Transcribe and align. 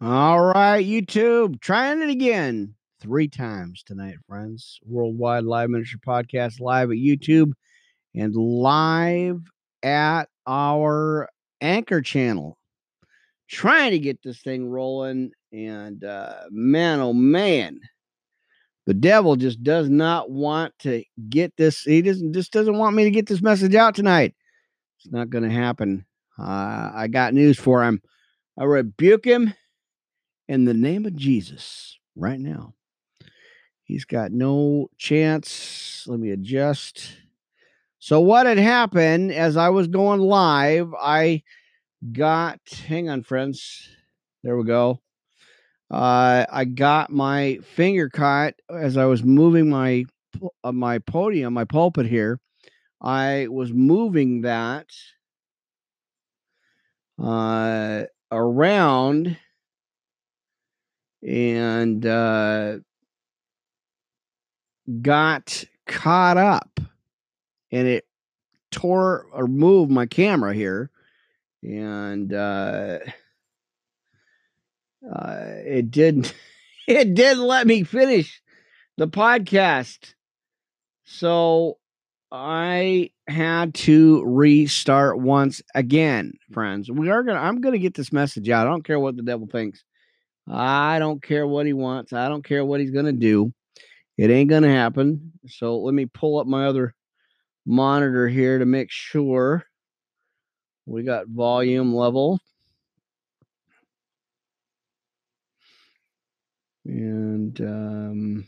All 0.00 0.40
right, 0.40 0.86
YouTube, 0.86 1.60
trying 1.60 2.02
it 2.02 2.08
again 2.08 2.76
three 3.00 3.26
times 3.26 3.82
tonight, 3.82 4.14
friends. 4.28 4.78
Worldwide 4.86 5.42
Live 5.42 5.70
Ministry 5.70 5.98
Podcast, 5.98 6.60
live 6.60 6.92
at 6.92 6.98
YouTube 6.98 7.50
and 8.14 8.32
live 8.32 9.40
at 9.82 10.28
our 10.46 11.28
Anchor 11.60 12.00
channel. 12.00 12.56
Trying 13.48 13.90
to 13.90 13.98
get 13.98 14.22
this 14.22 14.40
thing 14.40 14.70
rolling, 14.70 15.32
and 15.52 16.04
uh, 16.04 16.42
man, 16.52 17.00
oh 17.00 17.12
man, 17.12 17.80
the 18.86 18.94
devil 18.94 19.34
just 19.34 19.64
does 19.64 19.90
not 19.90 20.30
want 20.30 20.78
to 20.78 21.02
get 21.28 21.56
this. 21.56 21.80
He 21.80 22.02
doesn't 22.02 22.34
just 22.34 22.52
doesn't 22.52 22.78
want 22.78 22.94
me 22.94 23.02
to 23.02 23.10
get 23.10 23.26
this 23.26 23.42
message 23.42 23.74
out 23.74 23.96
tonight. 23.96 24.36
It's 25.00 25.10
not 25.10 25.28
going 25.28 25.42
to 25.42 25.50
happen. 25.50 26.06
Uh, 26.38 26.92
I 26.94 27.08
got 27.10 27.34
news 27.34 27.58
for 27.58 27.82
him. 27.82 28.00
I 28.56 28.62
rebuke 28.62 29.24
him 29.24 29.54
in 30.48 30.64
the 30.64 30.74
name 30.74 31.06
of 31.06 31.14
Jesus 31.14 31.98
right 32.16 32.40
now. 32.40 32.74
He's 33.84 34.04
got 34.04 34.32
no 34.32 34.88
chance. 34.98 36.04
Let 36.06 36.20
me 36.20 36.30
adjust. 36.30 37.16
So, 37.98 38.20
what 38.20 38.46
had 38.46 38.58
happened 38.58 39.32
as 39.32 39.56
I 39.56 39.70
was 39.70 39.88
going 39.88 40.20
live, 40.20 40.92
I 40.94 41.42
got, 42.12 42.60
hang 42.86 43.08
on, 43.08 43.22
friends. 43.22 43.88
There 44.42 44.56
we 44.56 44.64
go. 44.64 45.00
Uh, 45.90 46.44
I 46.50 46.64
got 46.64 47.10
my 47.10 47.58
finger 47.62 48.08
caught 48.08 48.54
as 48.70 48.96
I 48.96 49.06
was 49.06 49.22
moving 49.24 49.70
my 49.70 50.04
uh, 50.62 50.72
my 50.72 50.98
podium, 50.98 51.54
my 51.54 51.64
pulpit 51.64 52.06
here. 52.06 52.38
I 53.00 53.48
was 53.48 53.72
moving 53.72 54.42
that 54.42 54.86
uh, 57.22 58.04
around 58.30 59.38
and 61.22 62.04
uh, 62.06 62.78
got 65.02 65.64
caught 65.86 66.36
up 66.36 66.80
and 67.70 67.86
it 67.86 68.06
tore 68.70 69.26
or 69.32 69.46
moved 69.46 69.90
my 69.90 70.06
camera 70.06 70.54
here 70.54 70.90
and 71.62 72.32
uh, 72.32 72.98
uh, 75.10 75.44
it 75.64 75.90
didn't 75.90 76.34
it 76.86 77.14
didn't 77.14 77.44
let 77.44 77.66
me 77.66 77.82
finish 77.82 78.42
the 78.96 79.08
podcast. 79.08 80.14
So 81.04 81.78
i 82.30 83.08
had 83.26 83.72
to 83.72 84.22
restart 84.24 85.18
once 85.18 85.62
again 85.74 86.34
friends. 86.52 86.90
We 86.90 87.08
are 87.08 87.22
gonna 87.22 87.40
i'm 87.40 87.60
gonna 87.60 87.78
get 87.78 87.94
this 87.94 88.12
message 88.12 88.50
out. 88.50 88.66
I 88.66 88.70
don't 88.70 88.84
care 88.84 89.00
what 89.00 89.16
the 89.16 89.22
devil 89.22 89.46
thinks 89.46 89.82
I 90.50 90.98
don't 90.98 91.22
care 91.22 91.46
what 91.46 91.66
he 91.66 91.72
wants. 91.72 92.12
I 92.12 92.28
don't 92.28 92.44
care 92.44 92.64
what 92.64 92.80
he's 92.80 92.90
going 92.90 93.06
to 93.06 93.12
do. 93.12 93.52
It 94.16 94.30
ain't 94.30 94.50
going 94.50 94.62
to 94.62 94.70
happen. 94.70 95.32
So 95.46 95.78
let 95.78 95.94
me 95.94 96.06
pull 96.06 96.38
up 96.40 96.46
my 96.46 96.66
other 96.66 96.94
monitor 97.66 98.28
here 98.28 98.58
to 98.58 98.66
make 98.66 98.90
sure 98.90 99.64
we 100.86 101.02
got 101.02 101.28
volume 101.28 101.94
level. 101.94 102.40
And 106.84 107.60
um, 107.60 108.46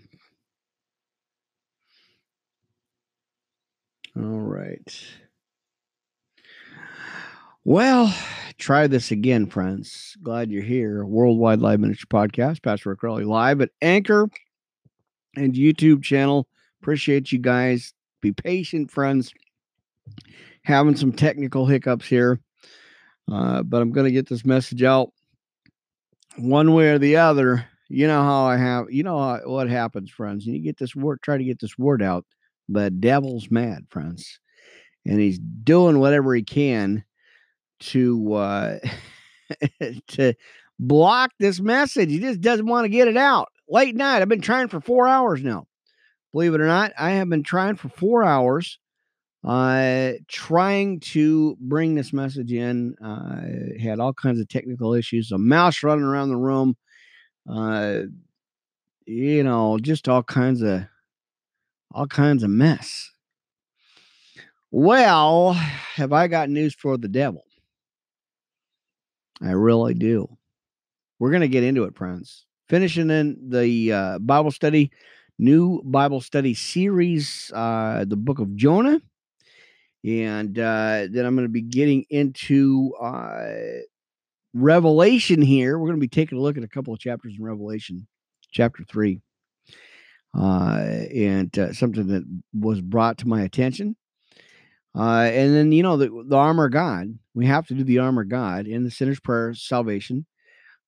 all 4.17 4.41
right. 4.41 5.05
Well, 7.65 8.15
try 8.61 8.87
this 8.87 9.11
again, 9.11 9.47
friends. 9.47 10.17
Glad 10.23 10.51
you're 10.51 10.63
here. 10.63 11.05
Worldwide 11.05 11.61
Live 11.61 11.81
Ministry 11.81 12.07
Podcast, 12.09 12.63
Pastor 12.63 12.91
Rick 12.91 13.03
Rowley, 13.03 13.25
live 13.25 13.61
at 13.63 13.71
Anchor 13.81 14.29
and 15.35 15.55
YouTube 15.55 16.03
channel. 16.03 16.47
Appreciate 16.83 17.33
you 17.33 17.39
guys. 17.39 17.95
Be 18.21 18.33
patient, 18.33 18.91
friends. 18.91 19.33
Having 20.63 20.97
some 20.97 21.13
technical 21.13 21.65
hiccups 21.65 22.07
here, 22.07 22.39
uh, 23.33 23.63
but 23.63 23.81
I'm 23.81 23.93
going 23.93 24.05
to 24.05 24.13
get 24.13 24.29
this 24.29 24.45
message 24.45 24.83
out 24.83 25.11
one 26.37 26.75
way 26.75 26.91
or 26.91 26.99
the 26.99 27.17
other. 27.17 27.67
You 27.89 28.07
know 28.07 28.23
how 28.23 28.45
I 28.45 28.59
have, 28.59 28.91
you 28.91 29.03
know 29.03 29.19
how, 29.19 29.41
what 29.45 29.71
happens, 29.71 30.11
friends. 30.11 30.47
You 30.47 30.59
get 30.61 30.77
this 30.77 30.95
word, 30.95 31.23
try 31.23 31.39
to 31.39 31.45
get 31.45 31.61
this 31.61 31.79
word 31.79 32.03
out. 32.03 32.27
The 32.69 32.91
devil's 32.91 33.51
mad, 33.51 33.87
friends, 33.89 34.39
and 35.07 35.19
he's 35.19 35.39
doing 35.39 35.99
whatever 35.99 36.35
he 36.35 36.43
can 36.43 37.05
to 37.81 38.35
uh, 38.35 38.79
to 40.09 40.35
block 40.79 41.33
this 41.39 41.61
message. 41.61 42.11
He 42.11 42.19
just 42.19 42.41
doesn't 42.41 42.67
want 42.67 42.85
to 42.85 42.89
get 42.89 43.09
it 43.09 43.17
out. 43.17 43.49
Late 43.69 43.95
night. 43.95 44.23
I've 44.23 44.29
been 44.29 44.41
trying 44.41 44.69
for 44.69 44.81
four 44.81 45.07
hours 45.07 45.43
now. 45.43 45.67
Believe 46.33 46.55
it 46.55 46.61
or 46.61 46.67
not, 46.67 46.93
I 46.97 47.11
have 47.13 47.29
been 47.29 47.43
trying 47.43 47.75
for 47.75 47.89
four 47.89 48.23
hours, 48.23 48.79
uh, 49.45 50.13
trying 50.29 51.01
to 51.01 51.57
bring 51.61 51.97
this 51.97 52.13
message 52.13 52.53
in. 52.53 52.95
Uh, 53.03 53.81
had 53.83 53.99
all 53.99 54.13
kinds 54.13 54.41
of 54.41 54.49
technical 54.49 54.95
issues. 54.95 55.33
A 55.33 55.39
mouse 55.39 55.83
running 55.83 56.05
around 56.05 56.29
the 56.29 56.37
room. 56.37 56.77
Uh, 57.49 58.03
you 59.07 59.43
know, 59.43 59.79
just 59.79 60.09
all 60.09 60.23
kinds 60.23 60.63
of 60.63 60.85
all 61.93 62.07
kinds 62.07 62.45
of 62.45 62.51
mess. 62.51 63.11
Well, 64.71 65.55
have 65.95 66.13
I 66.13 66.29
got 66.29 66.49
news 66.49 66.75
for 66.75 66.97
the 66.97 67.09
devil? 67.09 67.45
I 69.43 69.53
really 69.53 69.95
do. 69.95 70.37
We're 71.19 71.31
going 71.31 71.43
to 71.43 71.49
get 71.49 71.65
into 71.65 71.85
it, 71.85 71.97
friends. 71.97 72.47
Finishing 72.69 73.11
in 73.11 73.51
the 73.51 73.93
uh, 73.93 74.19
Bible 74.19 74.51
study, 74.51 74.91
new 75.39 75.83
Bible 75.85 76.21
study 76.21 76.55
series, 76.55 77.51
uh, 77.55 78.05
the 78.07 78.17
book 78.17 78.39
of 78.39 78.55
Jonah. 78.57 79.01
And 80.05 80.59
uh, 80.59 81.07
then 81.11 81.27
I'm 81.27 81.35
going 81.35 81.47
to 81.47 81.53
be 81.53 81.63
getting 81.63 82.05
into 82.09 82.95
uh, 83.01 83.81
Revelation 84.55 85.43
here. 85.43 85.79
We're 85.79 85.89
going 85.89 86.01
to 86.01 86.07
be 86.07 86.09
taking 86.09 86.39
a 86.39 86.41
look 86.41 86.57
at 86.57 86.65
a 86.65 86.69
couple 86.69 86.95
of 86.95 87.01
chapters 87.01 87.35
in 87.39 87.45
Revelation, 87.45 88.07
chapter 88.51 88.85
three. 88.85 89.21
Uh, 90.37 91.05
and 91.15 91.59
uh, 91.59 91.73
something 91.73 92.07
that 92.07 92.23
was 92.55 92.81
brought 92.81 93.19
to 93.19 93.29
my 93.29 93.43
attention 93.43 93.97
uh, 94.97 95.31
and 95.33 95.55
then 95.55 95.73
you 95.73 95.83
know 95.83 95.97
the 95.97 96.25
the 96.27 96.37
armor 96.37 96.67
of 96.67 96.73
God. 96.73 97.19
We 97.35 97.47
have 97.47 97.67
to 97.69 97.75
do 97.75 97.85
the 97.85 97.99
armor 97.99 98.23
of 98.23 98.29
God 98.29 98.67
in 98.67 98.85
the 98.85 98.91
sinner's 98.91 99.21
prayer, 99.21 99.55
salvation. 99.55 100.27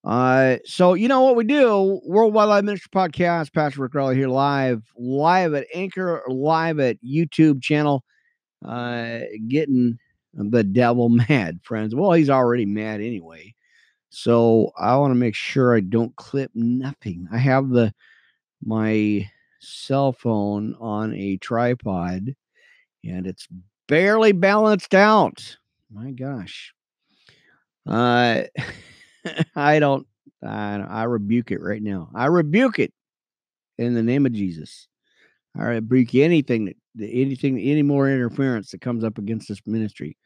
Uh, 0.05 0.57
so 0.65 0.95
you 0.95 1.07
know 1.07 1.21
what 1.21 1.37
we 1.37 1.45
do? 1.45 2.01
Worldwide 2.05 2.49
Live 2.49 2.65
Ministry 2.65 2.91
Podcast. 2.93 3.53
Pastor 3.53 3.83
Rick 3.83 3.95
Rowley 3.95 4.17
here 4.17 4.29
live, 4.29 4.83
live 4.97 5.55
at 5.55 5.67
Anchor, 5.73 6.23
live 6.27 6.81
at 6.81 6.97
YouTube 7.03 7.62
channel. 7.62 8.05
Uh, 8.65 9.21
getting 9.49 9.99
the 10.35 10.65
devil 10.65 11.09
mad, 11.29 11.61
friends. 11.62 11.95
Well, 11.95 12.12
he's 12.12 12.31
already 12.31 12.67
mad 12.67 13.01
anyway. 13.01 13.55
So 14.11 14.73
I 14.77 14.97
want 14.97 15.12
to 15.12 15.19
make 15.19 15.35
sure 15.35 15.75
I 15.75 15.81
don't 15.81 16.15
clip 16.17 16.51
nothing. 16.55 17.29
I 17.33 17.39
have 17.39 17.71
the 17.71 17.95
my 18.65 19.29
cell 19.61 20.12
phone 20.12 20.75
on 20.81 21.15
a 21.15 21.37
tripod 21.39 22.35
and 23.05 23.27
it's 23.27 23.49
barely 23.93 24.33
balanced 24.33 24.95
out. 24.95 25.59
My 25.93 26.13
gosh. 26.13 26.73
Uh, 27.87 28.45
I 29.55 29.81
don't, 29.81 30.07
I, 30.43 30.77
I 30.77 31.03
rebuke 31.03 31.51
it 31.51 31.61
right 31.61 31.83
now. 31.83 32.09
I 32.15 32.27
rebuke 32.27 32.79
it 32.79 32.95
in 33.77 33.93
the 33.93 34.03
name 34.03 34.25
of 34.25 34.33
Jesus. 34.33 34.89
I 35.55 35.65
rebuke 35.65 36.15
anything 36.15 36.65
that, 36.65 36.77
anything, 37.03 37.59
any 37.59 37.83
more 37.83 38.09
interference 38.09 38.71
that 38.71 38.81
comes 38.81 39.05
up 39.05 39.19
against 39.19 39.49
this 39.49 39.61
ministry 39.67 40.17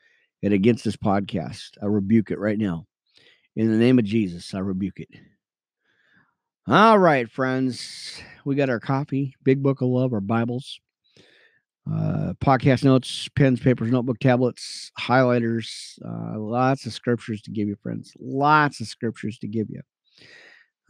and 0.44 0.54
against 0.54 0.84
this 0.84 0.96
podcast. 0.96 1.70
I 1.82 1.86
rebuke 1.86 2.30
it 2.30 2.38
right 2.38 2.58
now. 2.58 2.86
In 3.56 3.72
the 3.72 3.78
name 3.78 3.98
of 3.98 4.04
Jesus, 4.04 4.54
I 4.54 4.60
rebuke 4.60 5.00
it. 5.00 5.08
All 6.68 7.00
right, 7.00 7.28
friends. 7.28 8.22
We 8.44 8.54
got 8.54 8.70
our 8.70 8.78
copy, 8.78 9.34
Big 9.42 9.60
Book 9.60 9.80
of 9.80 9.88
Love, 9.88 10.12
our 10.12 10.20
Bibles 10.20 10.78
uh, 11.90 12.32
podcast 12.40 12.84
notes, 12.84 13.28
pens, 13.36 13.60
papers, 13.60 13.90
notebook, 13.90 14.18
tablets, 14.18 14.90
highlighters, 14.98 15.98
uh, 16.04 16.38
lots 16.38 16.84
of 16.86 16.92
scriptures 16.92 17.40
to 17.42 17.50
give 17.50 17.68
you, 17.68 17.76
friends. 17.82 18.12
Lots 18.18 18.80
of 18.80 18.88
scriptures 18.88 19.38
to 19.38 19.46
give 19.46 19.68
you. 19.70 19.80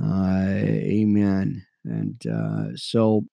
Uh, 0.03 0.47
amen. 0.47 1.65
And 1.85 2.27
uh, 2.27 2.77
so 2.77 3.25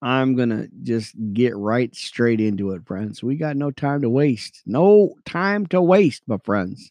I'm 0.00 0.36
going 0.36 0.50
to 0.50 0.68
just 0.82 1.14
get 1.32 1.56
right 1.56 1.94
straight 1.94 2.40
into 2.40 2.70
it, 2.72 2.86
friends. 2.86 3.22
We 3.22 3.36
got 3.36 3.56
no 3.56 3.70
time 3.70 4.02
to 4.02 4.10
waste. 4.10 4.62
No 4.66 5.14
time 5.24 5.66
to 5.66 5.82
waste, 5.82 6.22
my 6.26 6.38
friends. 6.44 6.90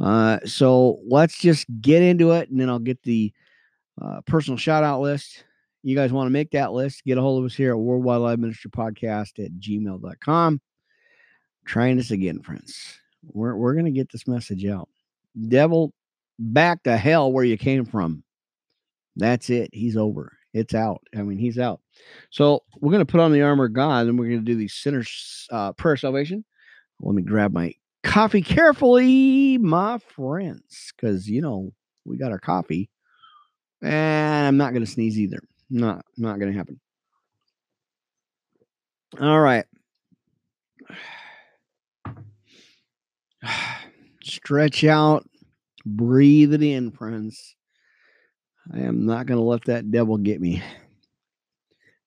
Uh, 0.00 0.38
so 0.44 1.00
let's 1.06 1.38
just 1.38 1.66
get 1.80 2.02
into 2.02 2.32
it, 2.32 2.50
and 2.50 2.60
then 2.60 2.68
I'll 2.68 2.80
get 2.80 3.02
the 3.02 3.32
uh, 4.00 4.20
personal 4.22 4.58
shout 4.58 4.82
out 4.82 5.00
list 5.00 5.44
you 5.84 5.94
guys 5.94 6.12
want 6.12 6.26
to 6.26 6.32
make 6.32 6.50
that 6.52 6.72
list, 6.72 7.04
get 7.04 7.18
a 7.18 7.20
hold 7.20 7.40
of 7.40 7.46
us 7.46 7.54
here 7.54 7.72
at 7.72 7.78
Worldwide 7.78 8.20
Live 8.20 8.38
Ministry 8.38 8.70
Podcast 8.70 9.44
at 9.44 9.52
gmail.com. 9.60 10.60
Trying 11.66 11.96
this 11.98 12.10
again, 12.10 12.40
friends. 12.40 12.98
We're, 13.22 13.54
we're 13.54 13.74
going 13.74 13.84
to 13.84 13.90
get 13.90 14.10
this 14.10 14.26
message 14.26 14.64
out. 14.64 14.88
Devil 15.48 15.92
back 16.38 16.82
to 16.84 16.96
hell 16.96 17.30
where 17.30 17.44
you 17.44 17.58
came 17.58 17.84
from. 17.84 18.24
That's 19.16 19.50
it. 19.50 19.70
He's 19.72 19.96
over. 19.96 20.32
It's 20.54 20.74
out. 20.74 21.02
I 21.14 21.22
mean, 21.22 21.38
he's 21.38 21.58
out. 21.58 21.80
So 22.30 22.62
we're 22.80 22.92
going 22.92 23.04
to 23.04 23.10
put 23.10 23.20
on 23.20 23.32
the 23.32 23.42
armor 23.42 23.66
of 23.66 23.74
God 23.74 24.06
and 24.06 24.18
we're 24.18 24.28
going 24.28 24.44
to 24.44 24.44
do 24.44 24.56
the 24.56 24.68
sinner's 24.68 25.46
uh, 25.50 25.72
prayer 25.72 25.96
salvation. 25.96 26.44
Let 27.00 27.14
me 27.14 27.22
grab 27.22 27.52
my 27.52 27.74
coffee 28.02 28.42
carefully, 28.42 29.58
my 29.58 29.98
friends, 29.98 30.92
because, 30.96 31.28
you 31.28 31.42
know, 31.42 31.72
we 32.06 32.16
got 32.16 32.32
our 32.32 32.38
coffee. 32.38 32.88
And 33.82 34.46
I'm 34.46 34.56
not 34.56 34.72
going 34.72 34.84
to 34.84 34.90
sneeze 34.90 35.18
either. 35.18 35.42
Not, 35.70 36.04
not 36.16 36.38
going 36.38 36.52
to 36.52 36.58
happen. 36.58 36.80
All 39.20 39.40
right. 39.40 39.64
Stretch 44.22 44.84
out, 44.84 45.28
breathe 45.84 46.54
it 46.54 46.62
in, 46.62 46.90
friends. 46.90 47.54
I 48.72 48.80
am 48.80 49.04
not 49.04 49.26
going 49.26 49.38
to 49.38 49.44
let 49.44 49.64
that 49.66 49.90
devil 49.90 50.16
get 50.16 50.40
me. 50.40 50.62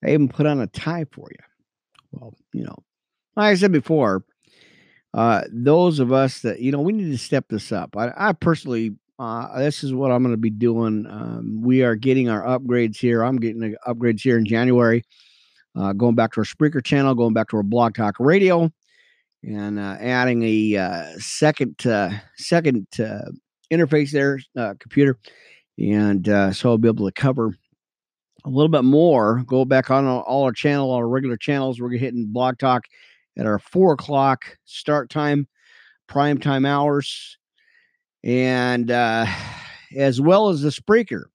I 0.04 0.10
even 0.10 0.28
put 0.28 0.46
on 0.46 0.60
a 0.60 0.68
tie 0.68 1.06
for 1.12 1.30
you. 1.32 1.44
Well, 2.12 2.34
you 2.54 2.64
know, 2.64 2.78
like 3.36 3.52
I 3.52 3.56
said 3.56 3.72
before, 3.72 4.24
uh, 5.14 5.44
those 5.52 6.00
of 6.00 6.12
us 6.12 6.42
that, 6.42 6.60
you 6.60 6.72
know, 6.72 6.82
we 6.82 6.94
need 6.94 7.12
to 7.12 7.18
step 7.18 7.46
this 7.50 7.72
up. 7.72 7.96
I, 7.96 8.12
I 8.16 8.34
personally, 8.34 8.96
uh, 9.20 9.60
this 9.60 9.84
is 9.84 9.94
what 9.94 10.12
I'm 10.12 10.22
going 10.22 10.34
to 10.34 10.38
be 10.38 10.50
doing. 10.50 11.08
Um, 11.10 11.62
we 11.62 11.84
are 11.84 11.96
getting 11.96 12.30
our 12.30 12.44
upgrades 12.44 12.98
here. 12.98 13.24
I'm 13.24 13.38
getting 13.38 13.60
the 13.60 13.78
upgrades 13.88 14.22
here 14.22 14.38
in 14.38 14.46
January, 14.46 15.04
uh, 15.76 15.94
going 15.94 16.16
back 16.16 16.34
to 16.34 16.42
our 16.42 16.46
Spreaker 16.46 16.84
channel, 16.84 17.16
going 17.16 17.34
back 17.34 17.50
to 17.50 17.58
our 17.58 17.64
Blog 17.64 17.96
Talk 17.96 18.16
Radio, 18.20 18.72
and 19.44 19.80
uh, 19.80 19.98
adding 20.00 20.44
a 20.44 20.78
uh, 20.78 21.06
second 21.18 21.86
uh, 21.86 22.12
second 22.36 22.88
uh, 23.00 23.32
interface 23.72 24.12
there, 24.12 24.40
computer 24.80 25.18
and 25.80 26.26
so 26.56 26.70
I'll 26.70 26.78
be 26.78 26.88
able 26.88 27.06
to 27.06 27.12
cover 27.12 27.56
a 28.46 28.50
little 28.50 28.70
bit 28.70 28.84
more. 28.84 29.44
Go 29.46 29.66
back 29.66 29.92
on 29.92 30.08
all 30.08 30.44
our 30.44 30.52
channel, 30.52 30.92
our 30.92 31.08
regular 31.08 31.38
channels. 31.38 31.80
We're 31.80 31.92
hitting 31.92 32.28
Blog 32.32 32.58
Talk 32.58 32.84
at 33.38 33.46
our 33.46 33.60
four 33.60 33.94
o'clock 33.94 34.58
start 34.66 35.10
time, 35.10 35.48
prime 36.08 36.40
time 36.40 36.66
hours, 36.66 37.38
and 38.24 38.92
uh, 38.92 39.26
as 39.96 40.20
well 40.20 40.50
as 40.50 40.62
the 40.62 40.70
Spreaker. 40.70 41.26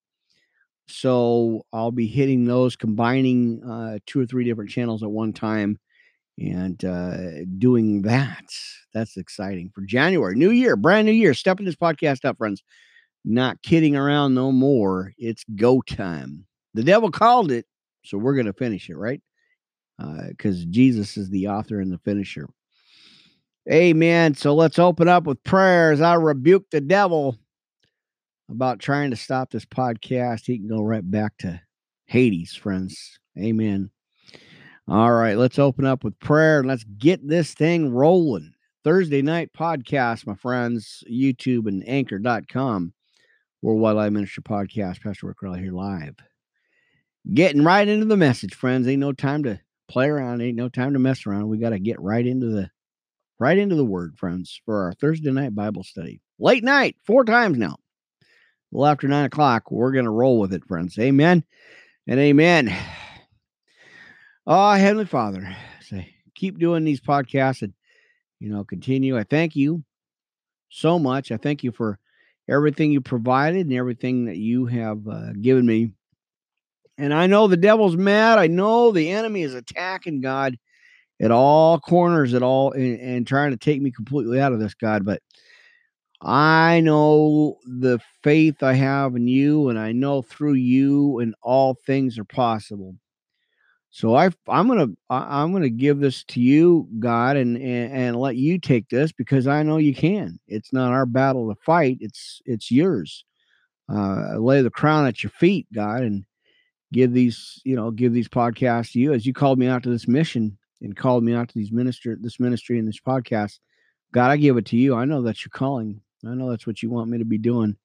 So 0.89 1.65
I'll 1.73 1.93
be 1.93 2.07
hitting 2.07 2.45
those, 2.45 2.77
combining 2.77 3.63
uh, 3.65 3.99
two 4.07 4.21
or 4.21 4.27
three 4.27 4.45
different 4.45 4.71
channels 4.71 5.03
at 5.03 5.11
one 5.11 5.33
time, 5.33 5.79
and 6.39 6.85
uh, 6.85 7.45
doing 7.59 8.03
that. 8.03 8.45
That's 8.93 9.17
exciting 9.17 9.71
for 9.75 9.83
January, 9.83 10.35
new 10.35 10.51
year, 10.51 10.77
brand 10.77 11.07
new 11.07 11.13
year. 11.13 11.35
Stepping 11.35 11.67
this 11.67 11.77
podcast 11.77 12.25
up, 12.25 12.37
friends 12.37 12.63
not 13.25 13.63
kidding 13.63 13.97
around 13.97 14.35
no 14.35 14.53
more. 14.53 15.13
It's 15.17 15.45
go 15.55 15.81
time. 15.83 16.47
The 16.75 16.83
devil 16.83 17.11
called 17.11 17.53
it, 17.53 17.67
so 18.05 18.19
we're 18.19 18.35
going 18.35 18.47
to 18.47 18.53
finish 18.53 18.91
it, 18.91 18.97
right? 18.97 19.21
Because 19.99 20.63
uh, 20.63 20.67
Jesus 20.71 21.17
is 21.17 21.31
the 21.31 21.49
author 21.49 21.81
and 21.81 21.93
the 21.93 21.99
finisher. 21.99 22.49
Amen. 23.71 24.35
So 24.35 24.55
let's 24.55 24.79
open 24.79 25.09
up 25.09 25.25
with 25.25 25.43
prayers. 25.45 26.01
I 26.01 26.15
rebuke 26.15 26.71
the 26.71 26.81
devil 26.81 27.39
about 28.51 28.81
trying 28.81 29.11
to 29.11 29.17
stop 29.17 29.51
this 29.51 29.65
podcast. 29.65 30.47
He 30.47 30.59
can 30.59 30.69
go 30.69 30.83
right 30.83 31.09
back 31.09 31.39
to 31.39 31.61
Hades, 32.07 32.55
friends. 32.55 33.19
Amen. 33.39 33.91
All 34.89 35.13
right, 35.13 35.39
let's 35.39 35.61
open 35.61 35.87
up 35.87 36.03
with 36.03 36.19
prayer 36.19 36.59
and 36.59 36.69
let's 36.69 36.85
get 36.85 37.27
this 37.27 37.55
thing 37.55 37.93
rolling. 37.93 38.53
Thursday 38.83 39.23
night 39.23 39.53
podcast, 39.57 40.27
my 40.27 40.35
friends, 40.35 41.05
YouTube 41.11 41.69
and 41.69 41.89
anchor.com. 41.89 42.93
Worldwide 43.63 43.95
Live 43.95 44.13
Ministry 44.13 44.43
Podcast. 44.43 45.01
Pastor 45.01 45.29
Rick 45.29 45.37
here 45.61 45.73
live. 45.73 46.17
Getting 47.33 47.63
right 47.63 47.87
into 47.87 48.07
the 48.07 48.17
message, 48.17 48.55
friends. 48.55 48.89
Ain't 48.89 48.99
no 48.99 49.13
time 49.13 49.45
to 49.45 49.61
play 49.89 50.09
around. 50.09 50.43
Ain't 50.43 50.57
no 50.57 50.69
time 50.69 50.95
to 50.95 50.99
mess 50.99 51.25
around. 51.27 51.49
We 51.49 51.59
got 51.59 51.71
to 51.71 51.79
get 51.79 52.01
right 52.01 52.27
into 52.27 52.49
the 52.49 52.69
right 53.43 53.59
into 53.59 53.75
the 53.75 53.85
word, 53.85 54.17
friends, 54.17 54.61
for 54.65 54.85
our 54.85 54.93
Thursday 54.93 55.33
night 55.33 55.53
Bible 55.53 55.83
study. 55.83 56.21
Late 56.39 56.63
night, 56.63 56.97
four 57.03 57.25
times 57.25 57.59
now. 57.59 57.77
Well, 58.71 58.87
after 58.89 59.09
nine 59.09 59.25
o'clock, 59.25 59.71
we're 59.73 59.91
gonna 59.91 60.13
roll 60.13 60.39
with 60.39 60.55
it, 60.55 60.65
friends. 60.65 60.97
Amen 60.99 61.45
and 62.07 62.21
amen. 62.21 62.75
Oh, 64.45 64.73
Heavenly 64.73 65.05
Father, 65.05 65.57
say 65.83 66.13
keep 66.35 66.59
doing 66.59 66.83
these 66.83 67.01
podcasts 67.01 67.63
and 67.63 67.73
you 68.41 68.49
know 68.49 68.65
continue. 68.65 69.17
I 69.17 69.23
thank 69.23 69.55
you 69.55 69.85
so 70.69 70.99
much. 70.99 71.31
I 71.31 71.37
thank 71.37 71.63
you 71.63 71.71
for 71.71 72.01
everything 72.49 72.91
you 72.91 73.01
provided 73.01 73.67
and 73.67 73.73
everything 73.73 74.25
that 74.25 74.39
you 74.39 74.67
have 74.67 75.07
uh, 75.07 75.33
given 75.41 75.65
me. 75.65 75.93
And 76.99 77.15
I 77.15 77.29
know 77.29 77.47
the 77.47 77.57
devil's 77.57 77.97
mad. 77.97 78.41
I 78.41 78.49
know 78.49 78.91
the 78.91 79.11
enemy 79.11 79.43
is 79.43 79.55
attacking 79.55 80.23
God 80.23 80.59
at 81.23 81.31
all 81.31 81.79
corners, 81.79 82.35
at 82.35 82.43
all, 82.43 82.73
and, 82.73 83.01
and 83.01 83.27
trying 83.27 83.53
to 83.53 83.57
take 83.57 83.81
me 83.81 83.93
completely 83.93 84.41
out 84.41 84.53
of 84.53 84.59
this, 84.59 84.75
God. 84.75 85.05
But 85.05 85.23
I 86.21 86.81
know 86.81 87.59
the 87.65 88.01
faith 88.23 88.63
I 88.63 88.75
have 88.75 89.15
in 89.15 89.29
you, 89.29 89.69
and 89.69 89.79
I 89.79 89.93
know 89.93 90.23
through 90.23 90.55
you, 90.55 91.21
and 91.21 91.35
all 91.41 91.79
things 91.87 92.19
are 92.19 92.25
possible. 92.25 92.97
So 93.91 94.17
I 94.17 94.31
I'm 94.49 94.69
gonna 94.69 94.89
I'm 95.11 95.53
gonna 95.53 95.69
give 95.69 96.01
this 96.01 96.25
to 96.25 96.41
you, 96.41 96.89
God, 96.99 97.37
and, 97.37 97.57
and 97.57 97.93
and 97.93 98.17
let 98.17 98.37
you 98.37 98.59
take 98.59 98.89
this 98.89 99.13
because 99.13 99.47
I 99.47 99.63
know 99.63 99.77
you 99.77 99.95
can. 99.95 100.41
It's 100.49 100.73
not 100.73 100.93
our 100.93 101.07
battle 101.07 101.49
to 101.49 101.61
fight; 101.65 101.99
it's 102.01 102.41
it's 102.47 102.71
yours. 102.71 103.25
Uh, 103.93 104.39
lay 104.39 104.63
the 104.63 104.71
crown 104.71 105.07
at 105.07 105.23
your 105.23 105.31
feet, 105.31 105.67
God, 105.75 106.03
and 106.03 106.25
give 106.93 107.13
these 107.13 107.61
you 107.65 107.77
know 107.77 107.91
give 107.91 108.13
these 108.13 108.29
podcasts 108.29 108.93
to 108.93 108.99
you 108.99 109.13
as 109.13 109.27
you 109.27 109.33
called 109.33 109.59
me 109.59 109.67
out 109.67 109.83
to 109.83 109.91
this 109.91 110.09
mission 110.09 110.59
and 110.83 110.97
called 110.97 111.25
me 111.25 111.35
out 111.35 111.49
to 111.49 111.55
these 111.59 111.73
minister 111.73 112.17
this 112.21 112.39
ministry 112.41 112.79
and 112.79 112.87
this 112.87 113.01
podcast. 113.01 113.59
God, 114.13 114.31
I 114.31 114.37
give 114.37 114.57
it 114.57 114.67
to 114.67 114.77
you. 114.77 114.95
I 114.95 115.05
know 115.05 115.23
that's 115.23 115.45
your 115.45 115.51
calling. 115.51 116.01
I 116.27 116.35
know 116.35 116.51
that's 116.51 116.67
what 116.67 116.83
you 116.83 116.91
want 116.91 117.11
me 117.11 117.19
to 117.19 117.25
be 117.25 117.39
doing, 117.39 117.77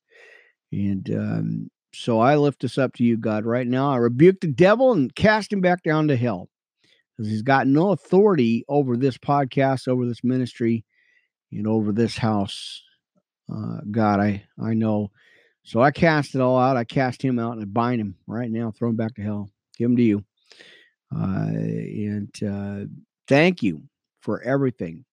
and 0.72 1.10
um, 1.12 1.72
so 1.94 2.20
I 2.20 2.36
lift 2.36 2.62
this 2.62 2.78
up 2.78 2.94
to 2.96 3.04
you, 3.04 3.18
God, 3.18 3.46
right 3.46 3.66
now. 3.66 3.92
I 3.92 3.98
rebuke 3.98 4.42
the 4.42 4.48
devil 4.48 4.92
and 4.92 5.14
cast 5.16 5.52
him 5.52 5.62
back 5.62 5.84
down 5.84 6.08
to 6.10 6.16
hell 6.16 6.50
because 7.18 7.32
he's 7.32 7.42
got 7.42 7.68
no 7.68 7.92
authority 7.92 8.64
over 8.68 8.96
this 8.96 9.18
podcast, 9.18 9.88
over 9.88 10.06
this 10.06 10.24
ministry, 10.24 10.86
and 11.52 11.68
over 11.68 11.92
this 11.92 12.18
house. 12.18 12.84
Uh, 13.52 13.80
God, 13.90 14.20
I, 14.20 14.44
I 14.62 14.74
know. 14.74 15.12
So 15.64 15.82
I 15.82 15.92
cast 15.92 16.36
it 16.36 16.42
all 16.42 16.58
out. 16.58 16.78
I 16.78 16.84
cast 16.84 17.22
him 17.22 17.40
out 17.40 17.54
and 17.54 17.62
I 17.62 17.66
bind 17.66 18.00
him 18.00 18.16
right 18.28 18.52
now, 18.52 18.72
throw 18.72 18.90
him 18.90 18.96
back 18.96 19.16
to 19.16 19.22
hell, 19.22 19.50
give 19.78 19.90
him 19.90 19.98
to 19.98 20.04
you. 20.04 20.24
Uh, 21.16 21.48
and 21.50 22.32
uh, 22.44 22.86
thank 23.28 23.64
you 23.64 23.84
for 24.22 24.42
everything. 24.42 25.06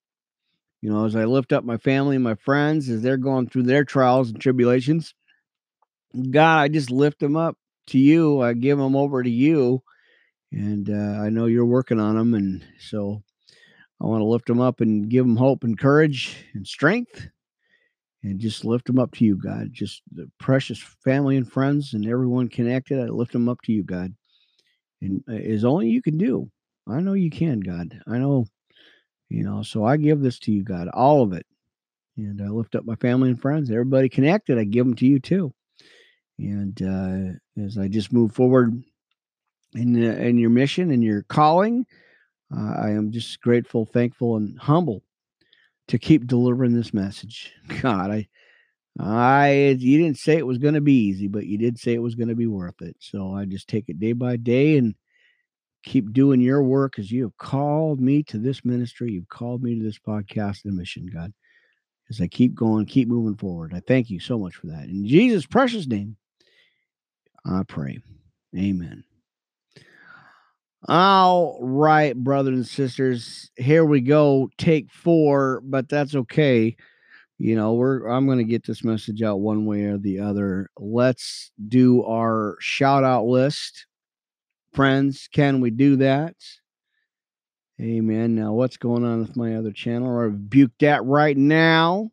You 0.81 0.91
know, 0.91 1.05
as 1.05 1.15
I 1.15 1.25
lift 1.25 1.53
up 1.53 1.63
my 1.63 1.77
family 1.77 2.15
and 2.15 2.23
my 2.23 2.35
friends 2.35 2.89
as 2.89 3.01
they're 3.01 3.17
going 3.17 3.49
through 3.49 3.63
their 3.63 3.83
trials 3.83 4.29
and 4.29 4.39
tribulations, 4.39 5.13
God, 6.29 6.59
I 6.59 6.67
just 6.67 6.91
lift 6.91 7.19
them 7.19 7.35
up 7.35 7.57
to 7.87 7.97
you. 7.97 8.41
I 8.41 8.53
give 8.53 8.77
them 8.77 8.95
over 8.95 9.23
to 9.23 9.29
you. 9.29 9.81
And 10.51 10.89
uh, 10.89 11.21
I 11.21 11.29
know 11.29 11.47
you're 11.47 11.65
working 11.65 11.99
on 11.99 12.15
them. 12.15 12.33
And 12.33 12.63
so 12.79 13.23
I 14.01 14.05
want 14.05 14.21
to 14.21 14.25
lift 14.25 14.47
them 14.47 14.61
up 14.61 14.81
and 14.81 15.09
give 15.09 15.25
them 15.25 15.37
hope 15.37 15.63
and 15.63 15.77
courage 15.77 16.45
and 16.53 16.67
strength 16.67 17.29
and 18.23 18.39
just 18.39 18.65
lift 18.65 18.85
them 18.85 18.99
up 18.99 19.11
to 19.13 19.25
you, 19.25 19.37
God. 19.37 19.69
Just 19.71 20.01
the 20.11 20.29
precious 20.39 20.79
family 21.03 21.37
and 21.37 21.51
friends 21.51 21.93
and 21.93 22.05
everyone 22.05 22.47
connected. 22.47 22.99
I 22.99 23.05
lift 23.05 23.31
them 23.31 23.49
up 23.49 23.61
to 23.63 23.71
you, 23.71 23.83
God. 23.83 24.13
And 25.01 25.23
uh, 25.29 25.33
is 25.33 25.65
only 25.65 25.89
you 25.89 26.01
can 26.01 26.17
do. 26.17 26.49
I 26.87 26.99
know 26.99 27.13
you 27.13 27.29
can, 27.29 27.59
God. 27.59 27.99
I 28.07 28.17
know, 28.17 28.45
you 29.29 29.43
know, 29.43 29.63
so 29.63 29.83
I 29.85 29.97
give 29.97 30.21
this 30.21 30.39
to 30.39 30.51
you, 30.51 30.63
God, 30.63 30.87
all 30.89 31.21
of 31.23 31.33
it. 31.33 31.45
And 32.17 32.41
I 32.41 32.47
lift 32.47 32.75
up 32.75 32.85
my 32.85 32.95
family 32.95 33.29
and 33.29 33.41
friends, 33.41 33.69
everybody 33.69 34.07
connected. 34.07 34.57
I 34.57 34.63
give 34.63 34.85
them 34.85 34.95
to 34.95 35.05
you 35.05 35.19
too. 35.19 35.53
And 36.37 36.81
uh, 36.81 37.63
as 37.63 37.77
I 37.77 37.87
just 37.87 38.13
move 38.13 38.33
forward 38.33 38.83
in 39.73 40.01
in 40.01 40.37
your 40.37 40.49
mission 40.49 40.91
and 40.91 41.03
your 41.03 41.23
calling, 41.23 41.85
uh, 42.55 42.73
I 42.77 42.91
am 42.91 43.11
just 43.11 43.41
grateful, 43.41 43.85
thankful, 43.85 44.37
and 44.37 44.57
humble 44.59 45.01
to 45.87 45.97
keep 45.97 46.27
delivering 46.27 46.73
this 46.73 46.93
message. 46.93 47.51
God, 47.81 48.11
I, 48.11 48.27
I, 48.99 49.75
you 49.77 49.97
didn't 49.97 50.19
say 50.19 50.37
it 50.37 50.47
was 50.47 50.57
going 50.57 50.73
to 50.75 50.81
be 50.81 50.93
easy, 50.93 51.27
but 51.27 51.45
you 51.45 51.57
did 51.57 51.77
say 51.77 51.93
it 51.93 52.01
was 52.01 52.15
going 52.15 52.29
to 52.29 52.35
be 52.35 52.47
worth 52.47 52.81
it. 52.81 52.95
So 52.99 53.33
I 53.33 53.45
just 53.45 53.67
take 53.67 53.89
it 53.89 53.99
day 53.99 54.13
by 54.13 54.37
day 54.37 54.77
and 54.77 54.95
keep 55.83 56.13
doing 56.13 56.39
your 56.41 56.63
work 56.63 56.97
as 56.97 57.11
you 57.11 57.23
have 57.23 57.37
called 57.37 57.99
me 57.99 58.23
to 58.23 58.37
this 58.37 58.63
ministry. 58.63 59.11
You've 59.11 59.29
called 59.29 59.61
me 59.61 59.77
to 59.77 59.83
this 59.83 59.99
podcast 59.99 60.65
and 60.65 60.75
mission, 60.75 61.07
God. 61.13 61.33
As 62.09 62.21
I 62.21 62.27
keep 62.27 62.53
going, 62.55 62.85
keep 62.85 63.07
moving 63.07 63.35
forward. 63.35 63.73
I 63.73 63.81
thank 63.87 64.09
you 64.09 64.19
so 64.19 64.37
much 64.37 64.55
for 64.55 64.67
that. 64.67 64.83
In 64.85 65.07
Jesus' 65.07 65.45
precious 65.45 65.87
name, 65.87 66.17
I 67.45 67.63
pray. 67.67 67.99
Amen. 68.55 69.03
All 70.87 71.57
right, 71.61 72.15
brothers 72.15 72.55
and 72.55 72.67
sisters, 72.67 73.49
here 73.57 73.83
we 73.83 74.01
go. 74.01 74.49
Take 74.57 74.91
four, 74.91 75.61
but 75.65 75.89
that's 75.89 76.13
okay. 76.13 76.75
You 77.37 77.55
know, 77.55 77.73
we're 77.73 78.07
I'm 78.07 78.25
going 78.25 78.37
to 78.37 78.43
get 78.43 78.65
this 78.65 78.83
message 78.83 79.21
out 79.21 79.39
one 79.39 79.65
way 79.65 79.83
or 79.83 79.97
the 79.97 80.19
other. 80.19 80.69
Let's 80.77 81.51
do 81.67 82.03
our 82.05 82.57
shout 82.59 83.03
out 83.03 83.25
list. 83.25 83.87
Friends, 84.73 85.27
can 85.31 85.61
we 85.61 85.69
do 85.69 85.97
that? 85.97 86.35
Amen. 87.81 88.35
Now, 88.35 88.53
what's 88.53 88.77
going 88.77 89.03
on 89.03 89.19
with 89.19 89.35
my 89.35 89.55
other 89.55 89.71
channel? 89.71 90.07
I 90.07 90.23
rebuke 90.23 90.71
that 90.79 91.03
right 91.03 91.35
now. 91.35 92.09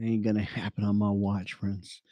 Ain't 0.00 0.24
gonna 0.24 0.42
happen 0.42 0.84
on 0.84 0.98
my 0.98 1.10
watch, 1.10 1.54
friends. 1.54 2.02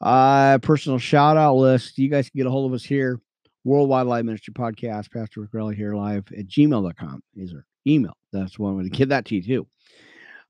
Uh 0.00 0.58
personal 0.58 0.98
shout 0.98 1.36
out 1.36 1.54
list. 1.54 1.96
You 1.96 2.08
guys 2.08 2.28
can 2.28 2.38
get 2.38 2.46
a 2.46 2.50
hold 2.50 2.70
of 2.70 2.74
us 2.74 2.84
here. 2.84 3.20
Worldwide 3.64 4.06
Live 4.06 4.24
Ministry 4.24 4.52
Podcast, 4.52 5.12
Pastor 5.12 5.40
Rick 5.40 5.52
Relly 5.52 5.76
here 5.76 5.94
live 5.94 6.24
at 6.36 6.48
gmail.com 6.48 7.22
is 7.36 7.54
our 7.54 7.64
email. 7.86 8.16
That's 8.32 8.58
one 8.58 8.76
way 8.76 8.82
to 8.82 8.90
get 8.90 9.10
that 9.10 9.24
to 9.26 9.36
you 9.36 9.42
too. 9.42 9.66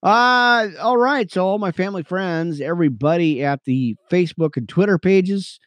Uh 0.03 0.69
all 0.81 0.97
right. 0.97 1.31
So 1.31 1.47
all 1.47 1.59
my 1.59 1.73
family 1.73 2.03
friends, 2.03 2.61
everybody 2.61 3.45
at 3.45 3.65
the 3.65 3.97
Facebook 4.11 4.57
and 4.57 4.69
Twitter 4.69 4.99
pages, 4.99 5.61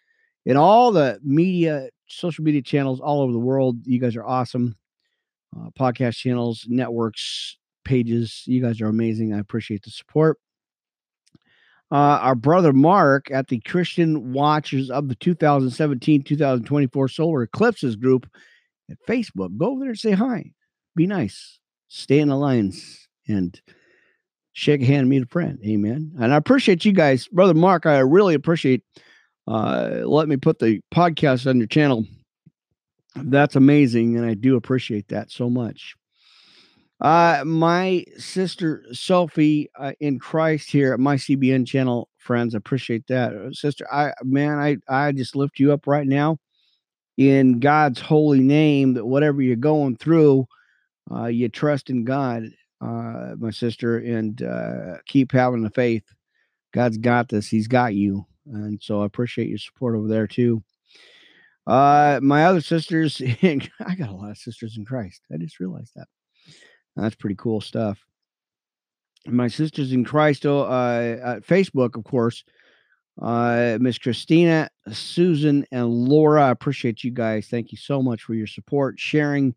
and 0.46 0.58
all 0.58 0.92
the 0.92 1.20
media, 1.24 1.90
social 2.08 2.44
media 2.44 2.62
channels 2.62 3.00
all 3.00 3.22
over 3.22 3.32
the 3.32 3.40
world. 3.40 3.78
You 3.86 4.00
guys 4.00 4.16
are 4.16 4.26
awesome. 4.26 4.76
Uh, 5.56 5.70
podcast 5.80 6.18
channels, 6.18 6.66
networks, 6.68 7.58
pages. 7.86 8.44
You 8.46 8.62
guys 8.62 8.82
are 8.82 8.88
amazing. 8.88 9.34
I 9.34 9.40
appreciate 9.40 9.84
the 9.84 9.92
support. 9.92 10.38
Uh, 11.92 12.20
our 12.22 12.36
brother 12.36 12.74
Mark 12.74 13.32
at 13.32 13.48
the 13.48 13.60
Christian 13.60 14.34
Watchers 14.34 14.90
of 14.90 15.08
the 15.08 15.16
2017 15.16 16.24
2024 16.24 17.08
Solar 17.08 17.44
Eclipses 17.44 17.96
group 17.96 18.30
at 18.90 18.98
Facebook. 19.08 19.56
Go 19.56 19.68
over 19.68 19.82
there 19.82 19.90
and 19.90 20.00
say 20.00 20.12
hi. 20.12 20.52
Be 20.96 21.08
nice. 21.08 21.60
Stay 21.88 22.20
in 22.20 22.28
the 22.28 22.36
lines 22.36 23.08
and 23.28 23.62
shake 24.56 24.82
a 24.82 24.86
hand, 24.86 25.10
meet 25.10 25.24
a 25.24 25.28
friend. 25.28 25.60
Amen. 25.66 26.14
And 26.20 26.34
I 26.34 26.38
appreciate 26.38 26.86
you 26.86 26.94
guys, 26.94 27.28
brother 27.28 27.54
Mark. 27.54 27.86
I 27.86 28.00
really 28.00 28.34
appreciate 28.34 28.82
uh, 29.48 30.02
let 30.06 30.28
me 30.28 30.38
put 30.38 30.60
the 30.60 30.82
podcast 30.94 31.48
on 31.48 31.58
your 31.58 31.68
channel. 31.68 32.06
That's 33.16 33.56
amazing, 33.56 34.18
and 34.18 34.26
I 34.26 34.34
do 34.34 34.56
appreciate 34.56 35.08
that 35.10 35.32
so 35.32 35.50
much. 35.50 35.96
Uh, 37.02 37.44
my 37.46 38.04
sister 38.18 38.84
Sophie 38.92 39.70
uh, 39.78 39.92
in 40.00 40.18
Christ 40.18 40.72
here 40.72 40.94
at 40.94 41.00
my 41.00 41.16
CBN 41.16 41.68
channel, 41.68 42.10
friends, 42.18 42.56
appreciate 42.56 43.06
that, 43.08 43.34
uh, 43.34 43.52
sister. 43.52 43.86
I 43.94 44.14
man, 44.24 44.58
I 44.58 44.78
I 44.88 45.12
just 45.12 45.36
lift 45.36 45.60
you 45.60 45.72
up 45.74 45.86
right 45.86 46.08
now 46.08 46.38
in 47.18 47.60
God's 47.60 48.00
holy 48.00 48.40
name. 48.40 48.96
That 48.96 49.06
whatever 49.06 49.42
you're 49.42 49.58
going 49.58 49.98
through, 49.98 50.48
uh, 51.12 51.26
you 51.26 51.50
trust 51.50 51.90
in 51.90 52.04
God, 52.04 52.50
uh, 52.82 53.36
my 53.38 53.52
sister, 53.52 53.98
and 54.00 54.42
uh, 54.42 54.98
keep 55.06 55.32
having 55.32 55.64
the 55.64 55.70
faith. 55.70 56.04
God's 56.74 56.98
got 56.98 57.30
this. 57.30 57.48
He's 57.48 57.68
got 57.68 57.96
you, 57.96 58.26
and 58.46 58.82
so 58.82 59.02
I 59.02 59.06
appreciate 59.06 59.50
your 59.50 59.58
support 59.58 59.96
over 59.96 60.08
there 60.08 60.28
too. 60.28 60.64
Uh, 61.68 62.20
my 62.22 62.46
other 62.46 62.62
sisters, 62.62 63.22
I 63.44 63.96
got 63.98 64.10
a 64.10 64.16
lot 64.16 64.32
of 64.32 64.38
sisters 64.38 64.78
in 64.78 64.86
Christ. 64.86 65.22
I 65.34 65.38
just 65.38 65.60
realized 65.60 65.92
that. 65.96 66.08
That's 66.96 67.16
pretty 67.16 67.36
cool 67.36 67.62
stuff. 67.62 68.00
My 69.28 69.48
sisters 69.48 69.92
in 69.92 70.06
Christ, 70.06 70.46
oh, 70.46 70.62
uh, 70.62 71.40
Facebook, 71.40 71.98
of 71.98 72.04
course, 72.04 72.44
uh, 73.22 73.78
Miss 73.82 73.98
Christina, 73.98 74.70
Susan, 74.92 75.66
and 75.72 75.90
Laura. 75.90 76.46
I 76.46 76.52
appreciate 76.52 77.04
you 77.04 77.12
guys. 77.12 77.48
Thank 77.48 77.72
you 77.72 77.78
so 77.78 78.02
much 78.02 78.22
for 78.24 78.36
your 78.36 78.48
support, 78.48 79.00
sharing 79.00 79.56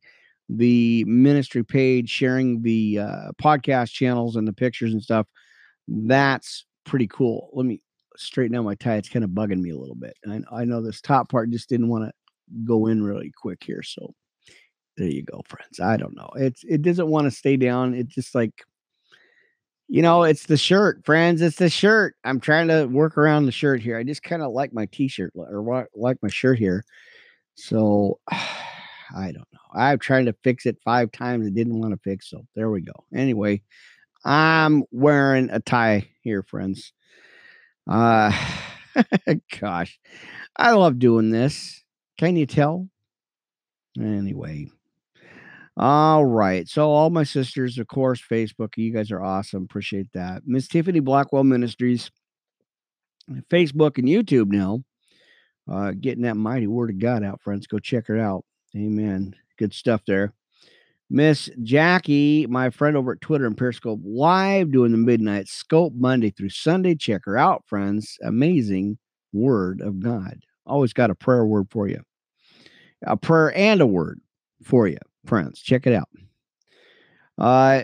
the 0.49 1.05
ministry 1.05 1.65
page, 1.65 2.09
sharing 2.09 2.63
the 2.63 3.01
uh, 3.01 3.33
podcast 3.43 3.93
channels 3.93 4.37
and 4.37 4.49
the 4.49 4.53
pictures 4.53 4.93
and 4.93 5.03
stuff. 5.03 5.27
That's 5.87 6.65
pretty 6.85 7.07
cool. 7.07 7.51
Let 7.53 7.67
me 7.67 7.81
straighten 8.17 8.57
out 8.57 8.65
my 8.65 8.75
tie. 8.75 8.97
It's 8.97 9.09
kind 9.09 9.25
of 9.25 9.31
bugging 9.31 9.61
me 9.61 9.71
a 9.71 9.79
little 9.79 9.95
bit. 9.95 10.17
I, 10.29 10.41
I 10.53 10.65
know 10.65 10.83
this 10.83 11.01
top 11.01 11.31
part 11.31 11.51
just 11.51 11.69
didn't 11.69 11.89
want 11.89 12.05
to 12.05 12.13
go 12.65 12.87
in 12.87 13.03
really 13.03 13.33
quick 13.37 13.63
here. 13.63 13.83
So 13.83 14.15
there 14.97 15.09
you 15.09 15.23
go, 15.23 15.43
friends. 15.47 15.81
I 15.81 15.97
don't 15.97 16.17
know. 16.17 16.31
It's 16.35 16.65
it 16.65 16.83
doesn't 16.83 17.09
want 17.09 17.27
to 17.27 17.31
stay 17.31 17.57
down. 17.57 17.95
It's 17.95 18.15
just 18.15 18.35
like 18.35 18.53
you 19.91 20.03
know, 20.03 20.23
it's 20.23 20.45
the 20.45 20.59
shirt, 20.59 21.03
friends. 21.07 21.41
It's 21.41 21.57
the 21.57 21.71
shirt. 21.71 22.15
I'm 22.23 22.41
trying 22.41 22.69
to 22.69 22.85
work 22.85 23.17
around 23.17 23.47
the 23.47 23.53
shirt 23.53 23.81
here. 23.81 23.97
I 23.97 24.03
just 24.03 24.23
kind 24.23 24.43
of 24.43 24.53
like 24.53 24.75
my 24.75 24.85
t-shirt 24.87 25.33
or 25.35 25.89
like 25.95 26.19
my 26.23 26.29
shirt 26.29 26.59
here. 26.59 26.85
So 27.55 28.21
I 29.15 29.27
don't 29.27 29.49
know. 29.53 29.59
I've 29.75 30.01
tried 30.01 30.27
to 30.27 30.35
fix 30.45 30.67
it 30.67 30.79
five 30.85 31.13
times. 31.13 31.47
It 31.47 31.55
didn't 31.55 31.81
want 31.81 31.93
to 31.93 32.01
fix. 32.03 32.31
So 32.31 32.47
there 32.55 32.71
we 32.71 32.83
go. 32.83 33.05
Anyway, 33.15 33.63
I'm 34.25 34.85
wearing 34.91 35.51
a 35.51 35.61
tie 35.61 36.09
here, 36.23 36.43
friends. 36.43 36.93
Uh 37.89 38.33
gosh. 39.61 39.99
I 40.57 40.73
love 40.73 40.99
doing 40.99 41.31
this. 41.31 41.83
Can 42.19 42.37
you 42.37 42.47
tell? 42.47 42.89
Anyway, 43.99 44.69
all 45.77 46.25
right. 46.25 46.69
So 46.69 46.91
all 46.91 47.11
my 47.11 47.25
sisters, 47.25 47.79
of 47.79 47.87
course, 47.87 48.21
Facebook, 48.21 48.77
you 48.77 48.93
guys 48.93 49.11
are 49.11 49.23
awesome. 49.23 49.63
Appreciate 49.63 50.09
that. 50.13 50.43
Miss 50.45 50.67
Tiffany 50.67 51.01
Blackwell 51.01 51.45
Ministries, 51.45 52.11
Facebook 53.51 53.99
and 53.99 54.09
YouTube 54.09 54.51
now. 54.51 54.81
Uh, 55.71 55.93
getting 55.99 56.23
that 56.23 56.37
mighty 56.37 56.67
word 56.67 56.91
of 56.91 56.99
God 56.99 57.23
out, 57.23 57.43
friends. 57.43 57.67
Go 57.67 57.79
check 57.79 58.07
her 58.09 58.19
out. 58.19 58.45
Amen. 58.77 59.35
Good 59.59 59.73
stuff 59.73 60.03
there. 60.07 60.33
Miss 61.11 61.49
Jackie, 61.63 62.47
my 62.47 62.69
friend 62.69 62.97
over 62.97 63.13
at 63.13 63.21
Twitter 63.23 63.47
and 63.47 63.57
Periscope, 63.57 64.01
live 64.05 64.71
doing 64.71 64.93
the 64.93 64.99
midnight 64.99 65.49
scope 65.49 65.95
Monday 65.97 66.31
through 66.31 66.51
Sunday. 66.51 66.95
Check 66.95 67.23
her 67.25 67.39
out, 67.39 67.65
friends. 67.67 68.19
Amazing 68.23 68.99
word 69.33 69.81
of 69.81 70.01
God. 70.01 70.41
Always 70.67 70.93
got 70.93 71.11
a 71.11 71.15
prayer 71.15 71.47
word 71.47 71.69
for 71.71 71.89
you, 71.89 72.03
a 73.07 73.17
prayer 73.17 73.57
and 73.57 73.81
a 73.81 73.87
word 73.87 74.21
for 74.63 74.87
you 74.87 74.99
friends. 75.29 75.61
Check 75.61 75.87
it 75.87 75.95
out. 75.95 76.09
Uh, 77.37 77.83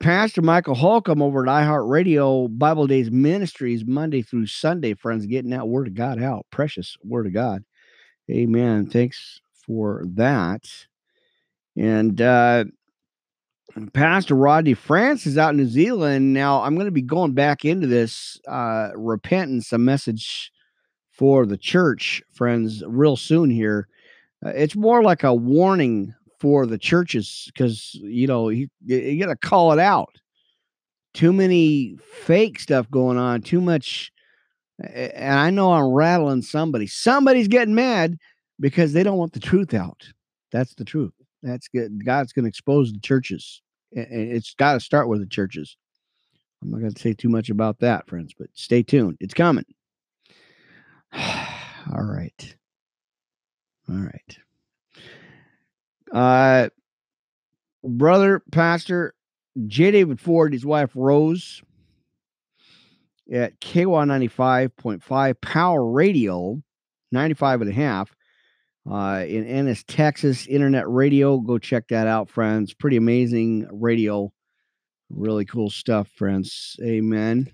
Pastor 0.00 0.42
Michael 0.42 0.74
Holcomb 0.74 1.22
over 1.22 1.42
at 1.42 1.48
iHeartRadio 1.48 2.58
Bible 2.58 2.86
Days 2.86 3.10
Ministries, 3.10 3.84
Monday 3.84 4.22
through 4.22 4.46
Sunday, 4.46 4.94
friends, 4.94 5.26
getting 5.26 5.50
that 5.50 5.68
word 5.68 5.88
of 5.88 5.94
God 5.94 6.22
out. 6.22 6.46
Precious 6.50 6.96
word 7.04 7.26
of 7.26 7.32
God. 7.32 7.62
Amen. 8.30 8.86
Thanks 8.86 9.40
for 9.66 10.04
that. 10.14 10.62
And 11.76 12.20
uh, 12.20 12.64
Pastor 13.92 14.34
Rodney 14.34 14.74
France 14.74 15.26
is 15.26 15.36
out 15.36 15.50
in 15.50 15.56
New 15.56 15.66
Zealand. 15.66 16.32
Now, 16.32 16.62
I'm 16.62 16.74
going 16.74 16.86
to 16.86 16.92
be 16.92 17.02
going 17.02 17.32
back 17.32 17.64
into 17.64 17.86
this 17.86 18.40
uh, 18.46 18.90
repentance, 18.94 19.72
a 19.72 19.78
message 19.78 20.52
for 21.10 21.46
the 21.46 21.56
church, 21.56 22.22
friends, 22.32 22.82
real 22.86 23.16
soon 23.16 23.50
here. 23.50 23.88
Uh, 24.44 24.50
it's 24.50 24.76
more 24.76 25.02
like 25.02 25.24
a 25.24 25.34
warning 25.34 26.14
for 26.38 26.66
the 26.66 26.78
churches 26.78 27.50
because 27.52 27.94
you 27.94 28.26
know 28.26 28.48
you, 28.48 28.68
you 28.84 29.18
got 29.18 29.30
to 29.30 29.36
call 29.36 29.72
it 29.72 29.78
out. 29.78 30.14
Too 31.14 31.32
many 31.32 31.96
fake 32.02 32.58
stuff 32.58 32.90
going 32.90 33.18
on. 33.18 33.42
Too 33.42 33.60
much, 33.60 34.12
and 34.78 35.38
I 35.38 35.50
know 35.50 35.72
I'm 35.72 35.86
rattling 35.86 36.42
somebody. 36.42 36.86
Somebody's 36.86 37.48
getting 37.48 37.74
mad 37.74 38.18
because 38.60 38.92
they 38.92 39.02
don't 39.02 39.18
want 39.18 39.32
the 39.32 39.40
truth 39.40 39.74
out. 39.74 40.06
That's 40.52 40.74
the 40.74 40.84
truth. 40.84 41.12
That's 41.42 41.68
good. 41.68 42.04
God's 42.04 42.32
going 42.32 42.44
to 42.44 42.48
expose 42.48 42.92
the 42.92 43.00
churches. 43.00 43.60
It's 43.92 44.54
got 44.54 44.74
to 44.74 44.80
start 44.80 45.08
with 45.08 45.20
the 45.20 45.26
churches. 45.26 45.76
I'm 46.62 46.70
not 46.70 46.80
going 46.80 46.92
to 46.92 47.00
say 47.00 47.12
too 47.12 47.28
much 47.28 47.50
about 47.50 47.80
that, 47.80 48.08
friends, 48.08 48.32
but 48.38 48.48
stay 48.54 48.82
tuned. 48.82 49.18
It's 49.20 49.34
coming. 49.34 49.66
All 51.12 52.02
right. 52.02 52.56
All 53.88 53.96
right. 53.96 54.38
Uh, 56.12 56.68
brother, 57.82 58.42
pastor 58.50 59.14
J. 59.66 59.90
David 59.90 60.20
Ford, 60.20 60.52
his 60.52 60.64
wife 60.64 60.90
Rose, 60.94 61.62
at 63.32 63.60
KY 63.60 63.84
95.5 63.84 65.40
Power 65.40 65.84
Radio, 65.84 66.62
95 67.12 67.62
and 67.62 67.70
a 67.70 67.74
half, 67.74 68.14
uh, 68.90 69.24
in 69.26 69.46
Ennis, 69.46 69.84
Texas, 69.86 70.46
internet 70.46 70.88
radio. 70.88 71.38
Go 71.38 71.58
check 71.58 71.88
that 71.88 72.06
out, 72.06 72.28
friends. 72.28 72.74
Pretty 72.74 72.96
amazing 72.96 73.66
radio. 73.72 74.32
Really 75.10 75.44
cool 75.44 75.70
stuff, 75.70 76.08
friends. 76.16 76.76
Amen. 76.82 77.50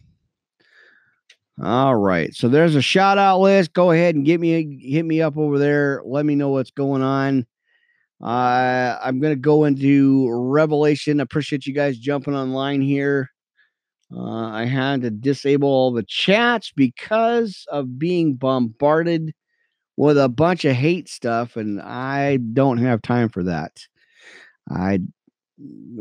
All 1.63 1.95
right. 1.95 2.35
So 2.35 2.49
there's 2.49 2.75
a 2.75 2.83
shout 2.83 3.19
out 3.19 3.41
list. 3.41 3.75
Go 3.75 3.91
ahead 3.91 4.15
and 4.15 4.25
get 4.25 4.41
me 4.41 4.79
hit 4.81 5.05
me 5.05 5.21
up 5.21 5.37
over 5.37 5.59
there. 5.59 6.03
Let 6.05 6.25
me 6.25 6.35
know 6.35 6.49
what's 6.49 6.71
going 6.71 7.03
on. 7.03 7.47
Uh, 8.23 8.99
I'm 9.03 9.21
going 9.21 9.35
to 9.35 9.41
go 9.41 9.65
into 9.65 10.29
Revelation. 10.31 11.21
I 11.21 11.23
appreciate 11.23 11.67
you 11.67 11.75
guys 11.75 11.99
jumping 11.99 12.35
online 12.35 12.83
here. 12.83 13.31
Uh, 14.15 14.49
I 14.49 14.65
had 14.65 15.03
to 15.03 15.11
disable 15.11 15.69
all 15.69 15.93
the 15.93 16.03
chats 16.03 16.73
because 16.75 17.65
of 17.71 17.99
being 17.99 18.35
bombarded 18.35 19.33
with 20.01 20.17
a 20.17 20.31
bunch 20.31 20.65
of 20.65 20.75
hate 20.75 21.11
stuff, 21.11 21.57
and 21.57 21.79
I 21.79 22.39
don't 22.39 22.79
have 22.79 23.03
time 23.03 23.29
for 23.29 23.43
that. 23.43 23.87
I 24.67 25.01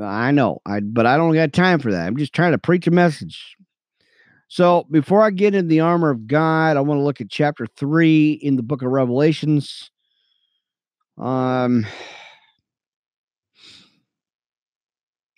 I 0.01 0.32
know, 0.32 0.62
I 0.65 0.79
but 0.79 1.06
I 1.06 1.18
don't 1.18 1.34
got 1.34 1.51
time 1.51 1.79
for 1.79 1.91
that. 1.91 2.08
I'm 2.08 2.15
just 2.15 2.32
trying 2.32 2.53
to 2.53 2.58
preach 2.58 2.88
a 2.88 2.91
message. 2.91 3.58
So 4.48 4.88
before 4.89 5.22
I 5.22 5.32
get 5.32 5.53
into 5.53 5.68
the 5.68 5.82
armor 5.82 6.12
of 6.12 6.27
God, 6.27 6.77
I 6.77 6.79
want 6.79 7.00
to 7.00 7.03
look 7.03 7.20
at 7.20 7.29
chapter 7.29 7.68
three 7.75 8.32
in 8.32 8.56
the 8.56 8.63
book 8.63 8.84
of 8.84 8.89
Revelations. 8.89 9.91
Um, 11.18 11.86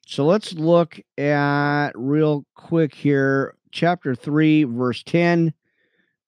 so 0.06 0.24
let's 0.24 0.54
look 0.54 1.00
at 1.18 1.94
real 1.96 2.46
quick 2.54 2.94
here, 2.94 3.56
chapter 3.72 4.14
three, 4.14 4.66
verse 4.66 5.02
10. 5.02 5.52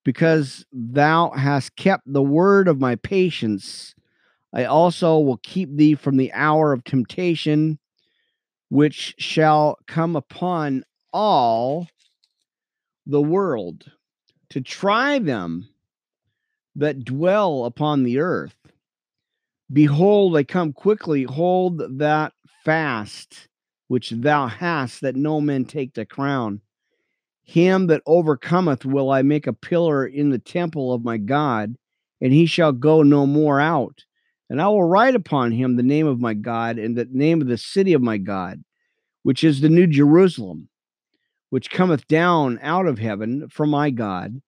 Because 0.04 0.66
thou 0.72 1.30
hast 1.30 1.76
kept 1.76 2.04
the 2.06 2.22
word 2.22 2.68
of 2.68 2.78
my 2.80 2.96
patience, 2.96 3.94
I 4.52 4.64
also 4.64 5.18
will 5.18 5.38
keep 5.38 5.74
thee 5.74 5.94
from 5.94 6.16
the 6.16 6.32
hour 6.32 6.72
of 6.72 6.84
temptation, 6.84 7.78
which 8.68 9.14
shall 9.18 9.78
come 9.86 10.14
upon 10.14 10.84
all 11.12 11.88
the 13.06 13.22
world 13.22 13.90
to 14.50 14.60
try 14.60 15.18
them 15.18 15.68
that 16.76 17.04
dwell 17.04 17.64
upon 17.64 18.02
the 18.02 18.18
earth. 18.18 18.56
Behold, 19.72 20.36
I 20.36 20.44
come 20.44 20.72
quickly. 20.72 21.24
Hold 21.24 21.98
that 21.98 22.32
fast 22.64 23.48
which 23.88 24.10
thou 24.10 24.46
hast, 24.46 25.00
that 25.02 25.16
no 25.16 25.40
man 25.40 25.64
take 25.64 25.94
the 25.94 26.06
crown. 26.06 26.60
Him 27.44 27.88
that 27.88 28.02
overcometh 28.06 28.84
will 28.84 29.10
I 29.10 29.22
make 29.22 29.46
a 29.46 29.52
pillar 29.52 30.06
in 30.06 30.30
the 30.30 30.38
temple 30.38 30.92
of 30.92 31.04
my 31.04 31.18
God, 31.18 31.76
and 32.20 32.32
he 32.32 32.46
shall 32.46 32.72
go 32.72 33.02
no 33.02 33.26
more 33.26 33.60
out. 33.60 34.04
And 34.48 34.60
I 34.60 34.68
will 34.68 34.84
write 34.84 35.14
upon 35.14 35.52
him 35.52 35.76
the 35.76 35.82
name 35.82 36.06
of 36.06 36.20
my 36.20 36.34
God 36.34 36.78
and 36.78 36.96
the 36.96 37.06
name 37.10 37.42
of 37.42 37.48
the 37.48 37.58
city 37.58 37.92
of 37.92 38.02
my 38.02 38.18
God, 38.18 38.62
which 39.22 39.44
is 39.44 39.60
the 39.60 39.68
new 39.68 39.86
Jerusalem, 39.86 40.68
which 41.50 41.70
cometh 41.70 42.06
down 42.06 42.58
out 42.62 42.86
of 42.86 42.98
heaven 42.98 43.48
from 43.48 43.70
my 43.70 43.90
God. 43.90 44.40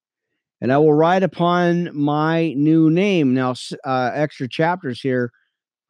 And 0.60 0.72
I 0.72 0.78
will 0.78 0.94
write 0.94 1.22
upon 1.22 1.94
my 1.94 2.54
new 2.54 2.90
name. 2.90 3.34
Now, 3.34 3.54
uh, 3.84 4.10
extra 4.14 4.48
chapters 4.48 5.00
here, 5.00 5.30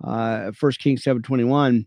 uh, 0.03 0.51
First 0.53 0.81
Kings 0.81 1.05
seven 1.05 1.23
twenty 1.23 1.45
one. 1.45 1.87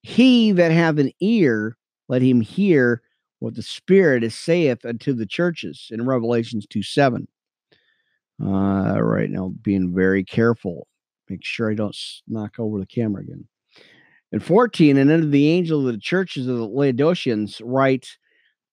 He 0.00 0.52
that 0.52 0.70
hath 0.70 0.98
an 0.98 1.12
ear, 1.20 1.76
let 2.08 2.22
him 2.22 2.40
hear 2.40 3.02
what 3.44 3.54
the 3.54 3.62
Spirit 3.62 4.24
is 4.24 4.34
saith 4.34 4.84
unto 4.84 5.12
the 5.12 5.26
churches 5.26 5.88
in 5.90 6.06
Revelations 6.06 6.66
2 6.68 6.82
7. 6.82 7.28
Uh, 8.42 9.00
right 9.00 9.30
now, 9.30 9.52
being 9.62 9.94
very 9.94 10.24
careful. 10.24 10.88
Make 11.28 11.44
sure 11.44 11.70
I 11.70 11.74
don't 11.74 11.96
knock 12.26 12.58
over 12.58 12.80
the 12.80 12.86
camera 12.86 13.22
again. 13.22 13.46
And 14.32 14.42
14, 14.42 14.96
and 14.96 15.10
unto 15.10 15.28
the 15.28 15.48
angel 15.48 15.86
of 15.86 15.92
the 15.92 16.00
churches 16.00 16.48
of 16.48 16.56
the 16.56 16.66
Laodiceans 16.66 17.60
write, 17.62 18.16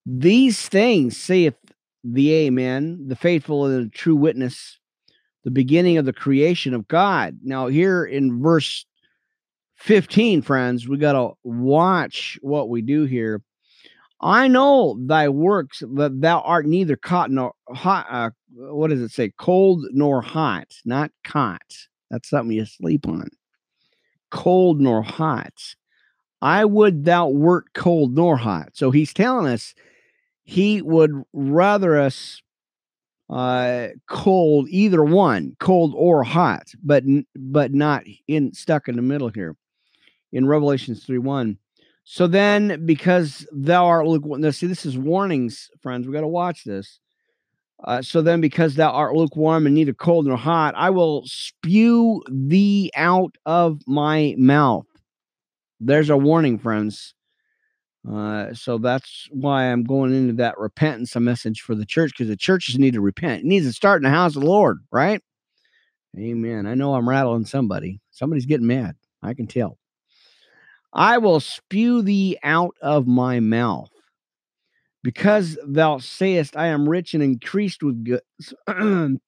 These 0.06 0.68
things 0.68 1.18
saith 1.18 1.56
the 2.04 2.34
Amen, 2.34 3.08
the 3.08 3.16
faithful 3.16 3.66
and 3.66 3.86
the 3.86 3.90
true 3.90 4.16
witness, 4.16 4.80
the 5.44 5.52
beginning 5.52 5.98
of 5.98 6.06
the 6.06 6.14
creation 6.14 6.74
of 6.74 6.88
God. 6.88 7.40
Now, 7.44 7.68
here 7.68 8.06
in 8.06 8.42
verse 8.42 8.86
15, 9.76 10.42
friends, 10.42 10.88
we 10.88 10.98
got 10.98 11.14
to 11.14 11.34
watch 11.44 12.40
what 12.42 12.70
we 12.70 12.82
do 12.82 13.04
here. 13.04 13.42
I 14.22 14.48
know 14.48 14.98
thy 15.00 15.30
works 15.30 15.82
that 15.96 16.22
thou 16.22 16.42
art 16.42 16.68
neither 16.68 16.96
caught 16.96 17.32
nor 17.32 17.54
hot. 17.70 18.06
Uh, 18.10 18.30
what 18.56 18.90
does 18.90 19.02
it 19.02 19.12
say? 19.12 19.32
Cold 19.38 19.86
nor 19.92 20.22
hot, 20.22 20.68
not 20.86 21.12
caught. 21.24 21.88
That's 22.12 22.30
something 22.30 22.56
you 22.56 22.66
sleep 22.66 23.08
on. 23.08 23.30
Cold 24.30 24.80
nor 24.80 25.02
hot. 25.02 25.76
I 26.42 26.66
would 26.66 27.06
thou 27.06 27.30
wert 27.30 27.66
cold 27.74 28.16
nor 28.16 28.38
hot. 28.38 28.70
So 28.74 28.92
he's 28.92 29.14
telling 29.14 29.48
us 29.52 29.74
he 30.44 30.82
would 30.82 31.12
rather 31.34 32.00
us 32.00 32.42
uh 33.30 33.88
cold 34.10 34.68
either 34.70 35.06
one 35.06 35.56
cold 35.60 35.94
or 35.96 36.22
hot 36.22 36.68
but 36.84 37.02
but 37.38 37.74
not 37.74 38.04
in 38.28 38.54
stuck 38.54 38.90
in 38.90 38.98
the 38.98 39.02
middle 39.02 39.30
here 39.30 39.56
in 40.34 40.46
revelations 40.46 41.06
3 41.06 41.18
1 41.18 41.58
so 42.04 42.28
then, 42.28 42.86
because 42.86 43.46
thou 43.52 43.86
art 43.86 44.08
lukewarm, 44.08 44.50
see, 44.52 44.68
this 44.68 44.86
is 44.86 44.98
warnings, 44.98 45.70
friends. 45.82 46.08
We 46.08 46.14
got 46.14 46.22
to 46.22 46.28
watch 46.28 46.64
this. 46.64 47.00
Uh, 47.84 48.02
so 48.02 48.22
then, 48.22 48.42
because 48.42 48.76
thou 48.76 48.92
art 48.92 49.16
lukewarm 49.16 49.66
and 49.66 49.76
neither 49.76 49.94
cold 49.94 50.28
nor 50.28 50.38
hot, 50.38 50.74
I 50.78 50.90
will 50.90 51.24
spew 51.26 52.22
thee 52.30 52.92
out 52.96 53.36
of 53.46 53.82
my 53.88 54.36
mouth. 54.38 54.86
There's 55.80 56.10
a 56.10 56.18
warning, 56.18 56.60
friends. 56.60 57.16
Uh, 58.10 58.54
so 58.54 58.78
that's 58.78 59.28
why 59.32 59.66
I'm 59.66 59.84
going 59.84 60.14
into 60.14 60.34
that 60.34 60.58
repentance, 60.58 61.16
a 61.16 61.20
message 61.20 61.62
for 61.62 61.76
the 61.76 61.86
church, 61.86 62.12
because 62.12 62.28
the 62.28 62.36
churches 62.36 62.78
need 62.80 62.94
to 62.94 63.02
repent. 63.02 63.44
It 63.44 63.48
needs 63.48 63.68
to 63.68 63.74
start 63.74 64.00
in 64.00 64.04
the 64.04 64.16
house 64.16 64.36
of 64.36 64.42
the 64.42 64.48
Lord, 64.48 64.80
right? 64.92 65.22
Amen. 66.18 66.66
I 66.66 66.74
know 66.74 66.94
I'm 66.94 67.08
rattling 67.08 67.46
somebody. 67.46 68.02
Somebody's 68.12 68.46
getting 68.46 68.68
mad. 68.68 68.96
I 69.24 69.34
can 69.34 69.48
tell. 69.48 69.78
I 70.94 71.18
will 71.20 71.40
spew 71.40 72.02
thee 72.02 72.38
out 72.44 72.76
of 72.82 73.08
my 73.08 73.40
mouth. 73.40 73.90
Because 75.04 75.58
thou 75.66 75.98
sayest, 75.98 76.56
I 76.56 76.68
am 76.68 76.88
rich 76.88 77.14
and 77.14 77.24
increased 77.24 77.82
with 77.82 78.04
goods. 78.04 78.54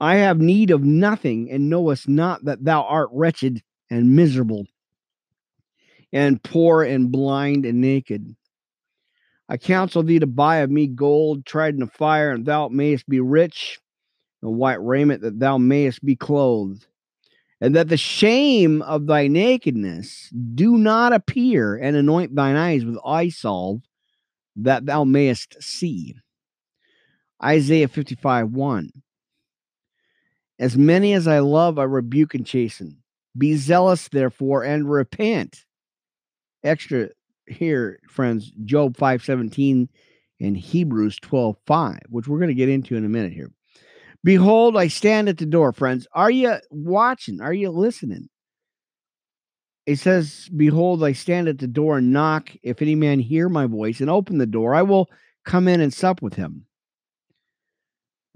I 0.00 0.16
have 0.16 0.40
need 0.40 0.70
of 0.70 0.82
nothing, 0.82 1.50
and 1.50 1.70
knowest 1.70 2.08
not 2.08 2.44
that 2.46 2.64
thou 2.64 2.82
art 2.82 3.10
wretched 3.12 3.62
and 3.90 4.16
miserable, 4.16 4.66
and 6.12 6.42
poor 6.42 6.82
and 6.82 7.12
blind 7.12 7.66
and 7.66 7.80
naked. 7.80 8.34
I 9.48 9.58
counsel 9.58 10.02
thee 10.02 10.18
to 10.20 10.26
buy 10.26 10.58
of 10.58 10.70
me 10.70 10.86
gold 10.86 11.44
tried 11.44 11.74
in 11.74 11.80
the 11.80 11.86
fire, 11.86 12.32
and 12.32 12.46
thou 12.46 12.68
mayest 12.68 13.08
be 13.08 13.20
rich, 13.20 13.78
and 14.42 14.56
white 14.56 14.82
raiment 14.82 15.22
that 15.22 15.38
thou 15.38 15.58
mayest 15.58 16.04
be 16.04 16.16
clothed 16.16 16.86
and 17.60 17.76
that 17.76 17.88
the 17.88 17.96
shame 17.96 18.82
of 18.82 19.06
thy 19.06 19.26
nakedness 19.26 20.30
do 20.54 20.78
not 20.78 21.12
appear, 21.12 21.76
and 21.76 21.96
anoint 21.96 22.34
thine 22.34 22.56
eyes 22.56 22.84
with 22.84 22.98
eye 23.04 23.28
salve, 23.28 23.82
that 24.56 24.86
thou 24.86 25.04
mayest 25.04 25.62
see. 25.62 26.16
Isaiah 27.42 27.88
55 27.88 28.50
1. 28.50 28.90
As 30.58 30.76
many 30.76 31.14
as 31.14 31.26
I 31.26 31.38
love, 31.38 31.78
I 31.78 31.84
rebuke 31.84 32.34
and 32.34 32.46
chasten. 32.46 32.98
Be 33.36 33.56
zealous, 33.56 34.08
therefore, 34.08 34.64
and 34.64 34.90
repent. 34.90 35.64
Extra 36.62 37.08
here, 37.46 38.00
friends, 38.08 38.52
Job 38.64 38.96
5 38.96 39.24
17 39.24 39.88
and 40.40 40.56
Hebrews 40.56 41.18
12 41.20 41.56
5, 41.66 41.98
which 42.08 42.28
we're 42.28 42.38
going 42.38 42.48
to 42.48 42.54
get 42.54 42.68
into 42.68 42.96
in 42.96 43.04
a 43.04 43.08
minute 43.08 43.32
here. 43.32 43.50
Behold, 44.22 44.76
I 44.76 44.88
stand 44.88 45.28
at 45.28 45.38
the 45.38 45.46
door, 45.46 45.72
friends. 45.72 46.06
Are 46.12 46.30
you 46.30 46.56
watching? 46.70 47.40
Are 47.40 47.54
you 47.54 47.70
listening? 47.70 48.28
It 49.86 49.98
says, 49.98 50.48
Behold, 50.54 51.02
I 51.02 51.12
stand 51.12 51.48
at 51.48 51.58
the 51.58 51.66
door 51.66 51.98
and 51.98 52.12
knock. 52.12 52.50
If 52.62 52.82
any 52.82 52.94
man 52.94 53.18
hear 53.18 53.48
my 53.48 53.66
voice 53.66 54.00
and 54.00 54.10
open 54.10 54.38
the 54.38 54.46
door, 54.46 54.74
I 54.74 54.82
will 54.82 55.08
come 55.44 55.66
in 55.68 55.80
and 55.80 55.92
sup 55.92 56.20
with 56.20 56.34
him. 56.34 56.66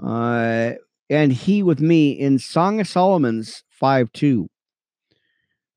Uh, 0.02 0.72
and 1.10 1.32
he 1.32 1.62
with 1.62 1.80
me 1.80 2.12
in 2.12 2.38
Song 2.38 2.80
of 2.80 2.88
Solomon's 2.88 3.62
5 3.70 4.10
2. 4.12 4.48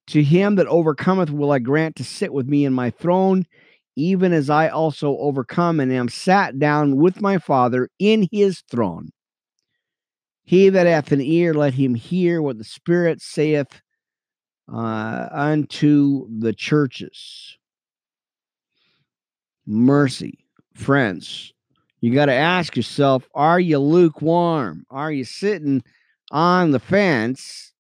To 0.08 0.24
him 0.24 0.56
that 0.56 0.68
overcometh 0.68 1.32
will 1.32 1.52
I 1.52 1.60
grant 1.60 1.98
to 1.98 2.04
sit 2.06 2.32
with 2.32 2.48
me 2.48 2.64
in 2.64 2.72
my 2.74 2.92
throne, 2.92 3.46
even 3.98 4.32
as 4.32 4.50
I 4.50 4.70
also 4.70 5.18
overcome 5.18 5.82
and 5.82 5.92
am 5.92 6.08
sat 6.08 6.58
down 6.60 6.96
with 6.96 7.22
my 7.22 7.38
Father 7.38 7.90
in 8.00 8.30
his 8.32 8.64
throne. 8.72 9.10
He 10.48 10.70
that 10.70 10.88
hath 10.88 11.12
an 11.12 11.20
ear, 11.20 11.54
let 11.54 11.74
him 11.74 11.94
hear 11.94 12.42
what 12.42 12.58
the 12.58 12.64
Spirit 12.64 13.22
saith 13.22 13.82
uh, 14.74 15.28
unto 15.30 16.26
the 16.40 16.54
churches. 16.54 17.58
Mercy, 19.66 20.40
friends. 20.74 21.52
You 22.00 22.14
got 22.14 22.28
to 22.28 22.34
ask 22.34 22.78
yourself 22.78 23.28
are 23.36 23.60
you 23.60 23.78
lukewarm? 23.78 24.86
Are 24.90 25.12
you 25.12 25.26
sitting 25.26 25.84
on 26.32 26.72
the 26.72 26.80
fence, 26.80 27.74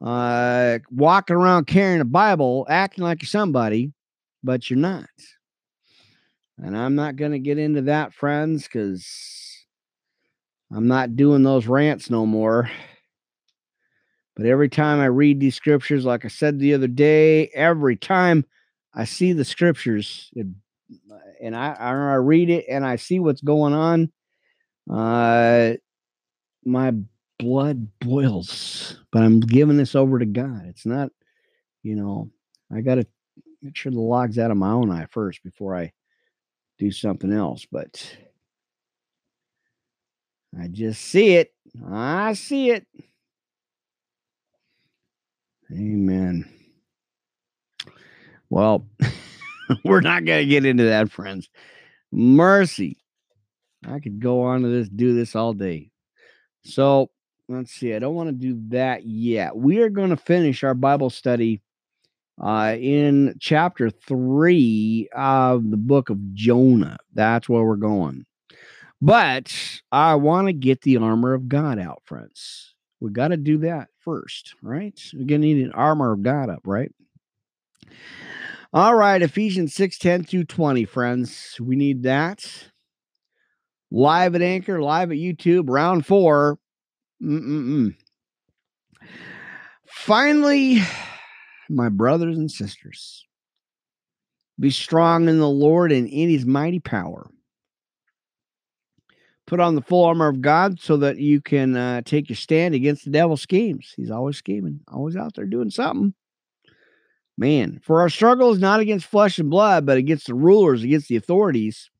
uh, 0.00 0.78
walking 0.92 1.34
around 1.34 1.66
carrying 1.66 2.00
a 2.00 2.04
Bible, 2.04 2.68
acting 2.70 3.02
like 3.02 3.20
you're 3.20 3.26
somebody, 3.26 3.92
but 4.44 4.70
you're 4.70 4.78
not? 4.78 5.08
And 6.56 6.78
I'm 6.78 6.94
not 6.94 7.16
going 7.16 7.32
to 7.32 7.40
get 7.40 7.58
into 7.58 7.82
that, 7.82 8.14
friends, 8.14 8.62
because 8.62 9.49
I'm 10.72 10.86
not 10.86 11.16
doing 11.16 11.42
those 11.42 11.66
rants 11.66 12.10
no 12.10 12.26
more. 12.26 12.70
But 14.36 14.46
every 14.46 14.68
time 14.68 15.00
I 15.00 15.06
read 15.06 15.40
these 15.40 15.56
scriptures, 15.56 16.04
like 16.04 16.24
I 16.24 16.28
said 16.28 16.58
the 16.58 16.74
other 16.74 16.86
day, 16.86 17.48
every 17.48 17.96
time 17.96 18.46
I 18.94 19.04
see 19.04 19.32
the 19.32 19.44
scriptures, 19.44 20.30
it, 20.34 20.46
and 21.42 21.56
I, 21.56 21.72
I 21.72 22.14
read 22.14 22.48
it 22.48 22.66
and 22.68 22.86
I 22.86 22.96
see 22.96 23.18
what's 23.18 23.42
going 23.42 23.74
on, 23.74 24.12
uh, 24.90 25.74
my 26.64 26.92
blood 27.38 27.88
boils. 28.00 28.98
But 29.10 29.22
I'm 29.22 29.40
giving 29.40 29.76
this 29.76 29.94
over 29.94 30.18
to 30.18 30.26
God. 30.26 30.62
It's 30.66 30.86
not 30.86 31.10
you 31.82 31.96
know, 31.96 32.30
I 32.72 32.80
got 32.80 32.96
to 32.96 33.06
make 33.62 33.76
sure 33.76 33.92
the 33.92 34.00
log's 34.00 34.38
out 34.38 34.50
of 34.50 34.56
my 34.56 34.70
own 34.70 34.90
eye 34.90 35.06
first 35.10 35.42
before 35.42 35.76
I 35.76 35.92
do 36.78 36.90
something 36.90 37.32
else. 37.32 37.66
But 37.70 38.16
I 40.58 40.68
just 40.68 41.02
see 41.02 41.36
it. 41.36 41.52
I 41.86 42.32
see 42.34 42.70
it. 42.70 42.86
Amen. 45.72 46.48
Well, 48.48 48.86
we're 49.84 50.00
not 50.00 50.24
going 50.24 50.40
to 50.40 50.46
get 50.46 50.64
into 50.64 50.84
that, 50.84 51.10
friends. 51.10 51.48
Mercy. 52.10 52.96
I 53.86 54.00
could 54.00 54.20
go 54.20 54.42
on 54.42 54.62
to 54.62 54.68
this, 54.68 54.88
do 54.88 55.14
this 55.14 55.36
all 55.36 55.54
day. 55.54 55.90
So 56.64 57.10
let's 57.48 57.72
see. 57.72 57.94
I 57.94 57.98
don't 57.98 58.14
want 58.14 58.28
to 58.28 58.34
do 58.34 58.60
that 58.68 59.06
yet. 59.06 59.56
We 59.56 59.78
are 59.78 59.88
going 59.88 60.10
to 60.10 60.16
finish 60.16 60.64
our 60.64 60.74
Bible 60.74 61.10
study 61.10 61.62
uh, 62.42 62.76
in 62.78 63.36
chapter 63.38 63.90
three 63.90 65.08
of 65.14 65.70
the 65.70 65.76
book 65.76 66.10
of 66.10 66.34
Jonah. 66.34 66.98
That's 67.14 67.48
where 67.48 67.64
we're 67.64 67.76
going. 67.76 68.26
But 69.02 69.80
I 69.90 70.16
want 70.16 70.48
to 70.48 70.52
get 70.52 70.82
the 70.82 70.98
armor 70.98 71.32
of 71.32 71.48
God 71.48 71.78
out, 71.78 72.02
friends. 72.04 72.74
We 73.00 73.10
got 73.10 73.28
to 73.28 73.38
do 73.38 73.58
that 73.58 73.88
first, 74.00 74.54
right? 74.62 74.98
We're 75.14 75.24
going 75.24 75.40
to 75.40 75.46
need 75.46 75.64
an 75.64 75.72
armor 75.72 76.12
of 76.12 76.22
God 76.22 76.50
up, 76.50 76.60
right? 76.64 76.92
All 78.72 78.94
right, 78.94 79.22
Ephesians 79.22 79.74
6 79.74 79.98
10 79.98 80.24
through 80.24 80.44
20, 80.44 80.84
friends. 80.84 81.56
We 81.60 81.76
need 81.76 82.02
that. 82.02 82.44
Live 83.90 84.34
at 84.34 84.42
Anchor, 84.42 84.80
live 84.80 85.10
at 85.10 85.16
YouTube, 85.16 85.64
round 85.68 86.06
four. 86.06 86.58
Mm-mm-mm. 87.22 87.96
Finally, 89.86 90.82
my 91.68 91.88
brothers 91.88 92.38
and 92.38 92.50
sisters, 92.50 93.26
be 94.58 94.70
strong 94.70 95.28
in 95.28 95.38
the 95.38 95.48
Lord 95.48 95.90
and 95.90 96.06
in 96.06 96.28
his 96.28 96.46
mighty 96.46 96.78
power. 96.78 97.28
Put 99.50 99.58
on 99.58 99.74
the 99.74 99.82
full 99.82 100.04
armor 100.04 100.28
of 100.28 100.40
God 100.40 100.78
so 100.80 100.96
that 100.98 101.18
you 101.18 101.40
can 101.40 101.76
uh, 101.76 102.02
take 102.04 102.28
your 102.28 102.36
stand 102.36 102.72
against 102.72 103.04
the 103.04 103.10
devil's 103.10 103.42
schemes. 103.42 103.92
He's 103.96 104.12
always 104.12 104.36
scheming, 104.36 104.78
always 104.86 105.16
out 105.16 105.34
there 105.34 105.44
doing 105.44 105.70
something. 105.70 106.14
Man, 107.36 107.80
for 107.82 108.00
our 108.00 108.08
struggle 108.08 108.52
is 108.52 108.60
not 108.60 108.78
against 108.78 109.06
flesh 109.06 109.40
and 109.40 109.50
blood, 109.50 109.84
but 109.84 109.98
against 109.98 110.28
the 110.28 110.34
rulers, 110.34 110.84
against 110.84 111.08
the 111.08 111.16
authorities, 111.16 111.90